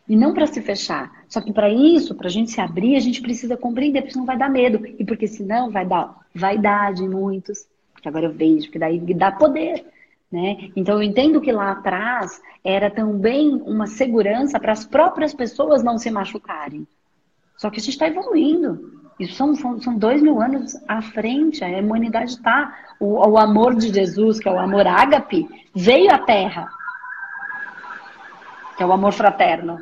E 0.09 0.17
não 0.17 0.33
para 0.33 0.47
se 0.47 0.61
fechar. 0.63 1.11
Só 1.29 1.41
que 1.41 1.53
para 1.53 1.69
isso, 1.69 2.15
para 2.15 2.29
a 2.29 2.31
gente 2.31 2.51
se 2.51 2.61
abrir, 2.61 2.97
a 2.97 3.01
gente 3.01 3.21
precisa 3.21 3.57
compreender, 3.57 4.03
porque 4.03 4.13
senão 4.13 4.27
vai 4.27 4.39
dar 4.39 4.49
medo. 4.49 4.87
E 4.99 5.05
porque 5.05 5.27
senão 5.27 5.71
vai 5.71 5.85
dar 5.85 6.15
vaidade 6.35 7.03
em 7.03 7.09
muitos. 7.09 7.67
Porque 7.93 8.09
agora 8.09 8.27
eu 8.27 8.33
vejo, 8.33 8.71
que 8.71 8.79
daí 8.79 8.99
dá 9.15 9.33
poder. 9.33 9.85
Né? 10.31 10.71
Então 10.77 10.97
eu 10.97 11.03
entendo 11.03 11.41
que 11.41 11.53
lá 11.53 11.73
atrás 11.73 12.41
era 12.63 12.91
também 12.91 13.63
uma 13.65 13.87
segurança 13.87 14.59
para 14.59 14.73
as 14.73 14.85
próprias 14.85 15.33
pessoas 15.33 15.83
não 15.83 15.99
se 15.99 16.11
machucarem. 16.11 16.87
Só 17.57 17.71
que 17.71 17.79
a 17.79 17.83
gente 17.83 17.93
está 17.93 18.07
evoluindo. 18.07 18.97
Isso 19.19 19.35
são, 19.35 19.55
são, 19.55 19.81
são, 19.81 19.97
dois 19.97 20.21
mil 20.21 20.43
anos 20.43 20.77
à 20.87 21.01
frente, 21.01 21.65
a 21.65 21.69
humanidade 21.79 22.33
está. 22.33 22.77
O, 23.01 23.27
o 23.31 23.39
amor 23.39 23.75
de 23.75 23.93
Jesus, 23.93 24.39
que 24.39 24.49
é 24.49 24.53
o 24.53 24.59
amor 24.59 24.87
ágape, 24.87 25.49
veio 25.75 26.13
à 26.13 26.19
Terra, 26.19 26.69
que 28.77 28.83
é 28.83 28.87
o 28.87 28.93
amor 28.93 29.13
fraterno. 29.13 29.81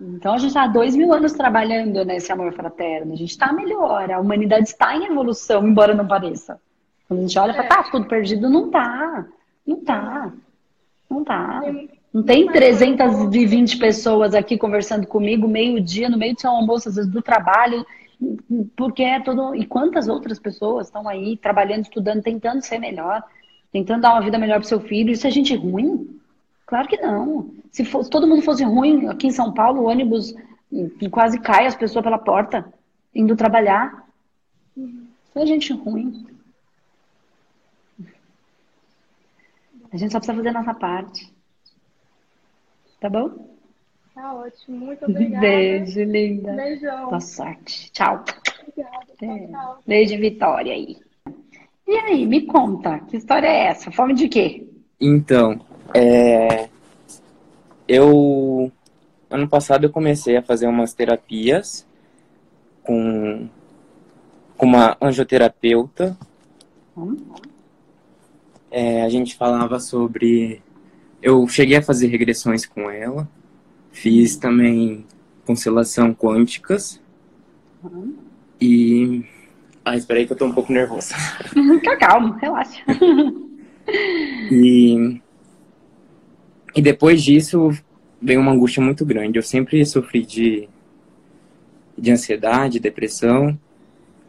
Então 0.00 0.34
a 0.34 0.38
gente 0.38 0.48
está 0.48 0.62
há 0.62 0.68
dois 0.68 0.94
mil 0.94 1.12
anos 1.12 1.32
trabalhando 1.32 2.04
nesse 2.04 2.30
amor 2.30 2.52
fraterno. 2.52 3.12
A 3.12 3.16
gente 3.16 3.30
está 3.30 3.52
melhor, 3.52 4.10
a 4.10 4.20
humanidade 4.20 4.68
está 4.68 4.96
em 4.96 5.06
evolução, 5.06 5.66
embora 5.66 5.94
não 5.94 6.06
pareça. 6.06 6.60
Quando 7.06 7.20
a 7.20 7.22
gente 7.22 7.38
olha 7.38 7.50
e 7.50 7.54
fala, 7.54 7.66
é. 7.66 7.68
tá 7.68 7.82
tudo 7.84 8.06
perdido, 8.06 8.48
não 8.48 8.70
tá. 8.70 9.26
Não 9.66 9.76
tá. 9.84 10.32
Não 11.10 11.24
tá. 11.24 11.62
Não 12.12 12.22
tem 12.22 12.46
320 12.46 13.78
pessoas 13.78 14.34
aqui 14.34 14.56
conversando 14.56 15.06
comigo 15.06 15.48
meio-dia, 15.48 16.08
no 16.08 16.18
meio 16.18 16.34
do 16.34 16.40
seu 16.40 16.50
almoço, 16.50 16.88
às 16.88 16.96
vezes 16.96 17.10
do 17.10 17.20
trabalho, 17.20 17.84
porque 18.76 19.02
é 19.02 19.20
todo. 19.20 19.54
E 19.54 19.66
quantas 19.66 20.08
outras 20.08 20.38
pessoas 20.38 20.86
estão 20.86 21.08
aí 21.08 21.36
trabalhando, 21.36 21.84
estudando, 21.84 22.22
tentando 22.22 22.62
ser 22.62 22.78
melhor, 22.78 23.22
tentando 23.72 24.02
dar 24.02 24.12
uma 24.12 24.22
vida 24.22 24.38
melhor 24.38 24.58
para 24.58 24.68
seu 24.68 24.80
filho? 24.80 25.10
Isso 25.10 25.26
é 25.26 25.30
gente 25.30 25.54
ruim? 25.54 26.18
Claro 26.68 26.86
que 26.86 26.98
não. 26.98 27.50
Se, 27.72 27.82
fosse, 27.82 28.10
todo 28.10 28.26
mundo 28.26 28.42
fosse 28.42 28.62
ruim, 28.62 29.08
aqui 29.08 29.26
em 29.26 29.30
São 29.30 29.54
Paulo, 29.54 29.80
o 29.80 29.88
ônibus 29.88 30.34
quase 31.10 31.40
cai 31.40 31.66
as 31.66 31.74
pessoas 31.74 32.04
pela 32.04 32.18
porta, 32.18 32.70
indo 33.14 33.34
trabalhar. 33.34 34.06
É 35.34 35.46
gente 35.46 35.72
ruim. 35.72 36.26
A 39.90 39.96
gente 39.96 40.12
só 40.12 40.18
precisa 40.18 40.36
fazer 40.36 40.48
a 40.50 40.52
nossa 40.52 40.74
parte. 40.74 41.32
Tá 43.00 43.08
bom? 43.08 43.56
Tá 44.14 44.34
ótimo, 44.34 44.76
muito 44.76 45.06
obrigada. 45.08 45.40
Beijo, 45.40 46.02
linda. 46.02 46.52
Beijão. 46.52 47.06
Boa 47.06 47.20
sorte. 47.20 47.90
Tchau. 47.92 48.24
Obrigada. 48.68 49.06
É. 49.22 49.46
Tchau, 49.46 49.82
Beijo, 49.86 50.18
Vitória 50.18 50.74
aí. 50.74 50.98
E 51.86 51.96
aí, 51.96 52.26
me 52.26 52.42
conta, 52.42 52.98
que 52.98 53.16
história 53.16 53.46
é 53.46 53.68
essa? 53.68 53.90
Fome 53.90 54.12
de 54.12 54.28
quê? 54.28 54.68
Então, 55.00 55.58
é... 55.94 56.68
eu 57.86 58.72
ano 59.30 59.48
passado 59.48 59.84
eu 59.84 59.90
comecei 59.90 60.36
a 60.36 60.42
fazer 60.42 60.66
umas 60.66 60.94
terapias 60.94 61.86
com, 62.82 63.48
com 64.56 64.66
uma 64.66 64.96
angioterapeuta. 65.00 66.16
Hum. 66.96 67.16
É, 68.70 69.02
a 69.02 69.08
gente 69.08 69.36
falava 69.36 69.78
sobre. 69.78 70.62
Eu 71.22 71.46
cheguei 71.48 71.76
a 71.76 71.82
fazer 71.82 72.06
regressões 72.06 72.64
com 72.64 72.90
ela. 72.90 73.28
Fiz 73.90 74.36
também 74.36 75.04
constelação 75.44 76.14
quânticas. 76.14 77.00
E. 78.60 79.24
Ah, 79.84 79.96
espera 79.96 80.20
aí 80.20 80.26
que 80.26 80.32
eu 80.32 80.36
tô 80.36 80.46
um 80.46 80.52
pouco 80.52 80.72
nervosa. 80.72 81.14
Fica 81.48 81.96
calmo, 81.96 82.34
relaxa. 82.34 82.82
e. 84.50 85.20
E 86.74 86.82
depois 86.82 87.22
disso 87.22 87.70
veio 88.20 88.40
uma 88.40 88.52
angústia 88.52 88.82
muito 88.82 89.04
grande. 89.04 89.38
Eu 89.38 89.42
sempre 89.42 89.84
sofri 89.84 90.24
de, 90.24 90.68
de 91.96 92.10
ansiedade, 92.10 92.80
depressão. 92.80 93.58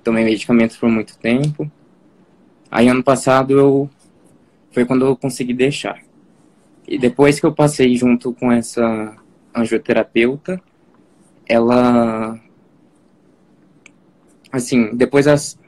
Tomei 0.03 0.23
medicamentos 0.23 0.77
por 0.77 0.89
muito 0.89 1.17
tempo. 1.17 1.69
Aí 2.71 2.87
ano 2.87 3.03
passado 3.03 3.57
eu 3.57 3.89
foi 4.71 4.85
quando 4.85 5.05
eu 5.05 5.15
consegui 5.15 5.53
deixar. 5.53 6.01
E 6.87 6.97
depois 6.97 7.39
que 7.39 7.45
eu 7.45 7.53
passei 7.53 7.95
junto 7.95 8.33
com 8.33 8.51
essa 8.51 9.15
angioterapeuta, 9.53 10.61
ela 11.47 12.39
assim, 14.51 14.95
depois 14.95 15.25
das, 15.25 15.59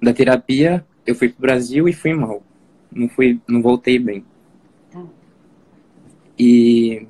da 0.00 0.12
terapia, 0.12 0.84
eu 1.06 1.14
fui 1.14 1.28
pro 1.28 1.40
Brasil 1.40 1.88
e 1.88 1.92
fui 1.92 2.14
mal. 2.14 2.42
Não 2.90 3.08
fui, 3.08 3.40
não 3.48 3.60
voltei 3.60 3.98
bem. 3.98 4.24
E 6.38 7.06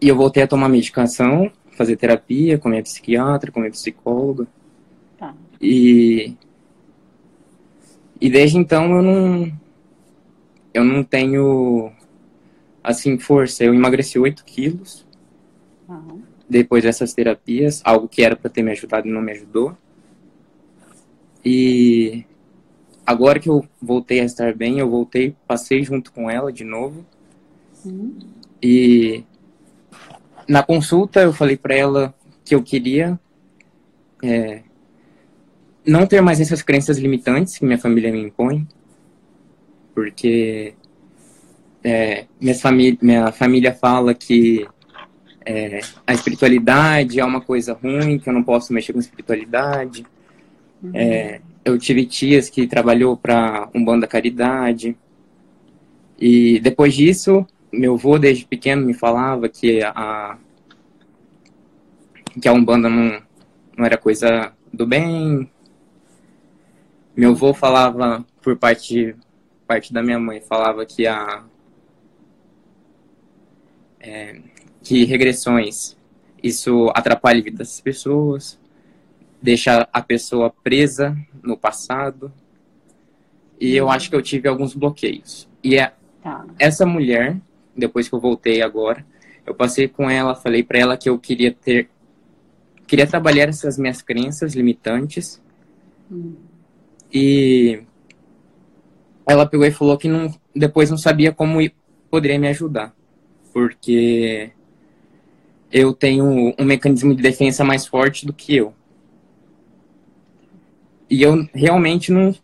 e 0.00 0.08
eu 0.08 0.16
voltei 0.16 0.44
a 0.44 0.46
tomar 0.46 0.68
medicação, 0.68 1.50
fazer 1.76 1.96
terapia 1.96 2.56
com 2.58 2.68
minha 2.68 2.82
psiquiatra, 2.82 3.50
com 3.50 3.60
minha 3.60 3.72
psicóloga. 3.72 4.46
Tá. 5.18 5.34
E 5.60 6.34
e 8.20 8.30
desde 8.30 8.58
então 8.58 8.96
eu 8.96 9.02
não 9.02 9.52
eu 10.74 10.84
não 10.84 11.02
tenho 11.02 11.92
assim, 12.82 13.18
força. 13.18 13.64
Eu 13.64 13.74
emagreci 13.74 14.18
8 14.18 14.44
quilos 14.44 15.06
uhum. 15.88 16.22
depois 16.48 16.84
dessas 16.84 17.12
terapias, 17.12 17.82
algo 17.84 18.08
que 18.08 18.22
era 18.22 18.36
para 18.36 18.50
ter 18.50 18.62
me 18.62 18.72
ajudado 18.72 19.08
e 19.08 19.10
não 19.10 19.20
me 19.20 19.32
ajudou. 19.32 19.76
E 21.44 22.24
agora 23.08 23.40
que 23.40 23.48
eu 23.48 23.66
voltei 23.80 24.20
a 24.20 24.24
estar 24.24 24.54
bem, 24.54 24.80
eu 24.80 24.90
voltei, 24.90 25.34
passei 25.46 25.82
junto 25.82 26.12
com 26.12 26.30
ela 26.30 26.52
de 26.52 26.62
novo. 26.62 27.06
Uhum. 27.82 28.18
E 28.62 29.24
na 30.46 30.62
consulta 30.62 31.22
eu 31.22 31.32
falei 31.32 31.56
para 31.56 31.74
ela 31.74 32.14
que 32.44 32.54
eu 32.54 32.62
queria 32.62 33.18
é, 34.22 34.60
não 35.86 36.06
ter 36.06 36.20
mais 36.20 36.38
essas 36.38 36.60
crenças 36.60 36.98
limitantes 36.98 37.56
que 37.56 37.64
minha 37.64 37.78
família 37.78 38.12
me 38.12 38.20
impõe, 38.20 38.68
porque 39.94 40.74
é, 41.82 42.26
minha, 42.38 42.54
família, 42.54 42.98
minha 43.00 43.32
família 43.32 43.72
fala 43.72 44.12
que 44.12 44.68
é, 45.46 45.80
a 46.06 46.12
espiritualidade 46.12 47.18
é 47.18 47.24
uma 47.24 47.40
coisa 47.40 47.72
ruim, 47.72 48.18
que 48.18 48.28
eu 48.28 48.34
não 48.34 48.42
posso 48.42 48.70
mexer 48.70 48.92
com 48.92 48.98
espiritualidade. 48.98 50.04
Uhum. 50.82 50.90
É, 50.92 51.40
eu 51.64 51.78
tive 51.78 52.06
tias 52.06 52.48
que 52.48 52.66
trabalhou 52.66 53.16
para 53.16 53.68
um 53.74 53.84
bando 53.84 54.02
da 54.02 54.06
caridade. 54.06 54.96
E 56.18 56.58
depois 56.60 56.94
disso, 56.94 57.46
meu 57.72 57.94
avô 57.94 58.18
desde 58.18 58.44
pequeno 58.44 58.84
me 58.84 58.94
falava 58.94 59.48
que 59.48 59.82
a 59.82 60.38
que 62.40 62.48
a 62.48 62.52
Umbanda 62.52 62.88
não, 62.88 63.20
não 63.76 63.84
era 63.84 63.96
coisa 63.96 64.52
do 64.72 64.86
bem. 64.86 65.50
Meu 67.16 67.32
avô 67.32 67.52
falava, 67.52 68.24
por 68.40 68.56
parte, 68.56 69.16
parte 69.66 69.92
da 69.92 70.02
minha 70.02 70.20
mãe, 70.20 70.40
falava 70.40 70.86
que 70.86 71.06
a 71.06 71.44
é, 74.00 74.40
que 74.82 75.04
regressões 75.04 75.96
isso 76.42 76.90
atrapalha 76.94 77.40
a 77.40 77.42
vida 77.42 77.58
das 77.58 77.80
pessoas, 77.80 78.58
deixa 79.42 79.88
a 79.92 80.00
pessoa 80.00 80.50
presa 80.62 81.16
no 81.42 81.56
passado. 81.56 82.32
E 83.60 83.74
eu 83.74 83.90
acho 83.90 84.08
que 84.08 84.16
eu 84.16 84.22
tive 84.22 84.48
alguns 84.48 84.74
bloqueios. 84.74 85.48
E 85.62 85.76
é, 85.76 85.92
tá. 86.22 86.46
essa 86.58 86.86
mulher, 86.86 87.36
depois 87.76 88.08
que 88.08 88.14
eu 88.14 88.20
voltei 88.20 88.62
agora, 88.62 89.04
eu 89.46 89.54
passei 89.54 89.88
com 89.88 90.08
ela, 90.08 90.34
falei 90.34 90.62
para 90.62 90.78
ela 90.78 90.96
que 90.96 91.08
eu 91.08 91.18
queria 91.18 91.52
ter 91.52 91.88
queria 92.86 93.06
trabalhar 93.06 93.48
essas 93.48 93.78
minhas 93.78 94.00
crenças 94.00 94.54
limitantes. 94.54 95.42
Hum. 96.10 96.34
E 97.12 97.82
ela 99.26 99.46
pegou 99.46 99.66
e 99.66 99.70
falou 99.70 99.98
que 99.98 100.08
não, 100.08 100.34
depois 100.56 100.90
não 100.90 100.96
sabia 100.96 101.30
como 101.30 101.60
poderia 102.10 102.38
me 102.38 102.48
ajudar. 102.48 102.94
Porque 103.52 104.50
eu 105.70 105.92
tenho 105.92 106.54
um 106.58 106.64
mecanismo 106.64 107.14
de 107.14 107.22
defesa 107.22 107.62
mais 107.62 107.86
forte 107.86 108.26
do 108.26 108.32
que 108.32 108.56
eu. 108.56 108.74
E 111.10 111.22
eu 111.22 111.48
realmente 111.54 112.12
não 112.12 112.34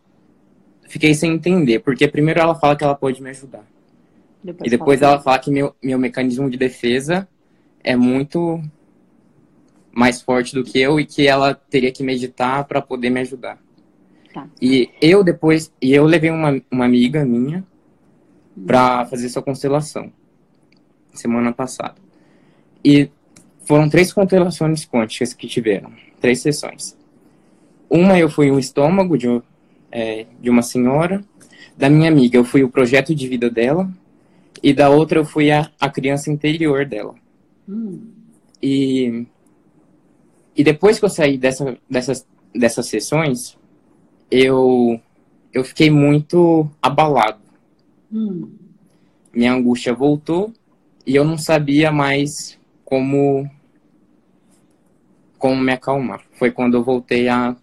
fiquei 0.87 1.13
sem 1.13 1.33
entender, 1.33 1.79
porque 1.79 2.07
primeiro 2.07 2.39
ela 2.39 2.55
fala 2.55 2.75
que 2.75 2.83
ela 2.83 2.95
pode 2.95 3.21
me 3.21 3.29
ajudar. 3.29 3.65
Depois 4.43 4.67
e 4.67 4.69
depois 4.69 4.99
fala. 4.99 5.13
ela 5.13 5.21
fala 5.21 5.39
que 5.39 5.51
meu, 5.51 5.75
meu 5.81 5.97
mecanismo 5.97 6.49
de 6.49 6.57
defesa 6.57 7.27
é 7.83 7.95
muito 7.95 8.61
mais 9.91 10.21
forte 10.21 10.53
do 10.53 10.63
que 10.63 10.79
eu 10.79 10.99
e 10.99 11.05
que 11.05 11.27
ela 11.27 11.53
teria 11.53 11.91
que 11.91 12.03
meditar 12.03 12.65
para 12.65 12.81
poder 12.81 13.09
me 13.09 13.21
ajudar. 13.21 13.59
Tá. 14.33 14.47
E 14.61 14.89
eu 15.01 15.23
depois, 15.23 15.71
e 15.81 15.93
eu 15.93 16.03
levei 16.03 16.29
uma, 16.29 16.61
uma 16.69 16.85
amiga 16.85 17.23
minha 17.23 17.65
para 18.65 19.05
fazer 19.05 19.27
essa 19.27 19.41
constelação 19.41 20.11
semana 21.13 21.53
passada. 21.53 21.95
E 22.83 23.09
foram 23.65 23.89
três 23.89 24.13
constelações 24.13 24.85
quânticas 24.85 25.33
que 25.33 25.47
tiveram, 25.47 25.91
três 26.19 26.41
sessões. 26.41 26.97
Uma 27.89 28.17
eu 28.17 28.29
fui 28.29 28.51
o 28.51 28.59
estômago 28.59 29.17
de, 29.17 29.41
é, 29.91 30.25
de 30.39 30.49
uma 30.49 30.61
senhora, 30.61 31.23
da 31.77 31.89
minha 31.89 32.09
amiga 32.09 32.37
eu 32.37 32.45
fui 32.45 32.63
o 32.63 32.69
projeto 32.69 33.13
de 33.13 33.27
vida 33.27 33.49
dela, 33.49 33.89
e 34.63 34.73
da 34.73 34.89
outra 34.89 35.19
eu 35.19 35.25
fui 35.25 35.51
a, 35.51 35.69
a 35.79 35.89
criança 35.89 36.31
interior 36.31 36.85
dela. 36.85 37.15
Hum. 37.67 38.07
E 38.61 39.25
e 40.55 40.63
depois 40.63 40.97
que 40.97 41.05
eu 41.05 41.09
saí 41.09 41.37
dessa, 41.37 41.77
dessas, 41.89 42.25
dessas 42.53 42.87
sessões, 42.87 43.57
eu, 44.31 44.99
eu 45.53 45.65
fiquei 45.65 45.89
muito 45.89 46.69
abalado. 46.81 47.39
Hum. 48.11 48.49
Minha 49.33 49.53
angústia 49.53 49.93
voltou 49.93 50.53
e 51.05 51.13
eu 51.13 51.25
não 51.25 51.37
sabia 51.37 51.91
mais 51.91 52.57
como, 52.85 53.49
como 55.37 55.61
me 55.61 55.73
acalmar. 55.73 56.21
Foi 56.31 56.51
quando 56.51 56.75
eu 56.75 56.83
voltei 56.83 57.27
a 57.27 57.55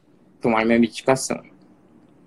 tomar 0.43 0.67
minha 0.67 0.79
medicação. 0.79 1.41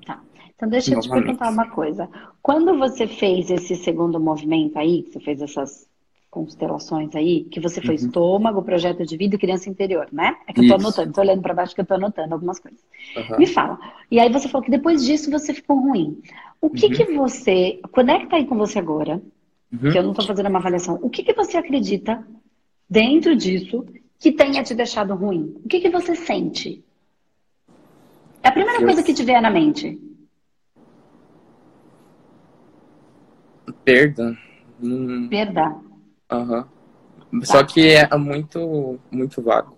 Tá. 0.05 0.21
Então 0.55 0.69
deixa 0.69 0.93
eu 0.93 0.99
te 0.99 1.09
perguntar 1.09 1.49
uma 1.49 1.69
coisa. 1.69 2.09
Quando 2.41 2.77
você 2.77 3.05
fez 3.05 3.51
esse 3.51 3.75
segundo 3.75 4.19
movimento 4.19 4.77
aí, 4.77 5.03
você 5.03 5.19
fez 5.19 5.41
essas 5.41 5.87
constelações 6.35 7.15
aí, 7.15 7.45
que 7.45 7.61
você 7.61 7.79
foi 7.79 7.95
uhum. 7.95 8.05
estômago, 8.07 8.61
projeto 8.61 9.05
de 9.05 9.15
vida 9.15 9.35
e 9.35 9.39
criança 9.39 9.69
interior, 9.69 10.09
né? 10.11 10.35
É 10.45 10.51
que 10.51 10.59
eu 10.59 10.67
tô 10.67 10.75
anotando, 10.75 11.13
tô 11.13 11.21
olhando 11.21 11.41
para 11.41 11.53
baixo 11.53 11.73
que 11.73 11.79
eu 11.79 11.85
tô 11.85 11.93
anotando 11.93 12.33
algumas 12.33 12.59
coisas. 12.59 12.81
Uhum. 13.15 13.37
Me 13.37 13.47
fala. 13.47 13.79
E 14.11 14.19
aí 14.19 14.29
você 14.29 14.49
falou 14.49 14.65
que 14.65 14.69
depois 14.69 15.05
disso 15.05 15.31
você 15.31 15.53
ficou 15.53 15.79
ruim. 15.79 16.21
O 16.59 16.69
que 16.69 16.87
uhum. 16.87 16.91
que 16.91 17.05
você, 17.13 17.79
conecta 17.89 18.35
aí 18.35 18.45
com 18.45 18.57
você 18.57 18.79
agora, 18.79 19.21
uhum. 19.71 19.91
que 19.91 19.97
eu 19.97 20.03
não 20.03 20.13
tô 20.13 20.23
fazendo 20.23 20.49
uma 20.49 20.59
avaliação, 20.59 20.99
o 21.01 21.09
que 21.09 21.23
que 21.23 21.33
você 21.33 21.55
acredita 21.55 22.21
dentro 22.89 23.33
disso 23.33 23.85
que 24.19 24.33
tenha 24.33 24.61
te 24.61 24.75
deixado 24.75 25.15
ruim? 25.15 25.55
O 25.63 25.69
que 25.69 25.79
que 25.79 25.89
você 25.89 26.15
sente? 26.15 26.83
É 28.45 28.49
a 28.49 28.51
primeira 28.51 28.79
eu... 28.79 28.85
coisa 28.85 29.01
que 29.01 29.11
te 29.11 29.23
vier 29.23 29.41
na 29.41 29.49
mente. 29.49 29.99
Perda. 33.83 34.37
Hum... 34.79 35.27
Perda. 35.27 35.75
Uhum. 36.31 36.61
Tá. 36.61 36.67
Só 37.43 37.63
que 37.63 37.89
é 37.89 38.15
muito, 38.15 38.99
muito 39.09 39.41
vago. 39.41 39.75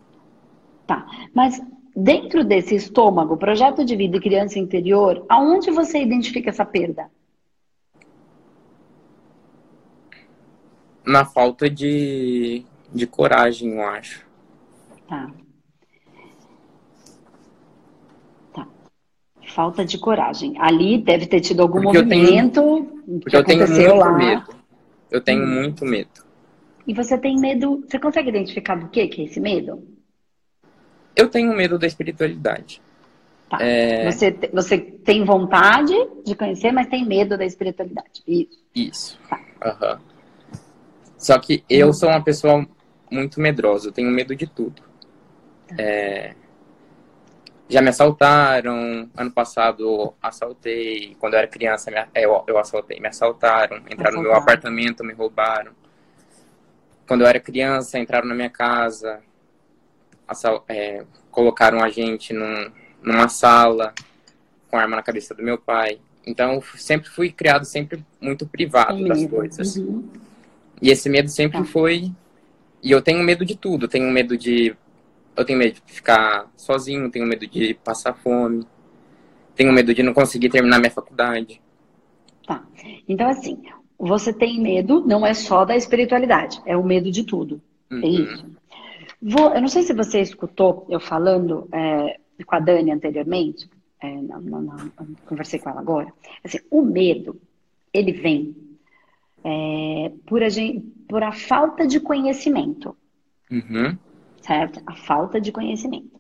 Tá. 0.86 1.06
Mas 1.34 1.62
dentro 1.96 2.44
desse 2.44 2.76
estômago, 2.76 3.38
projeto 3.38 3.86
de 3.86 3.96
vida 3.96 4.18
e 4.18 4.22
criança 4.22 4.60
interior, 4.60 5.26
aonde 5.30 5.72
você 5.72 6.02
identifica 6.02 6.50
essa 6.50 6.66
perda? 6.66 7.10
Na 11.06 11.24
falta 11.24 11.70
de, 11.70 12.66
de 12.94 13.08
coragem, 13.08 13.76
eu 13.76 13.82
acho. 13.88 14.28
Tá. 15.08 15.32
Falta 19.54 19.86
de 19.86 19.98
coragem. 19.98 20.56
Ali 20.60 20.98
deve 20.98 21.26
ter 21.26 21.40
tido 21.40 21.62
algum 21.62 21.82
porque 21.82 22.00
movimento 22.00 22.62
tenho, 23.06 23.20
que 23.22 23.38
aconteceu 23.38 23.96
lá. 23.96 24.12
Medo. 24.12 24.56
Eu 25.10 25.22
tenho 25.22 25.44
hum. 25.44 25.62
muito 25.62 25.86
medo. 25.86 26.10
E 26.86 26.94
você 26.94 27.18
tem 27.18 27.38
medo. 27.38 27.84
Você 27.88 28.00
consegue 28.00 28.30
identificar 28.30 28.76
do 28.76 28.88
que, 28.90 29.08
que 29.08 29.22
é 29.22 29.26
esse 29.26 29.40
medo? 29.40 29.84
Eu 31.16 31.30
tenho 31.30 31.56
medo 31.56 31.80
da 31.80 31.88
espiritualidade. 31.88 32.82
Tá. 33.50 33.58
É... 33.62 34.12
Você, 34.12 34.38
você 34.54 34.78
tem 34.78 35.24
vontade 35.24 35.94
de 36.26 36.36
conhecer, 36.36 36.72
mas 36.72 36.88
tem 36.88 37.06
medo 37.06 37.38
da 37.38 37.46
espiritualidade. 37.46 38.22
Isso. 38.28 38.60
Isso. 38.76 39.20
Tá. 39.30 39.40
Uhum. 39.66 40.00
Só 41.18 41.40
que 41.40 41.64
eu 41.70 41.90
hum. 41.90 41.94
sou 41.94 42.10
uma 42.10 42.24
pessoa 42.24 42.68
muito 43.10 43.40
medrosa, 43.40 43.88
eu 43.88 43.92
tenho 43.92 44.12
medo 44.12 44.36
de 44.36 44.46
tudo. 44.46 44.82
Tá. 45.68 45.76
É... 45.80 46.36
Já 47.70 47.82
me 47.82 47.90
assaltaram, 47.90 49.10
ano 49.16 49.32
passado 49.32 50.14
assaltei, 50.22 51.16
quando 51.20 51.34
eu 51.34 51.40
era 51.40 51.48
criança 51.48 51.92
eu, 52.16 52.44
eu 52.48 52.58
assaltei, 52.58 53.00
me 53.00 53.08
assaltaram, 53.08 53.78
entraram 53.78 53.92
assaltaram. 53.92 54.16
no 54.16 54.22
meu 54.24 54.34
apartamento, 54.34 55.04
me 55.04 55.14
roubaram. 55.14 55.72
Quando 57.06 57.22
eu 57.22 57.28
era 57.28 57.40
criança, 57.40 58.00
entraram 58.00 58.28
na 58.28 58.36
minha 58.36 58.50
casa, 58.50 59.22
é, 60.68 61.06
colocaram 61.30 61.84
a 61.84 61.90
gente 61.90 62.34
num, 62.34 62.72
numa 63.02 63.30
sala 63.30 63.94
com 64.70 64.78
arma 64.78 64.96
na 64.96 65.04
cabeça 65.04 65.34
do 65.34 65.44
meu 65.44 65.58
pai. 65.58 66.00
Então, 66.26 66.62
sempre 66.76 67.10
fui 67.10 67.32
criado 67.32 67.66
sempre 67.66 68.06
muito 68.20 68.46
privado 68.46 69.06
das 69.08 69.26
coisas. 69.26 69.78
Uhum. 69.78 70.08
E 70.82 70.90
esse 70.90 71.10
medo 71.10 71.30
sempre 71.30 71.60
tá. 71.60 71.66
foi. 71.66 72.12
E 72.84 72.92
eu 72.92 73.02
tenho 73.02 73.24
medo 73.24 73.46
de 73.46 73.56
tudo. 73.56 73.88
tenho 73.88 74.10
medo 74.12 74.38
de. 74.38 74.76
Eu 75.38 75.46
tenho 75.46 75.60
medo 75.60 75.76
de 75.76 75.94
ficar 75.94 76.52
sozinho, 76.58 77.12
tenho 77.12 77.28
medo 77.28 77.46
de 77.46 77.76
passar 77.76 78.14
fome, 78.14 78.66
tenho 79.56 79.72
medo 79.72 79.94
de 79.94 80.04
não 80.04 80.14
conseguir 80.14 80.50
terminar 80.50 80.80
minha 80.80 80.92
faculdade. 80.92 81.62
Tá. 82.46 82.66
Então, 83.08 83.30
assim, 83.30 83.62
você 83.98 84.34
tem 84.34 84.60
medo, 84.60 85.06
não 85.06 85.26
é 85.26 85.34
só 85.34 85.64
da 85.64 85.76
espiritualidade, 85.76 86.62
é 86.66 86.76
o 86.76 86.84
medo 86.84 87.12
de 87.12 87.24
tudo. 87.24 87.62
Uhum. 87.92 88.02
É 88.04 88.08
isso. 88.08 88.46
Vou, 89.22 89.54
eu 89.54 89.62
não 89.62 89.68
sei 89.68 89.84
se 89.84 89.94
você 89.94 90.22
escutou 90.22 90.86
eu 90.90 91.00
falando 91.00 91.68
é, 91.72 92.20
com 92.46 92.56
a 92.56 92.60
Dani 92.60 92.92
anteriormente, 92.92 93.70
é, 94.02 94.14
não, 94.22 94.40
não, 94.42 94.62
não, 94.62 94.92
conversei 95.26 95.60
com 95.60 95.70
ela 95.70 95.80
agora. 95.80 96.14
Assim, 96.44 96.60
o 96.70 96.84
medo, 96.84 97.40
ele 97.92 98.12
vem 98.12 98.56
é, 99.44 100.12
por, 100.26 100.44
a 100.44 100.50
gente, 100.50 100.82
por 101.08 101.24
a 101.24 101.32
falta 101.32 101.88
de 101.88 102.00
conhecimento. 102.00 102.96
Uhum. 103.50 103.98
Certo? 104.48 104.82
A 104.86 104.96
falta 104.96 105.42
de 105.42 105.52
conhecimento. 105.52 106.18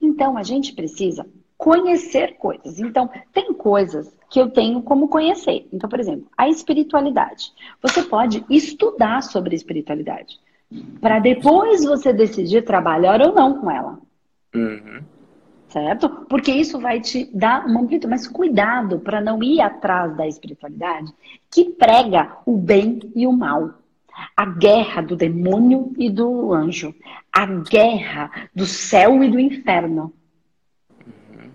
Então, 0.00 0.36
a 0.36 0.42
gente 0.42 0.74
precisa 0.74 1.26
conhecer 1.56 2.36
coisas. 2.36 2.78
Então, 2.78 3.08
tem 3.32 3.54
coisas 3.54 4.14
que 4.28 4.40
eu 4.40 4.50
tenho 4.50 4.82
como 4.82 5.08
conhecer. 5.08 5.66
Então, 5.72 5.88
por 5.88 5.98
exemplo, 5.98 6.26
a 6.36 6.48
espiritualidade. 6.48 7.52
Você 7.82 8.02
pode 8.02 8.44
estudar 8.50 9.22
sobre 9.22 9.54
a 9.54 9.56
espiritualidade 9.56 10.38
para 11.00 11.18
depois 11.18 11.84
você 11.84 12.12
decidir 12.12 12.62
trabalhar 12.62 13.20
ou 13.20 13.34
não 13.34 13.60
com 13.60 13.70
ela. 13.70 13.98
Uhum. 14.54 15.02
Certo? 15.68 16.08
Porque 16.28 16.50
isso 16.50 16.80
vai 16.80 17.00
te 17.00 17.30
dar 17.32 17.64
uma 17.66 17.80
amplitude. 17.80 18.10
Mas 18.10 18.26
cuidado 18.26 18.98
para 18.98 19.20
não 19.20 19.42
ir 19.42 19.60
atrás 19.60 20.16
da 20.16 20.26
espiritualidade 20.26 21.12
que 21.50 21.70
prega 21.70 22.36
o 22.44 22.56
bem 22.56 23.00
e 23.14 23.26
o 23.26 23.32
mal. 23.32 23.79
A 24.36 24.44
guerra 24.44 25.02
do 25.02 25.16
demônio 25.16 25.92
e 25.96 26.10
do 26.10 26.52
anjo. 26.52 26.94
A 27.32 27.46
guerra 27.46 28.30
do 28.54 28.66
céu 28.66 29.22
e 29.22 29.30
do 29.30 29.38
inferno. 29.38 30.12
Uhum. 31.06 31.50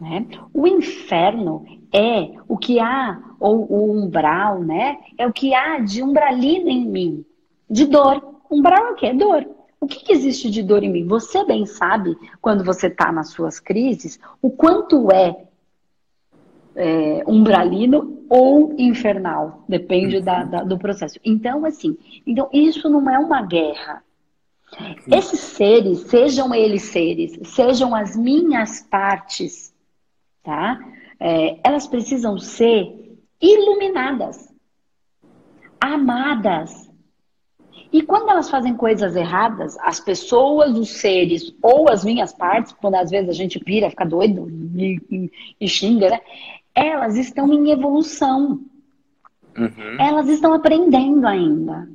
Né? 0.00 0.26
O 0.52 0.66
inferno 0.66 1.64
é 1.92 2.32
o 2.48 2.56
que 2.56 2.78
há 2.78 3.20
ou 3.38 3.66
o 3.70 3.92
umbral, 3.92 4.60
né? 4.60 4.98
É 5.18 5.26
o 5.26 5.32
que 5.32 5.54
há 5.54 5.78
de 5.78 6.02
umbralina 6.02 6.70
em 6.70 6.86
mim, 6.86 7.24
de 7.68 7.86
dor. 7.86 8.22
Umbral 8.50 8.88
é 8.88 8.90
o 8.92 8.94
quê? 8.94 9.06
É 9.06 9.14
dor. 9.14 9.46
O 9.80 9.86
que, 9.86 10.04
que, 10.04 10.12
existe 10.12 10.50
de 10.50 10.62
dor 10.62 10.82
em 10.82 10.90
mim? 10.90 11.06
Você 11.06 11.42
bem 11.44 11.64
sabe, 11.64 12.14
quando 12.40 12.62
você 12.62 12.88
está 12.88 13.10
nas 13.10 13.30
suas 13.30 13.58
crises, 13.58 14.20
o 14.42 14.50
quanto 14.50 15.10
é, 15.10 15.44
é 16.74 17.22
umbralino 17.26 18.24
ou 18.28 18.74
infernal. 18.78 19.64
Depende 19.68 20.20
da, 20.20 20.44
da, 20.44 20.62
do 20.62 20.78
processo. 20.78 21.18
Então, 21.24 21.64
assim, 21.64 21.96
então 22.26 22.48
isso 22.52 22.88
não 22.88 23.08
é 23.10 23.18
uma 23.18 23.42
guerra. 23.42 24.02
Esses 25.10 25.40
seres, 25.40 26.02
sejam 26.02 26.54
eles 26.54 26.82
seres, 26.84 27.38
sejam 27.42 27.94
as 27.94 28.16
minhas 28.16 28.80
partes, 28.82 29.74
tá? 30.44 30.78
É, 31.18 31.58
elas 31.64 31.88
precisam 31.88 32.38
ser 32.38 33.18
iluminadas, 33.40 34.54
amadas, 35.80 36.88
e 37.92 38.02
quando 38.02 38.30
elas 38.30 38.48
fazem 38.48 38.76
coisas 38.76 39.16
erradas, 39.16 39.76
as 39.80 39.98
pessoas, 39.98 40.76
os 40.78 40.90
seres 40.90 41.52
ou 41.60 41.90
as 41.90 42.04
minhas 42.04 42.32
partes, 42.32 42.72
quando 42.72 42.94
às 42.94 43.10
vezes 43.10 43.28
a 43.28 43.32
gente 43.32 43.58
pira, 43.58 43.90
fica 43.90 44.06
doido 44.06 44.48
e, 44.76 45.00
e, 45.10 45.32
e 45.60 45.68
xinga, 45.68 46.10
né? 46.10 46.20
Elas 46.74 47.16
estão 47.16 47.52
em 47.52 47.70
evolução. 47.70 48.60
Uhum. 49.56 50.00
Elas 50.00 50.28
estão 50.28 50.52
aprendendo 50.52 51.26
ainda. 51.26 51.88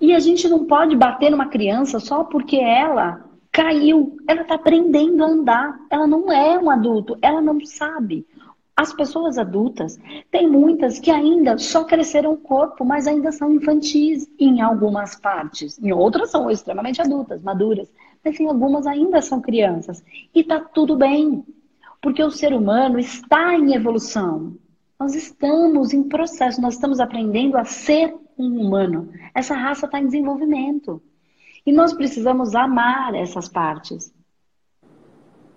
E 0.00 0.12
a 0.12 0.18
gente 0.18 0.48
não 0.48 0.66
pode 0.66 0.96
bater 0.96 1.30
numa 1.30 1.48
criança 1.48 1.98
só 1.98 2.24
porque 2.24 2.56
ela 2.56 3.24
caiu. 3.50 4.16
Ela 4.28 4.42
está 4.42 4.54
aprendendo 4.56 5.22
a 5.22 5.28
andar. 5.28 5.80
Ela 5.90 6.06
não 6.06 6.30
é 6.30 6.58
um 6.58 6.70
adulto. 6.70 7.16
Ela 7.22 7.40
não 7.40 7.64
sabe. 7.64 8.26
As 8.76 8.92
pessoas 8.92 9.38
adultas, 9.38 9.98
tem 10.32 10.48
muitas 10.48 10.98
que 10.98 11.10
ainda 11.10 11.56
só 11.58 11.84
cresceram 11.84 12.32
o 12.32 12.36
corpo, 12.36 12.84
mas 12.84 13.06
ainda 13.06 13.30
são 13.30 13.52
infantis 13.52 14.28
em 14.36 14.60
algumas 14.60 15.14
partes. 15.14 15.78
Em 15.78 15.92
outras 15.92 16.30
são 16.30 16.50
extremamente 16.50 17.00
adultas, 17.00 17.40
maduras. 17.40 17.88
Mas 18.24 18.38
em 18.40 18.48
algumas 18.48 18.86
ainda 18.86 19.22
são 19.22 19.40
crianças. 19.40 20.04
E 20.34 20.42
tá 20.42 20.58
tudo 20.58 20.96
bem. 20.96 21.44
Porque 22.04 22.22
o 22.22 22.30
ser 22.30 22.52
humano 22.52 23.00
está 23.00 23.54
em 23.54 23.74
evolução. 23.74 24.56
Nós 25.00 25.16
estamos 25.16 25.92
em 25.92 26.04
processo, 26.04 26.60
nós 26.60 26.74
estamos 26.74 27.00
aprendendo 27.00 27.56
a 27.56 27.64
ser 27.64 28.14
um 28.38 28.60
humano. 28.60 29.10
Essa 29.34 29.56
raça 29.56 29.86
está 29.86 29.98
em 29.98 30.06
desenvolvimento. 30.06 31.02
E 31.66 31.72
nós 31.72 31.92
precisamos 31.92 32.54
amar 32.54 33.14
essas 33.14 33.48
partes. 33.48 34.14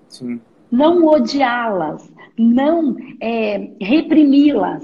Sim 0.08 0.42
não 0.72 1.06
odiá-las, 1.06 2.12
não 2.38 2.96
é, 3.20 3.72
reprimi-las. 3.80 4.84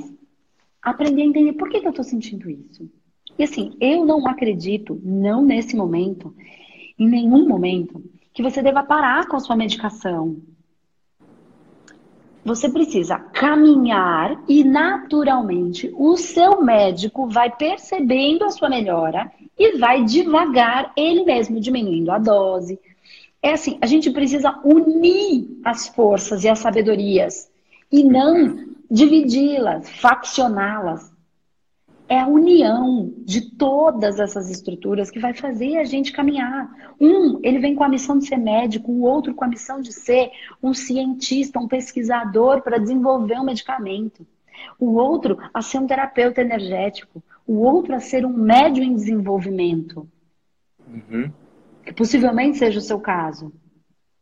Aprender 0.82 1.22
a 1.22 1.26
entender 1.26 1.54
por 1.54 1.70
que, 1.70 1.80
que 1.80 1.88
eu 1.88 1.92
estou 1.92 2.04
sentindo 2.04 2.50
isso. 2.50 2.90
E 3.38 3.44
assim, 3.44 3.76
eu 3.80 4.06
não 4.06 4.28
acredito, 4.28 5.00
não 5.04 5.42
nesse 5.42 5.76
momento, 5.76 6.36
em 7.00 7.08
nenhum 7.08 7.48
momento, 7.48 8.04
que 8.34 8.44
você 8.44 8.62
deva 8.62 8.84
parar 8.84 9.28
com 9.28 9.38
a 9.38 9.40
sua 9.40 9.56
medicação. 9.56 10.38
Você 12.46 12.70
precisa 12.70 13.18
caminhar 13.18 14.38
e 14.50 14.64
naturalmente 14.64 15.94
o 15.96 16.18
seu 16.18 16.62
médico 16.62 17.28
vai 17.28 17.50
percebendo 17.50 18.44
a 18.44 18.50
sua 18.50 18.70
melhora 18.70 19.32
e 19.58 19.78
vai 19.78 20.04
devagar 20.04 20.92
ele 20.98 21.24
mesmo 21.24 21.60
diminuindo 21.60 22.12
a 22.12 22.18
dose, 22.18 22.78
é 23.42 23.52
assim, 23.52 23.78
a 23.82 23.86
gente 23.86 24.10
precisa 24.10 24.58
unir 24.64 25.60
as 25.64 25.90
forças 25.90 26.44
e 26.44 26.50
as 26.50 26.60
sabedorias 26.60 27.52
e 27.92 28.04
não 28.04 28.74
dividi-las, 28.90 29.90
faccioná-las. 29.90 31.13
É 32.14 32.20
a 32.20 32.28
união 32.28 33.14
de 33.18 33.56
todas 33.56 34.20
essas 34.20 34.50
estruturas 34.50 35.10
que 35.10 35.20
vai 35.20 35.34
fazer 35.34 35.78
a 35.78 35.84
gente 35.84 36.12
caminhar. 36.12 36.94
Um, 37.00 37.40
ele 37.44 37.60
vem 37.60 37.76
com 37.76 37.84
a 37.84 37.90
missão 37.90 38.18
de 38.18 38.28
ser 38.28 38.38
médico, 38.38 38.92
o 38.92 39.02
outro 39.02 39.34
com 39.34 39.46
a 39.46 39.48
missão 39.48 39.82
de 39.82 39.92
ser 39.92 40.30
um 40.62 40.74
cientista, 40.74 41.60
um 41.60 41.68
pesquisador 41.68 42.62
para 42.62 42.78
desenvolver 42.78 43.40
um 43.40 43.46
medicamento. 43.46 44.28
O 44.80 44.94
outro 44.94 45.38
a 45.54 45.62
ser 45.62 45.80
um 45.80 45.88
terapeuta 45.88 46.42
energético. 46.42 47.24
O 47.48 47.60
outro 47.60 47.96
a 47.96 48.00
ser 48.00 48.26
um 48.26 48.34
médium 48.34 48.84
em 48.84 48.96
desenvolvimento. 48.96 50.08
Uhum 50.88 51.32
que 51.84 51.94
possivelmente 51.94 52.58
seja 52.58 52.80
o 52.80 52.82
seu 52.82 53.00
caso. 53.00 53.54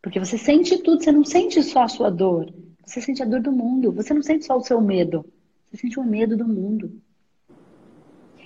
Porque 0.02 0.20
você 0.20 0.38
sente 0.38 0.78
tudo, 0.80 1.04
você 1.04 1.12
não 1.12 1.24
sente 1.24 1.62
só 1.62 1.84
a 1.84 1.88
sua 1.88 2.10
dor, 2.10 2.52
você 2.84 3.00
sente 3.00 3.22
a 3.22 3.26
dor 3.26 3.39
do 3.39 3.52
mundo, 3.52 3.92
você 3.92 4.14
não 4.14 4.24
sente 4.24 4.46
só 4.46 4.58
o 4.58 4.64
seu 4.64 4.82
medo, 4.82 5.26
você 5.66 5.78
sente 5.78 6.00
o 6.00 6.04
medo 6.04 6.36
do 6.36 6.48
mundo. 6.48 6.92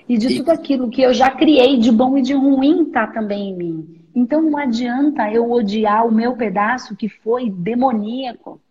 E 0.08 0.18
de 0.18 0.38
tudo 0.38 0.52
aquilo 0.52 0.90
que 0.90 1.02
eu 1.02 1.14
já 1.14 1.32
criei 1.32 1.78
de 1.78 1.92
bom 1.92 2.18
e 2.18 2.22
de 2.22 2.34
ruim 2.34 2.86
tá 2.86 3.08
também 3.08 3.50
em 3.50 3.56
mim. 3.56 4.06
Então 4.14 4.42
não 4.42 4.58
adianta 4.58 5.30
eu 5.32 5.52
odiar 5.52 6.08
o 6.08 6.14
meu 6.14 6.36
pedaço 6.36 6.96
que 6.96 7.10
foi 7.10 7.50
demoníaco. 7.50 8.62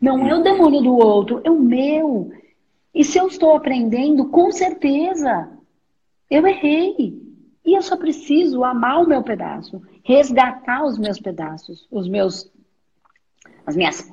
Não 0.00 0.26
é 0.26 0.34
o 0.34 0.42
demônio 0.42 0.82
do 0.82 0.96
outro, 0.96 1.40
é 1.44 1.50
o 1.50 1.58
meu. 1.58 2.32
E 2.94 3.04
se 3.04 3.18
eu 3.18 3.26
estou 3.26 3.54
aprendendo, 3.54 4.26
com 4.26 4.50
certeza, 4.50 5.50
eu 6.30 6.46
errei. 6.46 7.20
E 7.64 7.76
eu 7.76 7.82
só 7.82 7.96
preciso 7.96 8.62
amar 8.62 9.02
o 9.02 9.08
meu 9.08 9.22
pedaço, 9.22 9.82
resgatar 10.04 10.84
os 10.84 10.96
meus 10.96 11.18
pedaços, 11.18 11.86
os 11.90 12.08
meus, 12.08 12.48
as 13.66 13.74
minhas 13.74 14.08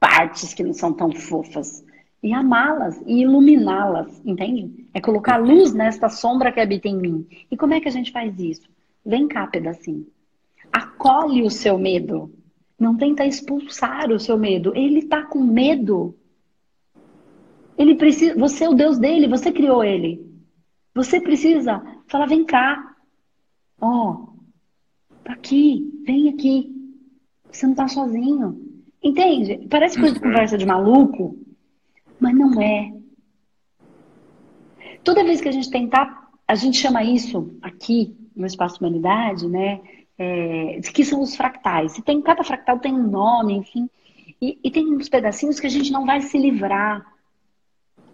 partes 0.00 0.54
que 0.54 0.62
não 0.64 0.72
são 0.72 0.92
tão 0.92 1.12
fofas, 1.12 1.83
e 2.24 2.32
amá-las 2.32 3.02
e 3.06 3.20
iluminá-las, 3.20 4.22
entende? 4.24 4.88
É 4.94 5.00
colocar 5.00 5.36
luz 5.36 5.74
nesta 5.74 6.08
sombra 6.08 6.50
que 6.50 6.58
habita 6.58 6.88
em 6.88 6.96
mim. 6.96 7.26
E 7.50 7.56
como 7.56 7.74
é 7.74 7.80
que 7.80 7.86
a 7.86 7.90
gente 7.90 8.10
faz 8.10 8.40
isso? 8.40 8.66
Vem 9.04 9.28
cá, 9.28 9.46
pedacinho. 9.46 10.06
Acolhe 10.72 11.42
o 11.42 11.50
seu 11.50 11.76
medo. 11.76 12.32
Não 12.80 12.96
tenta 12.96 13.26
expulsar 13.26 14.10
o 14.10 14.18
seu 14.18 14.38
medo. 14.38 14.74
Ele 14.74 15.00
está 15.00 15.22
com 15.22 15.38
medo. 15.38 16.16
Ele 17.76 17.94
precisa. 17.94 18.34
Você 18.38 18.64
é 18.64 18.70
o 18.70 18.74
Deus 18.74 18.98
dele. 18.98 19.28
Você 19.28 19.52
criou 19.52 19.84
ele. 19.84 20.26
Você 20.94 21.20
precisa 21.20 21.82
falar: 22.06 22.24
vem 22.24 22.42
cá. 22.46 22.96
Ó, 23.78 24.12
oh, 24.12 24.28
tá 25.22 25.34
aqui, 25.34 25.92
vem 26.06 26.30
aqui. 26.30 26.74
Você 27.52 27.66
não 27.66 27.74
tá 27.74 27.86
sozinho. 27.86 28.58
Entende? 29.02 29.66
Parece 29.68 30.00
coisa 30.00 30.14
de 30.14 30.20
uhum. 30.20 30.30
conversa 30.30 30.56
de 30.56 30.64
maluco, 30.64 31.43
mas 32.20 32.34
não 32.34 32.60
é. 32.60 32.92
Toda 35.02 35.24
vez 35.24 35.40
que 35.40 35.48
a 35.48 35.52
gente 35.52 35.70
tentar, 35.70 36.30
a 36.46 36.54
gente 36.54 36.78
chama 36.78 37.02
isso 37.04 37.54
aqui 37.60 38.16
no 38.34 38.46
Espaço 38.46 38.78
Humanidade, 38.80 39.46
né? 39.48 39.80
É, 40.16 40.80
que 40.92 41.04
são 41.04 41.20
os 41.20 41.36
fractais. 41.36 41.98
E 41.98 42.02
tem, 42.02 42.22
cada 42.22 42.42
fractal 42.44 42.78
tem 42.78 42.92
um 42.92 43.08
nome, 43.08 43.54
enfim. 43.54 43.88
E, 44.40 44.58
e 44.62 44.70
tem 44.70 44.86
uns 44.94 45.08
pedacinhos 45.08 45.60
que 45.60 45.66
a 45.66 45.70
gente 45.70 45.92
não 45.92 46.06
vai 46.06 46.20
se 46.20 46.38
livrar. 46.38 47.04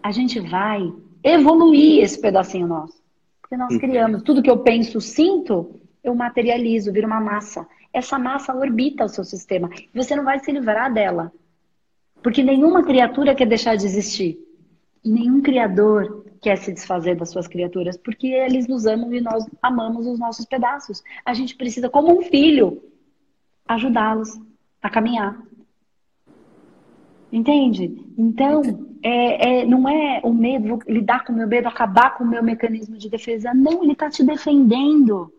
A 0.03 0.11
gente 0.11 0.41
vai 0.41 0.93
evoluir 1.23 2.03
esse 2.03 2.21
pedacinho 2.21 2.67
nosso. 2.67 3.01
Porque 3.41 3.57
nós 3.57 3.73
uhum. 3.73 3.79
criamos. 3.79 4.23
Tudo 4.23 4.43
que 4.43 4.51
eu 4.51 4.59
penso, 4.59 5.01
sinto, 5.01 5.81
eu 6.03 6.15
materializo, 6.15 6.93
vira 6.93 7.07
uma 7.07 7.21
massa. 7.21 7.67
Essa 7.93 8.19
massa 8.19 8.55
orbita 8.55 9.05
o 9.05 9.09
seu 9.09 9.25
sistema. 9.25 9.69
Você 9.95 10.17
não 10.17 10.25
vai 10.25 10.39
se 10.39 10.51
livrar 10.51 10.93
dela. 10.93 11.33
Porque 12.23 12.43
nenhuma 12.43 12.83
criatura 12.83 13.35
quer 13.35 13.47
deixar 13.47 13.77
de 13.77 13.87
existir. 13.87 14.39
E 15.03 15.11
nenhum 15.11 15.41
criador 15.41 16.27
quer 16.41 16.57
se 16.57 16.73
desfazer 16.73 17.17
das 17.17 17.31
suas 17.31 17.49
criaturas. 17.49 17.97
Porque 17.97 18.27
eles 18.29 18.67
nos 18.67 18.87
amam 18.87 19.13
e 19.13 19.21
nós 19.21 19.47
amamos 19.63 20.07
os 20.07 20.19
nossos 20.19 20.45
pedaços. 20.45 21.03
A 21.25 21.33
gente 21.35 21.57
precisa, 21.57 21.89
como 21.89 22.19
um 22.19 22.23
filho, 22.23 22.83
ajudá-los 23.67 24.39
a 24.83 24.91
caminhar. 24.91 25.41
Entende? 27.33 28.05
Então, 28.19 28.63
é, 29.03 29.61
é, 29.61 29.67
não 29.67 29.89
é 29.89 30.21
o 30.25 30.33
medo, 30.33 30.81
lidar 30.87 31.25
com 31.25 31.33
o 31.33 31.37
meu 31.37 31.47
medo, 31.47 31.69
acabar 31.69 32.17
com 32.17 32.25
o 32.25 32.29
meu 32.29 32.43
mecanismo 32.43 32.99
de 32.99 33.09
defesa. 33.09 33.55
Não, 33.55 33.83
ele 33.83 33.93
está 33.93 34.11
te 34.11 34.25
defendendo 34.25 35.33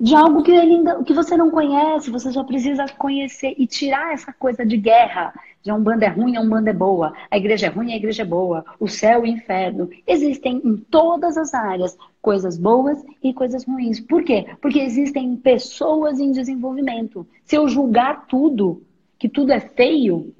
de 0.00 0.14
algo 0.14 0.42
que, 0.42 0.50
ele 0.50 0.76
ainda, 0.76 1.04
que 1.04 1.12
você 1.12 1.36
não 1.36 1.50
conhece, 1.50 2.10
você 2.10 2.32
só 2.32 2.42
precisa 2.42 2.86
conhecer 2.96 3.54
e 3.58 3.66
tirar 3.66 4.14
essa 4.14 4.32
coisa 4.32 4.64
de 4.64 4.78
guerra. 4.78 5.34
De 5.62 5.70
um 5.70 5.82
bando 5.82 6.02
é 6.02 6.08
ruim, 6.08 6.38
um 6.38 6.48
bando 6.48 6.70
é 6.70 6.72
boa. 6.72 7.12
A 7.30 7.36
igreja 7.36 7.66
é 7.66 7.68
ruim, 7.68 7.92
a 7.92 7.96
igreja 7.96 8.22
é 8.22 8.24
boa. 8.24 8.64
O 8.80 8.88
céu 8.88 9.26
e 9.26 9.30
o 9.30 9.32
inferno. 9.34 9.90
Existem 10.06 10.62
em 10.64 10.74
todas 10.74 11.36
as 11.36 11.52
áreas 11.52 11.98
coisas 12.22 12.56
boas 12.56 13.04
e 13.22 13.34
coisas 13.34 13.64
ruins. 13.64 14.00
Por 14.00 14.24
quê? 14.24 14.46
Porque 14.62 14.78
existem 14.78 15.36
pessoas 15.36 16.18
em 16.18 16.32
desenvolvimento. 16.32 17.26
Se 17.44 17.56
eu 17.56 17.68
julgar 17.68 18.26
tudo, 18.26 18.82
que 19.18 19.28
tudo 19.28 19.52
é 19.52 19.60
feio, 19.60 20.34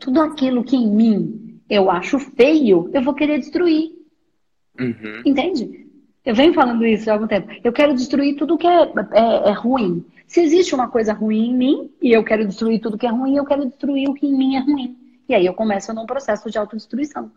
tudo 0.00 0.20
aquilo 0.20 0.64
que 0.64 0.74
em 0.76 0.90
mim 0.90 1.60
eu 1.70 1.88
acho 1.88 2.18
feio, 2.18 2.90
eu 2.92 3.02
vou 3.02 3.14
querer 3.14 3.38
destruir. 3.38 3.92
Uhum. 4.78 5.22
Entende? 5.24 5.87
Eu 6.28 6.34
venho 6.34 6.52
falando 6.52 6.84
isso 6.84 7.08
há 7.08 7.14
algum 7.14 7.26
tempo. 7.26 7.50
Eu 7.64 7.72
quero 7.72 7.94
destruir 7.94 8.36
tudo 8.36 8.58
que 8.58 8.66
é, 8.66 8.82
é, 8.82 9.48
é, 9.48 9.52
ruim. 9.52 10.04
Se 10.26 10.42
existe 10.42 10.74
uma 10.74 10.86
coisa 10.86 11.14
ruim 11.14 11.48
em 11.48 11.56
mim 11.56 11.90
e 12.02 12.12
eu 12.12 12.22
quero 12.22 12.46
destruir 12.46 12.82
tudo 12.82 12.98
que 12.98 13.06
é 13.06 13.10
ruim, 13.10 13.34
eu 13.34 13.46
quero 13.46 13.64
destruir 13.64 14.10
o 14.10 14.12
que 14.12 14.26
em 14.26 14.36
mim 14.36 14.56
é 14.56 14.60
ruim. 14.60 14.94
E 15.26 15.34
aí 15.34 15.46
eu 15.46 15.54
começo 15.54 15.90
num 15.94 16.04
processo 16.04 16.50
de 16.50 16.58
autodestruição. 16.58 17.32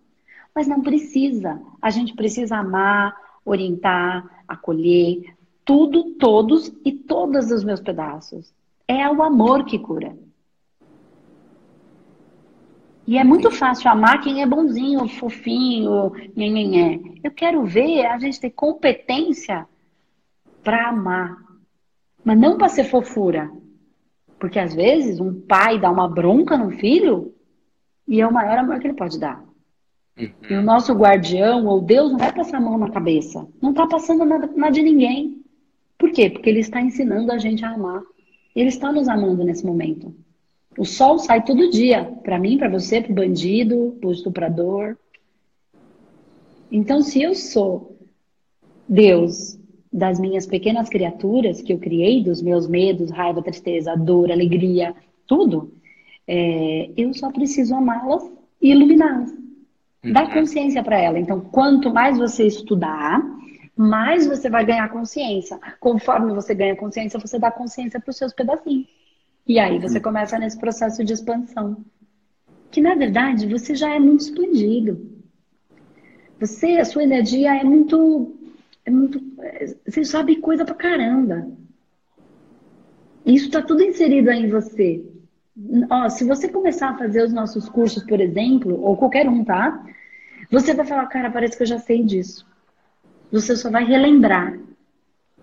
Mas 0.54 0.68
não 0.68 0.82
precisa. 0.82 1.58
A 1.82 1.90
gente 1.90 2.14
precisa 2.14 2.58
amar, 2.58 3.16
orientar, 3.46 4.30
acolher, 4.46 5.36
tudo, 5.64 6.16
todos 6.16 6.70
e 6.84 6.92
todos 6.92 7.50
os 7.50 7.64
meus 7.64 7.80
pedaços. 7.80 8.54
É 8.86 9.10
o 9.10 9.24
amor 9.24 9.64
que 9.64 9.80
cura. 9.80 10.14
E 13.12 13.18
é 13.18 13.26
muito 13.26 13.52
fácil 13.52 13.92
amar 13.92 14.22
quem 14.22 14.42
é 14.42 14.48
bonzinho, 14.48 15.06
fofinho, 15.06 16.14
nhenhenhé. 16.34 16.98
Eu 17.22 17.30
quero 17.30 17.66
ver 17.66 18.06
a 18.06 18.18
gente 18.18 18.40
ter 18.40 18.52
competência 18.52 19.68
para 20.64 20.88
amar, 20.88 21.36
mas 22.24 22.40
não 22.40 22.58
para 22.58 22.70
ser 22.70 22.86
fofura. 22.86 23.52
Porque 24.40 24.58
às 24.58 24.74
vezes 24.74 25.20
um 25.20 25.42
pai 25.42 25.78
dá 25.78 25.92
uma 25.92 26.08
bronca 26.08 26.58
no 26.58 26.72
filho 26.72 27.36
e 28.08 28.22
é 28.22 28.26
o 28.26 28.32
maior 28.32 28.60
amor 28.60 28.80
que 28.80 28.88
ele 28.88 28.96
pode 28.96 29.20
dar. 29.20 29.44
Uhum. 30.18 30.32
E 30.50 30.54
o 30.54 30.62
nosso 30.62 30.94
guardião 30.94 31.66
ou 31.66 31.82
Deus 31.82 32.14
não 32.14 32.18
vai 32.18 32.34
passar 32.34 32.60
a 32.60 32.62
mão 32.62 32.78
na 32.78 32.92
cabeça. 32.92 33.46
Não 33.62 33.72
está 33.72 33.86
passando 33.88 34.24
nada, 34.24 34.50
nada 34.56 34.72
de 34.72 34.82
ninguém. 34.82 35.44
Por 35.98 36.14
quê? 36.14 36.30
Porque 36.30 36.50
ele 36.50 36.62
está 36.62 36.80
ensinando 36.80 37.34
a 37.34 37.38
gente 37.38 37.66
a 37.66 37.72
amar. 37.72 38.04
Ele 38.56 38.70
está 38.70 38.90
nos 38.90 39.10
amando 39.10 39.44
nesse 39.44 39.66
momento. 39.66 40.16
O 40.78 40.86
sol 40.86 41.20
sai 41.20 41.44
todo 41.44 41.70
dia, 41.70 42.06
para 42.24 42.40
mim, 42.40 42.58
para 42.58 42.70
você, 42.70 43.02
para 43.02 43.12
o 43.12 43.16
bandido, 43.16 43.98
para 44.00 44.10
o 44.10 44.12
estuprador. 44.12 44.98
Então, 46.72 47.02
se 47.02 47.22
eu 47.22 47.36
sou 47.36 47.98
Deus 48.88 49.60
das 49.92 50.20
minhas 50.20 50.46
pequenas 50.46 50.88
criaturas 50.88 51.62
que 51.62 51.74
eu 51.74 51.78
criei, 51.78 52.24
dos 52.24 52.42
meus 52.42 52.68
medos, 52.68 53.12
raiva, 53.12 53.42
tristeza, 53.42 53.96
dor, 53.98 54.32
alegria, 54.32 54.96
tudo, 55.28 55.74
é, 56.26 56.90
eu 56.96 57.14
só 57.14 57.30
preciso 57.30 57.76
amá-las 57.76 58.32
e 58.62 58.72
iluminá-las. 58.72 59.34
Dar 60.14 60.28
uhum. 60.28 60.34
consciência 60.34 60.82
para 60.82 60.98
ela. 60.98 61.20
Então, 61.20 61.42
quanto 61.42 61.94
mais 61.94 62.18
você 62.18 62.48
estudar, 62.48 63.22
mais 63.76 64.26
você 64.26 64.50
vai 64.50 64.66
ganhar 64.66 64.88
consciência. 64.90 65.60
Conforme 65.80 66.34
você 66.34 66.56
ganha 66.56 66.76
consciência, 66.76 67.20
você 67.20 67.38
dá 67.38 67.52
consciência 67.52 68.00
para 68.00 68.10
os 68.10 68.16
seus 68.16 68.34
pedacinhos. 68.34 69.01
E 69.48 69.60
aí 69.60 69.80
você 69.80 69.98
uhum. 69.98 70.04
começa 70.04 70.38
nesse 70.38 70.60
processo 70.60 71.04
de 71.04 71.14
expansão. 71.14 71.84
Que 72.70 72.82
na 72.82 72.96
verdade 72.96 73.48
você 73.48 73.76
já 73.76 73.94
é 73.94 74.00
muito 74.00 74.22
expandido. 74.22 75.12
Você, 76.40 76.78
a 76.78 76.86
sua 76.86 77.04
energia 77.04 77.56
é 77.56 77.64
muito. 77.64 78.36
É 78.86 78.90
muito 78.90 79.22
você 79.86 80.04
sabe 80.04 80.38
coisa 80.38 80.66
pra 80.66 80.74
caramba. 80.74 81.48
Isso 83.26 83.46
está 83.46 83.62
tudo 83.62 83.84
inserido 83.84 84.30
aí 84.30 84.46
em 84.46 84.50
você. 84.50 85.06
Ó, 85.90 86.10
se 86.10 86.24
você 86.24 86.48
começar 86.48 86.90
a 86.90 86.98
fazer 86.98 87.24
os 87.24 87.34
nossos 87.34 87.70
cursos, 87.70 88.04
por 88.04 88.20
exemplo, 88.20 88.82
ou 88.82 88.98
qualquer 88.98 89.30
um, 89.30 89.44
tá? 89.44 89.86
Você 90.50 90.74
vai 90.74 90.86
falar, 90.86 91.06
cara, 91.08 91.30
parece 91.30 91.56
que 91.56 91.64
eu 91.64 91.68
já 91.68 91.78
sei 91.78 92.04
disso. 92.04 92.46
Você 93.32 93.56
só 93.56 93.70
vai 93.70 93.84
relembrar. 93.86 94.58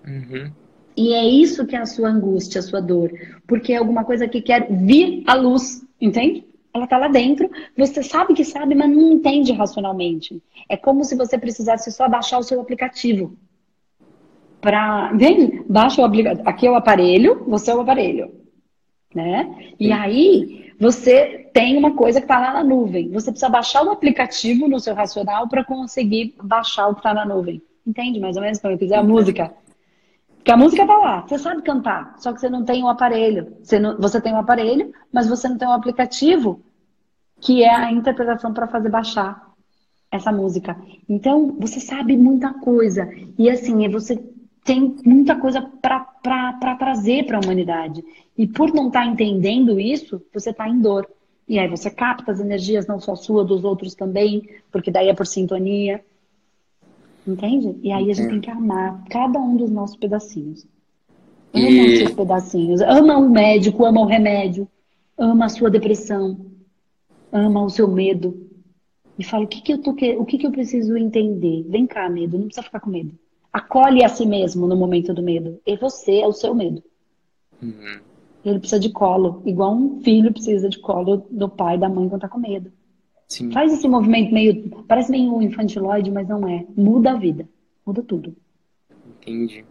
Uhum. 0.07 0.51
E 0.99 1.13
é 1.13 1.25
isso 1.25 1.65
que 1.65 1.77
é 1.77 1.79
a 1.79 1.87
sua 1.87 2.09
angústia, 2.09 2.59
a 2.59 2.63
sua 2.63 2.81
dor. 2.81 3.13
Porque 3.47 3.73
é 3.73 3.77
alguma 3.77 4.05
coisa 4.05 4.27
que 4.27 4.43
quer 4.43 4.67
vir 4.69 5.23
à 5.29 5.35
luz, 5.35 5.87
entende? 6.01 6.45
Ela 6.75 6.85
está 6.85 6.99
lá 6.99 7.07
dentro, 7.07 7.49
você 7.77 8.03
sabe 8.03 8.35
que 8.35 8.45
sabe, 8.45 8.75
mas 8.75 8.91
não 8.91 9.13
entende 9.13 9.53
racionalmente. 9.53 10.43
É 10.69 10.77
como 10.77 11.05
se 11.05 11.15
você 11.15 11.39
precisasse 11.39 11.93
só 11.93 12.09
baixar 12.09 12.39
o 12.39 12.43
seu 12.43 12.61
aplicativo. 12.61 13.37
Pra, 14.61 15.13
entende? 15.15 15.63
Baixa 15.69 16.03
o 16.03 16.05
aplicativo. 16.05 16.49
Aqui 16.49 16.67
é 16.67 16.71
o 16.71 16.75
aparelho, 16.75 17.45
você 17.47 17.71
é 17.71 17.77
o 17.77 17.81
aparelho. 17.81 18.33
Né? 19.15 19.75
E 19.79 19.93
aí, 19.93 20.73
você 20.81 21.49
tem 21.55 21.77
uma 21.77 21.95
coisa 21.95 22.21
que 22.21 22.25
está 22.25 22.41
lá 22.41 22.55
na 22.55 22.65
nuvem. 22.65 23.09
Você 23.11 23.31
precisa 23.31 23.49
baixar 23.49 23.85
o 23.85 23.91
aplicativo 23.91 24.67
no 24.67 24.81
seu 24.81 24.97
racional 24.97 25.49
para 25.49 25.65
conseguir 25.65 26.35
baixar 26.43 26.89
o 26.89 26.95
que 26.95 27.01
está 27.01 27.15
na 27.15 27.25
nuvem. 27.25 27.63
Entende 27.87 28.19
mais 28.19 28.37
ou 28.37 28.43
menos 28.43 28.59
como 28.59 28.75
eu 28.75 28.79
fizer 28.79 28.97
a 28.97 29.05
música? 29.05 29.55
Porque 30.49 30.63
a 30.63 30.65
música 30.65 30.87
tá 30.87 30.97
lá, 30.97 31.21
você 31.21 31.39
sabe 31.39 31.61
cantar, 31.61 32.15
só 32.17 32.33
que 32.33 32.41
você 32.41 32.49
não 32.49 32.65
tem 32.65 32.83
um 32.83 32.89
aparelho. 32.89 33.53
Você, 33.63 33.79
não, 33.79 33.99
você 33.99 34.19
tem 34.19 34.33
um 34.33 34.39
aparelho, 34.39 34.95
mas 35.13 35.29
você 35.29 35.47
não 35.47 35.59
tem 35.59 35.69
um 35.69 35.73
aplicativo 35.73 36.63
que 37.39 37.63
é 37.63 37.69
a 37.69 37.93
interpretação 37.93 38.55
para 38.55 38.67
fazer 38.67 38.89
baixar 38.89 39.47
essa 40.11 40.33
música. 40.33 40.75
Então, 41.07 41.55
você 41.61 41.81
sabe 41.81 42.17
muita 42.17 42.55
coisa. 42.55 43.13
E 43.39 43.51
assim, 43.51 43.87
você 43.91 44.25
tem 44.65 44.97
muita 45.05 45.37
coisa 45.37 45.61
para 45.83 46.77
trazer 46.79 47.27
para 47.27 47.37
a 47.37 47.41
humanidade. 47.43 48.03
E 48.35 48.47
por 48.47 48.73
não 48.73 48.87
estar 48.87 49.01
tá 49.01 49.07
entendendo 49.07 49.79
isso, 49.79 50.19
você 50.33 50.49
está 50.49 50.67
em 50.67 50.81
dor. 50.81 51.07
E 51.47 51.59
aí 51.59 51.69
você 51.69 51.91
capta 51.91 52.33
as 52.33 52.41
energias, 52.41 52.87
não 52.87 52.99
só 52.99 53.15
sua, 53.15 53.45
dos 53.45 53.65
outros 53.65 53.95
também, 53.95 54.49
porque 54.73 54.91
daí 54.91 55.11
é 55.11 55.15
por 55.15 55.27
sintonia. 55.27 56.03
Entende? 57.29 57.79
E 57.83 57.93
aí 57.93 58.11
a 58.11 58.15
gente 58.15 58.31
tem 58.31 58.41
que 58.41 58.51
amar 58.51 59.05
cada 59.11 59.39
um 59.39 59.55
dos 59.55 59.71
nossos 59.71 59.97
pedacinhos. 59.97 60.67
Ama 61.53 61.69
e... 61.69 61.93
os 61.93 61.99
seus 61.99 62.13
pedacinhos. 62.13 62.81
Ama 62.81 63.19
o 63.19 63.29
médico, 63.29 63.85
ama 63.85 64.01
o 64.01 64.07
remédio. 64.07 64.67
Ama 65.19 65.45
a 65.45 65.49
sua 65.51 65.71
depressão. 65.71 66.39
Ama 67.31 67.63
o 67.63 67.69
seu 67.69 67.87
medo. 67.87 68.49
E 69.19 69.25
fala, 69.25 69.45
o 69.45 69.49
que, 69.49 69.61
que 69.61 69.75
eu 69.75 69.83
tô 69.83 69.91
o 69.91 70.25
que, 70.25 70.39
que 70.39 70.47
eu 70.47 70.51
preciso 70.51 70.97
entender? 70.97 71.67
Vem 71.69 71.87
cá, 71.87 72.09
medo, 72.09 72.39
não 72.39 72.47
precisa 72.47 72.65
ficar 72.65 72.81
com 72.81 72.89
medo. 72.89 73.13
Acolhe 73.53 74.03
a 74.03 74.09
si 74.09 74.25
mesmo 74.25 74.67
no 74.67 74.77
momento 74.77 75.13
do 75.13 75.23
medo. 75.23 75.61
E 75.67 75.77
você 75.77 76.21
é 76.21 76.27
o 76.27 76.33
seu 76.33 76.55
medo. 76.55 76.83
Uhum. 77.63 78.01
Ele 78.43 78.59
precisa 78.59 78.81
de 78.81 78.89
colo, 78.89 79.43
igual 79.45 79.75
um 79.75 80.01
filho 80.01 80.33
precisa 80.33 80.69
de 80.69 80.79
colo 80.79 81.27
do 81.31 81.49
pai 81.49 81.75
e 81.75 81.79
da 81.79 81.89
mãe 81.89 82.09
quando 82.09 82.23
tá 82.23 82.29
com 82.29 82.39
medo. 82.39 82.73
Sim. 83.29 83.51
Faz 83.53 83.73
esse 83.73 83.87
movimento 83.87 84.33
meio. 84.33 84.71
Parece 84.89 85.11
meio 85.11 85.41
infantiloide, 85.43 86.11
mas 86.11 86.27
não 86.27 86.49
é. 86.49 86.65
Muda 86.75 87.13
a 87.13 87.17
vida. 87.17 87.47
Muda 87.87 88.03
tudo. 88.03 88.35
Entendi. 89.21 89.65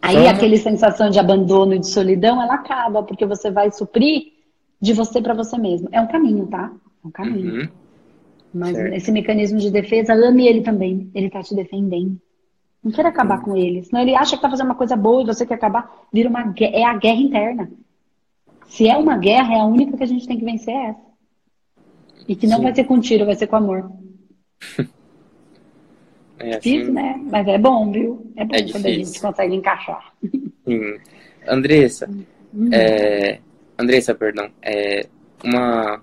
Aí 0.00 0.14
Só... 0.14 0.28
aquele 0.28 0.56
sensação 0.56 1.10
de 1.10 1.18
abandono 1.18 1.74
e 1.74 1.78
de 1.80 1.88
solidão, 1.88 2.40
ela 2.40 2.54
acaba, 2.54 3.02
porque 3.02 3.26
você 3.26 3.50
vai 3.50 3.72
suprir 3.72 4.32
de 4.80 4.92
você 4.92 5.20
para 5.20 5.34
você 5.34 5.58
mesmo. 5.58 5.88
É 5.90 6.00
um 6.00 6.06
caminho, 6.06 6.46
tá? 6.46 6.72
É 7.04 7.08
um 7.08 7.10
caminho. 7.10 7.62
Uhum. 7.62 7.68
Mas 8.54 8.76
certo. 8.76 8.94
esse 8.94 9.12
mecanismo 9.12 9.58
de 9.58 9.70
defesa, 9.70 10.14
ame 10.14 10.46
ele 10.46 10.62
também. 10.62 11.10
Ele 11.12 11.28
tá 11.28 11.42
te 11.42 11.54
defendendo. 11.54 12.16
Não 12.82 12.92
queira 12.92 13.08
acabar 13.08 13.38
uhum. 13.38 13.44
com 13.44 13.56
ele. 13.56 13.82
Senão 13.82 14.02
ele 14.02 14.14
acha 14.14 14.36
que 14.36 14.42
tá 14.42 14.48
fazendo 14.48 14.66
uma 14.66 14.76
coisa 14.76 14.96
boa 14.96 15.22
e 15.22 15.26
você 15.26 15.44
quer 15.44 15.54
acabar. 15.54 16.06
Vira 16.12 16.28
uma 16.28 16.54
É 16.60 16.84
a 16.84 16.96
guerra 16.96 17.20
interna. 17.20 17.70
Se 18.68 18.88
é 18.88 18.96
uma 18.96 19.16
guerra, 19.16 19.54
é 19.54 19.60
a 19.60 19.64
única 19.64 19.96
que 19.96 20.04
a 20.04 20.06
gente 20.06 20.28
tem 20.28 20.38
que 20.38 20.44
vencer 20.44 20.72
é 20.72 20.86
essa. 20.90 21.07
E 22.26 22.34
que 22.34 22.46
não 22.46 22.58
Sim. 22.58 22.62
vai 22.64 22.74
ser 22.74 22.84
com 22.84 23.00
tiro, 23.00 23.26
vai 23.26 23.34
ser 23.34 23.46
com 23.46 23.56
amor. 23.56 23.90
É 26.40 26.50
assim... 26.50 26.70
Difícil, 26.70 26.92
né? 26.94 27.20
Mas 27.30 27.48
é 27.48 27.58
bom, 27.58 27.90
viu? 27.90 28.32
É 28.36 28.44
bom 28.44 28.54
é 28.54 28.62
quando 28.70 28.86
a 28.86 28.90
gente 28.90 29.20
consegue 29.20 29.56
encaixar. 29.56 30.12
Sim. 30.64 30.98
Andressa, 31.48 32.08
uhum. 32.54 32.68
é... 32.72 33.40
Andressa, 33.76 34.14
perdão, 34.14 34.50
é 34.62 35.06
uma, 35.44 36.02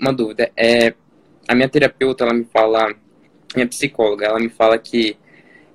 uma 0.00 0.12
dúvida. 0.12 0.50
É, 0.56 0.94
a 1.48 1.54
minha 1.54 1.68
terapeuta, 1.68 2.24
ela 2.24 2.34
me 2.34 2.44
fala, 2.44 2.94
minha 3.54 3.66
psicóloga, 3.66 4.26
ela 4.26 4.38
me 4.38 4.48
fala 4.48 4.78
que 4.78 5.16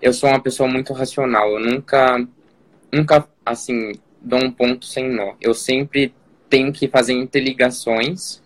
eu 0.01 0.13
sou 0.13 0.29
uma 0.29 0.39
pessoa 0.39 0.69
muito 0.69 0.93
racional. 0.93 1.49
Eu 1.51 1.59
nunca, 1.59 2.27
nunca, 2.91 3.27
assim, 3.45 3.93
dou 4.21 4.39
um 4.39 4.51
ponto 4.51 4.85
sem 4.85 5.09
nó. 5.09 5.33
Eu 5.41 5.53
sempre 5.53 6.13
tenho 6.49 6.71
que 6.71 6.87
fazer 6.87 7.13
interligações 7.13 8.41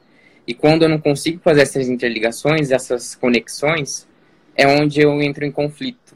e 0.45 0.53
quando 0.53 0.83
eu 0.83 0.89
não 0.89 0.99
consigo 0.99 1.39
fazer 1.39 1.61
essas 1.61 1.87
interligações, 1.87 2.71
essas 2.71 3.15
conexões, 3.15 4.07
é 4.55 4.67
onde 4.67 5.01
eu 5.01 5.21
entro 5.21 5.45
em 5.45 5.51
conflito, 5.51 6.15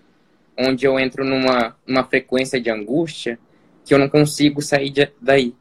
onde 0.57 0.85
eu 0.85 0.99
entro 0.99 1.23
numa, 1.23 1.75
numa 1.85 2.03
frequência 2.03 2.59
de 2.59 2.69
angústia 2.69 3.39
que 3.85 3.93
eu 3.93 3.99
não 3.99 4.09
consigo 4.09 4.61
sair 4.61 4.89
de, 4.89 5.09
daí. 5.21 5.55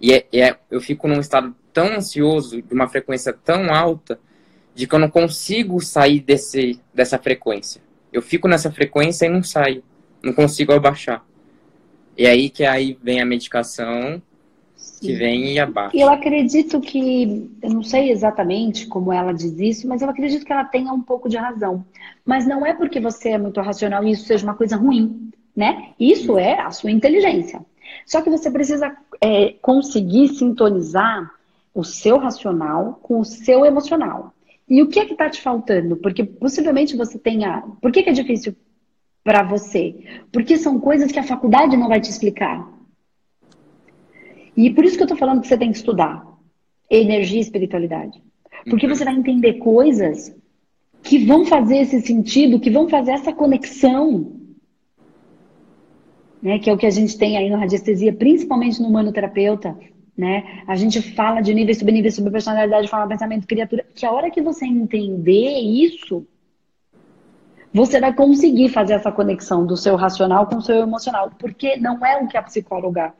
E 0.00 0.12
é, 0.12 0.26
é, 0.32 0.56
eu 0.70 0.80
fico 0.80 1.08
num 1.08 1.20
estado 1.20 1.54
tão 1.72 1.96
ansioso, 1.96 2.62
de 2.62 2.72
uma 2.72 2.88
frequência 2.88 3.32
tão 3.32 3.74
alta, 3.74 4.20
de 4.74 4.86
que 4.86 4.94
eu 4.94 4.98
não 4.98 5.10
consigo 5.10 5.80
sair 5.80 6.20
desse, 6.20 6.80
dessa 6.94 7.18
frequência. 7.18 7.82
Eu 8.12 8.22
fico 8.22 8.46
nessa 8.46 8.70
frequência 8.70 9.26
e 9.26 9.28
não 9.28 9.42
saio, 9.42 9.82
não 10.22 10.32
consigo 10.32 10.72
abaixar. 10.72 11.24
E 12.16 12.26
aí 12.26 12.50
que 12.50 12.64
aí 12.64 12.96
vem 13.02 13.20
a 13.20 13.26
medicação 13.26 14.22
que 15.00 15.14
vem 15.14 15.54
e 15.54 15.58
abaixa. 15.58 15.96
Eu 15.96 16.08
acredito 16.08 16.80
que, 16.80 17.50
eu 17.62 17.70
não 17.70 17.82
sei 17.82 18.10
exatamente 18.10 18.86
como 18.86 19.12
ela 19.12 19.32
diz 19.32 19.58
isso, 19.58 19.88
mas 19.88 20.02
eu 20.02 20.10
acredito 20.10 20.44
que 20.44 20.52
ela 20.52 20.64
tenha 20.64 20.92
um 20.92 21.00
pouco 21.00 21.28
de 21.28 21.36
razão. 21.36 21.84
Mas 22.24 22.46
não 22.46 22.64
é 22.64 22.74
porque 22.74 23.00
você 23.00 23.30
é 23.30 23.38
muito 23.38 23.60
racional 23.60 24.04
e 24.04 24.12
isso 24.12 24.26
seja 24.26 24.44
uma 24.44 24.54
coisa 24.54 24.76
ruim, 24.76 25.30
né? 25.56 25.90
Isso 25.98 26.38
é 26.38 26.60
a 26.60 26.70
sua 26.70 26.90
inteligência. 26.90 27.60
Só 28.06 28.20
que 28.20 28.30
você 28.30 28.50
precisa 28.50 28.94
é, 29.20 29.54
conseguir 29.60 30.28
sintonizar 30.28 31.30
o 31.74 31.84
seu 31.84 32.18
racional 32.18 32.98
com 33.02 33.20
o 33.20 33.24
seu 33.24 33.64
emocional. 33.64 34.34
E 34.68 34.82
o 34.82 34.88
que 34.88 35.00
é 35.00 35.06
que 35.06 35.12
está 35.12 35.28
te 35.28 35.40
faltando? 35.40 35.96
Porque 35.96 36.22
possivelmente 36.24 36.96
você 36.96 37.18
tenha. 37.18 37.62
Por 37.80 37.90
que, 37.90 38.02
que 38.02 38.10
é 38.10 38.12
difícil 38.12 38.54
para 39.24 39.42
você? 39.42 40.22
Porque 40.30 40.56
são 40.56 40.78
coisas 40.78 41.10
que 41.10 41.18
a 41.18 41.24
faculdade 41.24 41.76
não 41.76 41.88
vai 41.88 42.00
te 42.00 42.10
explicar. 42.10 42.68
E 44.56 44.70
por 44.70 44.84
isso 44.84 44.96
que 44.96 45.02
eu 45.02 45.08
tô 45.08 45.16
falando 45.16 45.40
que 45.40 45.48
você 45.48 45.58
tem 45.58 45.70
que 45.70 45.78
estudar. 45.78 46.26
energia 46.90 47.38
e 47.38 47.42
espiritualidade. 47.42 48.20
Porque 48.68 48.86
uhum. 48.86 48.94
você 48.94 49.04
vai 49.04 49.14
entender 49.14 49.54
coisas 49.54 50.34
que 51.02 51.24
vão 51.24 51.46
fazer 51.46 51.78
esse 51.78 52.00
sentido, 52.02 52.60
que 52.60 52.70
vão 52.70 52.88
fazer 52.88 53.12
essa 53.12 53.32
conexão. 53.32 54.32
Né, 56.42 56.58
que 56.58 56.70
é 56.70 56.72
o 56.72 56.78
que 56.78 56.86
a 56.86 56.90
gente 56.90 57.18
tem 57.18 57.36
aí 57.36 57.50
no 57.50 57.58
radiestesia, 57.58 58.14
principalmente 58.14 58.80
no 58.80 58.90
manoterapeuta, 58.90 59.76
né? 60.16 60.62
A 60.66 60.74
gente 60.74 61.02
fala 61.02 61.42
de 61.42 61.52
níveis, 61.52 61.78
subníveis, 61.78 62.14
subpersonalidade, 62.14 62.88
forma, 62.88 63.08
pensamento, 63.08 63.46
criatura, 63.46 63.84
que 63.94 64.06
a 64.06 64.10
hora 64.10 64.30
que 64.30 64.40
você 64.40 64.64
entender 64.64 65.58
isso, 65.58 66.26
você 67.72 68.00
vai 68.00 68.14
conseguir 68.14 68.70
fazer 68.70 68.94
essa 68.94 69.12
conexão 69.12 69.66
do 69.66 69.76
seu 69.76 69.96
racional 69.96 70.46
com 70.46 70.56
o 70.56 70.62
seu 70.62 70.76
emocional, 70.76 71.30
porque 71.38 71.76
não 71.76 72.04
é 72.04 72.22
o 72.22 72.26
que 72.26 72.38
a 72.38 72.42
psicóloga 72.42 73.12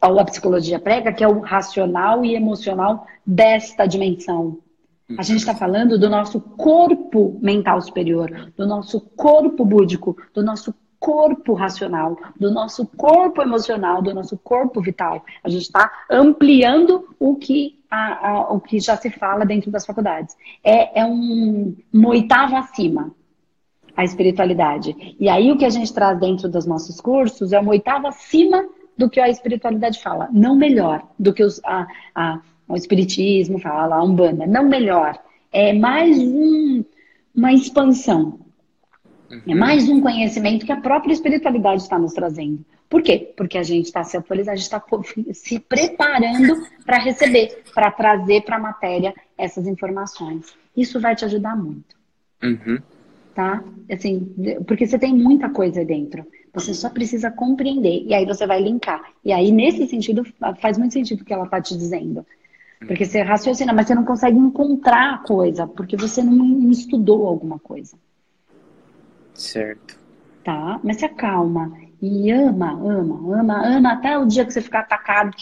a 0.00 0.24
psicologia 0.24 0.78
prega, 0.78 1.12
que 1.12 1.22
é 1.22 1.28
o 1.28 1.40
racional 1.40 2.24
e 2.24 2.34
emocional 2.34 3.06
desta 3.24 3.86
dimensão. 3.86 4.58
A 5.16 5.22
gente 5.22 5.38
está 5.38 5.54
falando 5.54 5.98
do 5.98 6.10
nosso 6.10 6.40
corpo 6.40 7.38
mental 7.40 7.80
superior, 7.80 8.52
do 8.56 8.66
nosso 8.66 9.00
corpo 9.00 9.64
búdico, 9.64 10.16
do 10.34 10.42
nosso 10.42 10.74
corpo 10.98 11.54
racional, 11.54 12.18
do 12.38 12.50
nosso 12.50 12.86
corpo 12.86 13.40
emocional, 13.40 14.02
do 14.02 14.12
nosso 14.12 14.36
corpo 14.36 14.80
vital. 14.80 15.24
A 15.44 15.48
gente 15.48 15.62
está 15.62 15.90
ampliando 16.10 17.14
o 17.20 17.36
que, 17.36 17.78
a, 17.88 18.28
a, 18.28 18.52
o 18.52 18.60
que 18.60 18.80
já 18.80 18.96
se 18.96 19.10
fala 19.10 19.44
dentro 19.44 19.70
das 19.70 19.86
faculdades. 19.86 20.34
É, 20.64 21.00
é 21.00 21.04
um, 21.04 21.76
uma 21.92 22.08
oitava 22.08 22.58
acima 22.58 23.12
a 23.96 24.04
espiritualidade. 24.04 25.16
E 25.18 25.28
aí 25.28 25.50
o 25.50 25.56
que 25.56 25.64
a 25.64 25.70
gente 25.70 25.92
traz 25.92 26.18
dentro 26.18 26.48
dos 26.48 26.66
nossos 26.66 27.00
cursos 27.00 27.52
é 27.52 27.58
uma 27.58 27.70
oitava 27.70 28.08
acima 28.08 28.66
do 28.96 29.10
que 29.10 29.20
a 29.20 29.28
espiritualidade 29.28 30.02
fala, 30.02 30.28
não 30.32 30.56
melhor 30.56 31.06
do 31.18 31.32
que 31.32 31.42
os, 31.42 31.60
a, 31.64 31.86
a, 32.14 32.40
o 32.68 32.76
espiritismo 32.76 33.58
fala, 33.58 33.96
a 33.96 34.02
umbanda, 34.02 34.46
não 34.46 34.68
melhor. 34.68 35.18
É 35.52 35.72
mais 35.72 36.18
um, 36.18 36.84
uma 37.34 37.52
expansão. 37.52 38.40
É 39.30 39.52
uhum. 39.52 39.58
mais 39.58 39.88
um 39.88 40.00
conhecimento 40.00 40.64
que 40.64 40.72
a 40.72 40.80
própria 40.80 41.12
espiritualidade 41.12 41.82
está 41.82 41.98
nos 41.98 42.12
trazendo. 42.12 42.64
Por 42.88 43.02
quê? 43.02 43.32
Porque 43.36 43.58
a 43.58 43.62
gente 43.62 43.86
está 43.86 44.04
se 44.04 44.16
atualizando, 44.16 44.52
a 44.52 44.56
gente 44.56 44.64
está 44.64 44.82
se 45.34 45.58
preparando 45.58 46.62
para 46.84 46.98
receber, 46.98 47.64
para 47.74 47.90
trazer 47.90 48.42
para 48.42 48.56
a 48.56 48.60
matéria 48.60 49.12
essas 49.36 49.66
informações. 49.66 50.54
Isso 50.76 51.00
vai 51.00 51.16
te 51.16 51.24
ajudar 51.24 51.56
muito. 51.56 51.96
Uhum. 52.42 52.78
Tá? 53.34 53.62
Assim, 53.90 54.32
porque 54.66 54.86
você 54.86 54.98
tem 54.98 55.12
muita 55.12 55.50
coisa 55.50 55.84
dentro. 55.84 56.24
Você 56.56 56.72
só 56.72 56.88
precisa 56.88 57.30
compreender. 57.30 58.02
E 58.06 58.14
aí 58.14 58.24
você 58.24 58.46
vai 58.46 58.62
linkar. 58.62 59.12
E 59.22 59.30
aí, 59.30 59.52
nesse 59.52 59.86
sentido, 59.86 60.24
faz 60.58 60.78
muito 60.78 60.94
sentido 60.94 61.20
o 61.20 61.24
que 61.24 61.34
ela 61.34 61.44
está 61.44 61.60
te 61.60 61.76
dizendo. 61.76 62.24
Porque 62.80 63.04
você 63.04 63.20
raciocina, 63.20 63.74
mas 63.74 63.86
você 63.86 63.94
não 63.94 64.04
consegue 64.04 64.38
encontrar 64.38 65.14
a 65.14 65.18
coisa, 65.18 65.66
porque 65.66 65.96
você 65.96 66.22
não 66.22 66.70
estudou 66.70 67.26
alguma 67.26 67.58
coisa. 67.58 67.96
Certo. 69.34 70.00
Tá? 70.42 70.80
Mas 70.82 70.96
se 70.96 71.04
acalma. 71.04 71.76
E 72.00 72.30
ama, 72.30 72.72
ama, 72.72 73.38
ama, 73.38 73.66
ama 73.66 73.92
até 73.92 74.18
o 74.18 74.24
dia 74.24 74.44
que 74.44 74.52
você 74.52 74.62
ficar 74.62 74.80
atacado, 74.80 75.36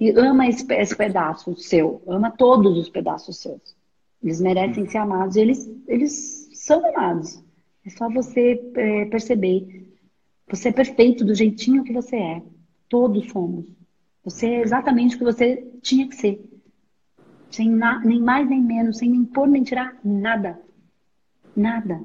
e 0.00 0.10
ama 0.10 0.46
esse, 0.46 0.64
esse 0.74 0.96
pedaço 0.96 1.56
seu. 1.56 2.02
Ama 2.06 2.30
todos 2.30 2.78
os 2.78 2.88
pedaços 2.88 3.38
seus. 3.38 3.74
Eles 4.22 4.40
merecem 4.40 4.86
ser 4.88 4.98
amados. 4.98 5.34
Eles, 5.34 5.68
eles 5.88 6.48
são 6.52 6.84
amados. 6.86 7.42
É 7.84 7.90
só 7.90 8.08
você 8.08 8.60
é, 8.76 9.04
perceber. 9.06 9.83
Você 10.48 10.68
é 10.68 10.72
perfeito 10.72 11.24
do 11.24 11.34
jeitinho 11.34 11.84
que 11.84 11.92
você 11.92 12.16
é. 12.16 12.42
Todos 12.88 13.30
somos. 13.30 13.66
Você 14.24 14.46
é 14.46 14.60
exatamente 14.62 15.16
o 15.16 15.18
que 15.18 15.24
você 15.24 15.56
tinha 15.82 16.08
que 16.08 16.16
ser. 16.16 16.42
Sem 17.50 17.70
na, 17.70 18.00
nem 18.00 18.20
mais 18.20 18.48
nem 18.48 18.62
menos, 18.62 18.98
sem 18.98 19.10
nem 19.10 19.24
pôr 19.24 19.48
nem 19.48 19.62
tirar 19.62 19.98
nada. 20.04 20.60
Nada. 21.56 22.02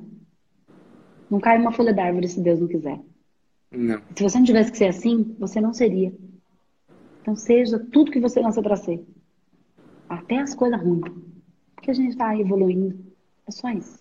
Não 1.29 1.39
cai 1.39 1.59
uma 1.59 1.71
folha 1.71 1.93
da 1.93 2.05
árvore 2.05 2.27
se 2.27 2.41
Deus 2.41 2.59
não 2.59 2.67
quiser. 2.67 2.99
Não. 3.71 4.01
Se 4.15 4.23
você 4.23 4.37
não 4.37 4.45
tivesse 4.45 4.71
que 4.71 4.77
ser 4.77 4.87
assim, 4.87 5.35
você 5.37 5.59
não 5.59 5.73
seria. 5.73 6.13
Então 7.21 7.35
seja 7.35 7.79
tudo 7.79 8.11
que 8.11 8.19
você 8.19 8.41
nasceu 8.41 8.63
para 8.63 8.75
ser. 8.75 9.05
Até 10.07 10.39
as 10.39 10.55
coisas 10.55 10.81
ruins. 10.81 11.11
Porque 11.75 11.91
a 11.91 11.93
gente 11.93 12.09
está 12.09 12.37
evoluindo. 12.37 12.97
É 13.47 13.51
só 13.51 13.69
isso 13.69 13.98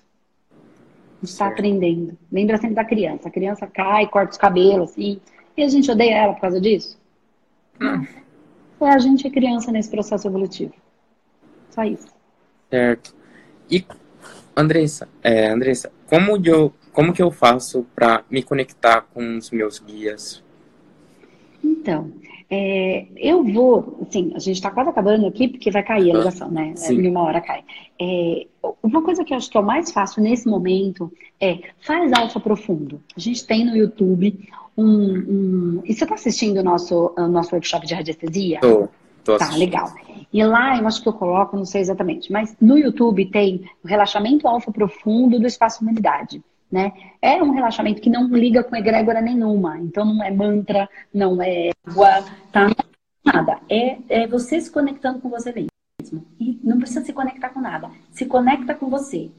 está 1.22 1.48
aprendendo. 1.48 2.16
Lembra 2.30 2.56
sempre 2.58 2.74
da 2.74 2.84
criança. 2.84 3.28
A 3.28 3.30
criança 3.30 3.66
cai, 3.66 4.06
corta 4.06 4.32
os 4.32 4.38
cabelos, 4.38 4.90
assim. 4.90 5.20
E 5.56 5.62
a 5.62 5.68
gente 5.68 5.90
odeia 5.90 6.16
ela 6.16 6.34
por 6.34 6.40
causa 6.40 6.60
disso? 6.60 6.98
Não. 7.78 8.06
É 8.80 8.90
a 8.90 8.98
gente 8.98 9.26
é 9.26 9.30
criança 9.30 9.72
nesse 9.72 9.90
processo 9.90 10.28
evolutivo. 10.28 10.72
Só 11.70 11.82
isso. 11.84 12.06
Certo. 12.70 13.14
E, 13.70 13.84
Andressa, 14.56 15.08
é, 15.22 15.48
Andressa 15.48 15.90
como, 16.06 16.40
eu, 16.44 16.72
como 16.92 17.12
que 17.12 17.22
eu 17.22 17.30
faço 17.30 17.86
para 17.94 18.24
me 18.30 18.42
conectar 18.42 19.02
com 19.12 19.36
os 19.36 19.50
meus 19.50 19.78
guias? 19.78 20.42
Então, 21.62 22.12
é, 22.50 23.06
eu 23.16 23.44
vou, 23.44 23.98
assim, 24.08 24.32
a 24.34 24.38
gente 24.38 24.56
está 24.56 24.70
quase 24.70 24.88
acabando 24.88 25.26
aqui 25.26 25.48
porque 25.48 25.70
vai 25.70 25.82
cair 25.82 26.10
a 26.10 26.18
ligação, 26.18 26.50
né? 26.50 26.72
Sim. 26.76 27.00
Em 27.00 27.08
uma 27.08 27.22
hora 27.22 27.40
cai. 27.42 27.62
É, 28.00 28.46
uma 28.82 29.02
coisa 29.02 29.22
que 29.22 29.34
eu 29.34 29.36
acho 29.36 29.50
que 29.50 29.56
é 29.56 29.60
o 29.60 29.64
mais 29.64 29.92
fácil 29.92 30.22
nesse 30.22 30.48
momento 30.48 31.12
é 31.38 31.58
faz 31.80 32.10
alfa 32.12 32.40
profundo. 32.40 33.02
A 33.14 33.20
gente 33.20 33.46
tem 33.46 33.66
no 33.66 33.76
YouTube 33.76 34.48
um. 34.76 34.84
um... 34.86 35.82
E 35.84 35.92
você 35.92 36.04
está 36.04 36.14
assistindo 36.14 36.58
o 36.58 36.64
nosso, 36.64 37.12
o 37.18 37.28
nosso 37.28 37.54
workshop 37.54 37.86
de 37.86 37.94
radiestesia? 37.94 38.60
Tô, 38.60 38.88
tô 39.24 39.36
Tá, 39.36 39.54
legal. 39.54 39.92
E 40.32 40.42
lá 40.42 40.78
eu 40.78 40.86
acho 40.86 41.02
que 41.02 41.08
eu 41.08 41.12
coloco, 41.12 41.56
não 41.56 41.66
sei 41.66 41.82
exatamente, 41.82 42.32
mas 42.32 42.56
no 42.60 42.78
YouTube 42.78 43.26
tem 43.26 43.68
o 43.84 43.88
relaxamento 43.88 44.48
alfa 44.48 44.72
profundo 44.72 45.38
do 45.38 45.46
espaço 45.46 45.82
humanidade 45.82 46.42
né? 46.70 46.92
É 47.20 47.42
um 47.42 47.50
relaxamento 47.50 48.00
que 48.00 48.10
não 48.10 48.28
liga 48.28 48.62
com 48.62 48.76
egrégora 48.76 49.20
nenhuma. 49.20 49.78
Então 49.78 50.04
não 50.04 50.22
é 50.22 50.30
mantra, 50.30 50.88
não 51.12 51.40
é 51.42 51.70
água, 51.86 52.24
tá? 52.52 52.70
Nada. 53.24 53.60
É, 53.68 53.98
é 54.08 54.26
você 54.26 54.60
se 54.60 54.70
conectando 54.70 55.20
com 55.20 55.28
você 55.28 55.52
mesmo. 55.52 56.24
E 56.38 56.58
não 56.62 56.78
precisa 56.78 57.04
se 57.04 57.12
conectar 57.12 57.50
com 57.50 57.60
nada. 57.60 57.90
Se 58.10 58.26
conecta 58.26 58.74
com 58.74 58.88
você. 58.88 59.30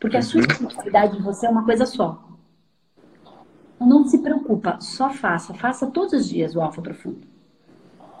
Porque 0.00 0.16
a 0.16 0.22
sua 0.22 0.40
espiritualidade 0.40 1.16
de 1.16 1.22
você 1.22 1.46
é 1.46 1.50
uma 1.50 1.64
coisa 1.64 1.84
só. 1.84 2.24
Então 3.74 3.88
não 3.88 4.04
se 4.06 4.18
preocupa, 4.18 4.80
só 4.80 5.10
faça. 5.10 5.54
Faça 5.54 5.86
todos 5.86 6.12
os 6.12 6.28
dias 6.28 6.54
o 6.54 6.60
Alfa 6.60 6.82
Profundo. 6.82 7.26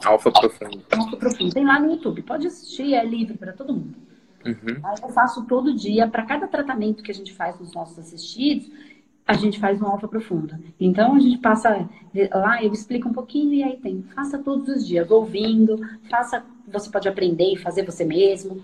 Alfa 0.04 0.30
Profundo. 0.30 0.84
Alfa 0.96 1.16
Profundo. 1.16 1.52
Tem 1.52 1.64
lá 1.64 1.80
no 1.80 1.90
YouTube. 1.90 2.22
Pode 2.22 2.46
assistir, 2.46 2.94
é 2.94 3.04
livre 3.04 3.36
para 3.36 3.52
todo 3.52 3.72
mundo. 3.72 4.07
Uhum. 4.48 4.80
Eu 5.02 5.08
faço 5.10 5.44
todo 5.44 5.74
dia, 5.74 6.08
para 6.08 6.24
cada 6.24 6.46
tratamento 6.46 7.02
que 7.02 7.10
a 7.10 7.14
gente 7.14 7.32
faz 7.34 7.58
nos 7.58 7.74
nossos 7.74 7.98
assistidos, 7.98 8.70
a 9.26 9.34
gente 9.34 9.60
faz 9.60 9.80
um 9.82 9.86
alfa 9.86 10.08
profunda. 10.08 10.58
Então 10.80 11.14
a 11.14 11.18
gente 11.18 11.38
passa 11.38 11.88
lá, 12.32 12.64
eu 12.64 12.72
explico 12.72 13.08
um 13.08 13.12
pouquinho 13.12 13.52
e 13.52 13.62
aí 13.62 13.76
tem. 13.76 14.02
Faça 14.14 14.38
todos 14.38 14.68
os 14.68 14.86
dias, 14.86 15.10
ouvindo, 15.10 15.78
faça, 16.08 16.42
você 16.66 16.90
pode 16.90 17.08
aprender 17.08 17.52
e 17.52 17.58
fazer 17.58 17.84
você 17.84 18.04
mesmo, 18.04 18.62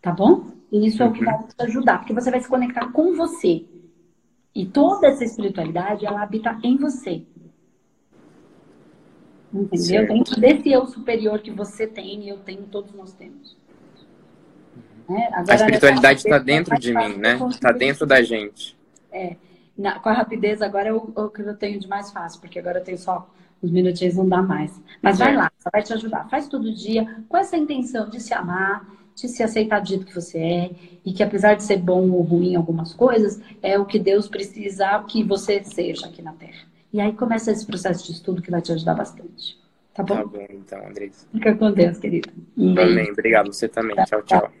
tá 0.00 0.10
bom? 0.10 0.46
E 0.72 0.86
isso 0.86 1.02
é 1.02 1.06
o 1.06 1.12
que 1.12 1.20
uhum. 1.20 1.26
vai 1.26 1.38
te 1.44 1.62
ajudar, 1.62 1.98
porque 1.98 2.12
você 2.12 2.30
vai 2.30 2.40
se 2.40 2.48
conectar 2.48 2.90
com 2.90 3.14
você. 3.14 3.64
E 4.54 4.66
toda 4.66 5.06
essa 5.06 5.24
espiritualidade, 5.24 6.04
ela 6.04 6.22
habita 6.22 6.58
em 6.62 6.76
você. 6.76 7.24
Entendeu? 9.54 9.78
Certo. 9.78 10.12
Dentro 10.12 10.40
desse 10.40 10.72
eu 10.72 10.86
superior 10.86 11.38
que 11.40 11.50
você 11.50 11.86
tem 11.86 12.24
e 12.24 12.28
eu 12.30 12.38
tenho, 12.38 12.62
todos 12.62 12.92
nós 12.94 13.12
temos. 13.12 13.56
Né? 15.08 15.28
Agora, 15.32 15.52
a 15.52 15.54
espiritualidade 15.54 16.20
está 16.20 16.38
dentro 16.38 16.78
de 16.78 16.94
mim, 16.94 17.16
né? 17.16 17.38
Está 17.50 17.72
dentro 17.72 18.06
da 18.06 18.22
gente. 18.22 18.76
É. 19.10 19.36
Na, 19.76 19.98
com 19.98 20.08
a 20.08 20.12
rapidez 20.12 20.60
agora 20.60 20.88
é 20.88 20.92
o, 20.92 21.12
o, 21.14 21.28
que 21.28 21.40
eu 21.40 21.56
tenho 21.56 21.80
de 21.80 21.88
mais 21.88 22.10
fácil, 22.10 22.40
porque 22.40 22.58
agora 22.58 22.78
eu 22.78 22.84
tenho 22.84 22.98
só 22.98 23.28
uns 23.62 23.70
minutinhos, 23.70 24.16
não 24.16 24.28
dá 24.28 24.42
mais. 24.42 24.80
Mas 25.00 25.18
vai 25.18 25.34
é. 25.34 25.36
lá, 25.36 25.52
só 25.58 25.70
vai 25.72 25.82
te 25.82 25.92
ajudar. 25.92 26.28
Faz 26.28 26.48
todo 26.48 26.72
dia 26.72 27.22
com 27.28 27.36
essa 27.36 27.56
intenção 27.56 28.08
de 28.08 28.20
se 28.20 28.34
amar, 28.34 28.86
de 29.14 29.28
se 29.28 29.42
aceitar 29.42 29.80
do 29.80 29.88
jeito 29.88 30.06
que 30.06 30.14
você 30.14 30.38
é, 30.38 30.70
e 31.04 31.12
que 31.12 31.22
apesar 31.22 31.54
de 31.54 31.62
ser 31.62 31.78
bom 31.78 32.10
ou 32.10 32.22
ruim 32.22 32.52
em 32.52 32.56
algumas 32.56 32.92
coisas, 32.92 33.40
é 33.62 33.78
o 33.78 33.84
que 33.84 33.98
Deus 33.98 34.28
precisa 34.28 35.02
que 35.08 35.22
você 35.22 35.62
seja 35.64 36.06
aqui 36.06 36.22
na 36.22 36.32
Terra. 36.32 36.66
E 36.92 37.00
aí 37.00 37.12
começa 37.12 37.50
esse 37.50 37.66
processo 37.66 38.04
de 38.06 38.12
estudo 38.12 38.42
que 38.42 38.50
vai 38.50 38.60
te 38.60 38.72
ajudar 38.72 38.94
bastante. 38.94 39.58
Tá 39.94 40.02
bom? 40.02 40.16
Tá 40.16 40.24
bom, 40.24 40.46
então, 40.50 40.86
Andrés. 40.86 41.26
Fica 41.32 41.54
com 41.54 41.70
Deus, 41.70 41.98
querido. 41.98 42.30
Um 42.56 42.78
Amém. 42.78 43.10
Obrigado, 43.10 43.52
você 43.52 43.68
também. 43.68 43.94
tchau. 43.96 44.22
tchau. 44.22 44.40
tchau. 44.40 44.52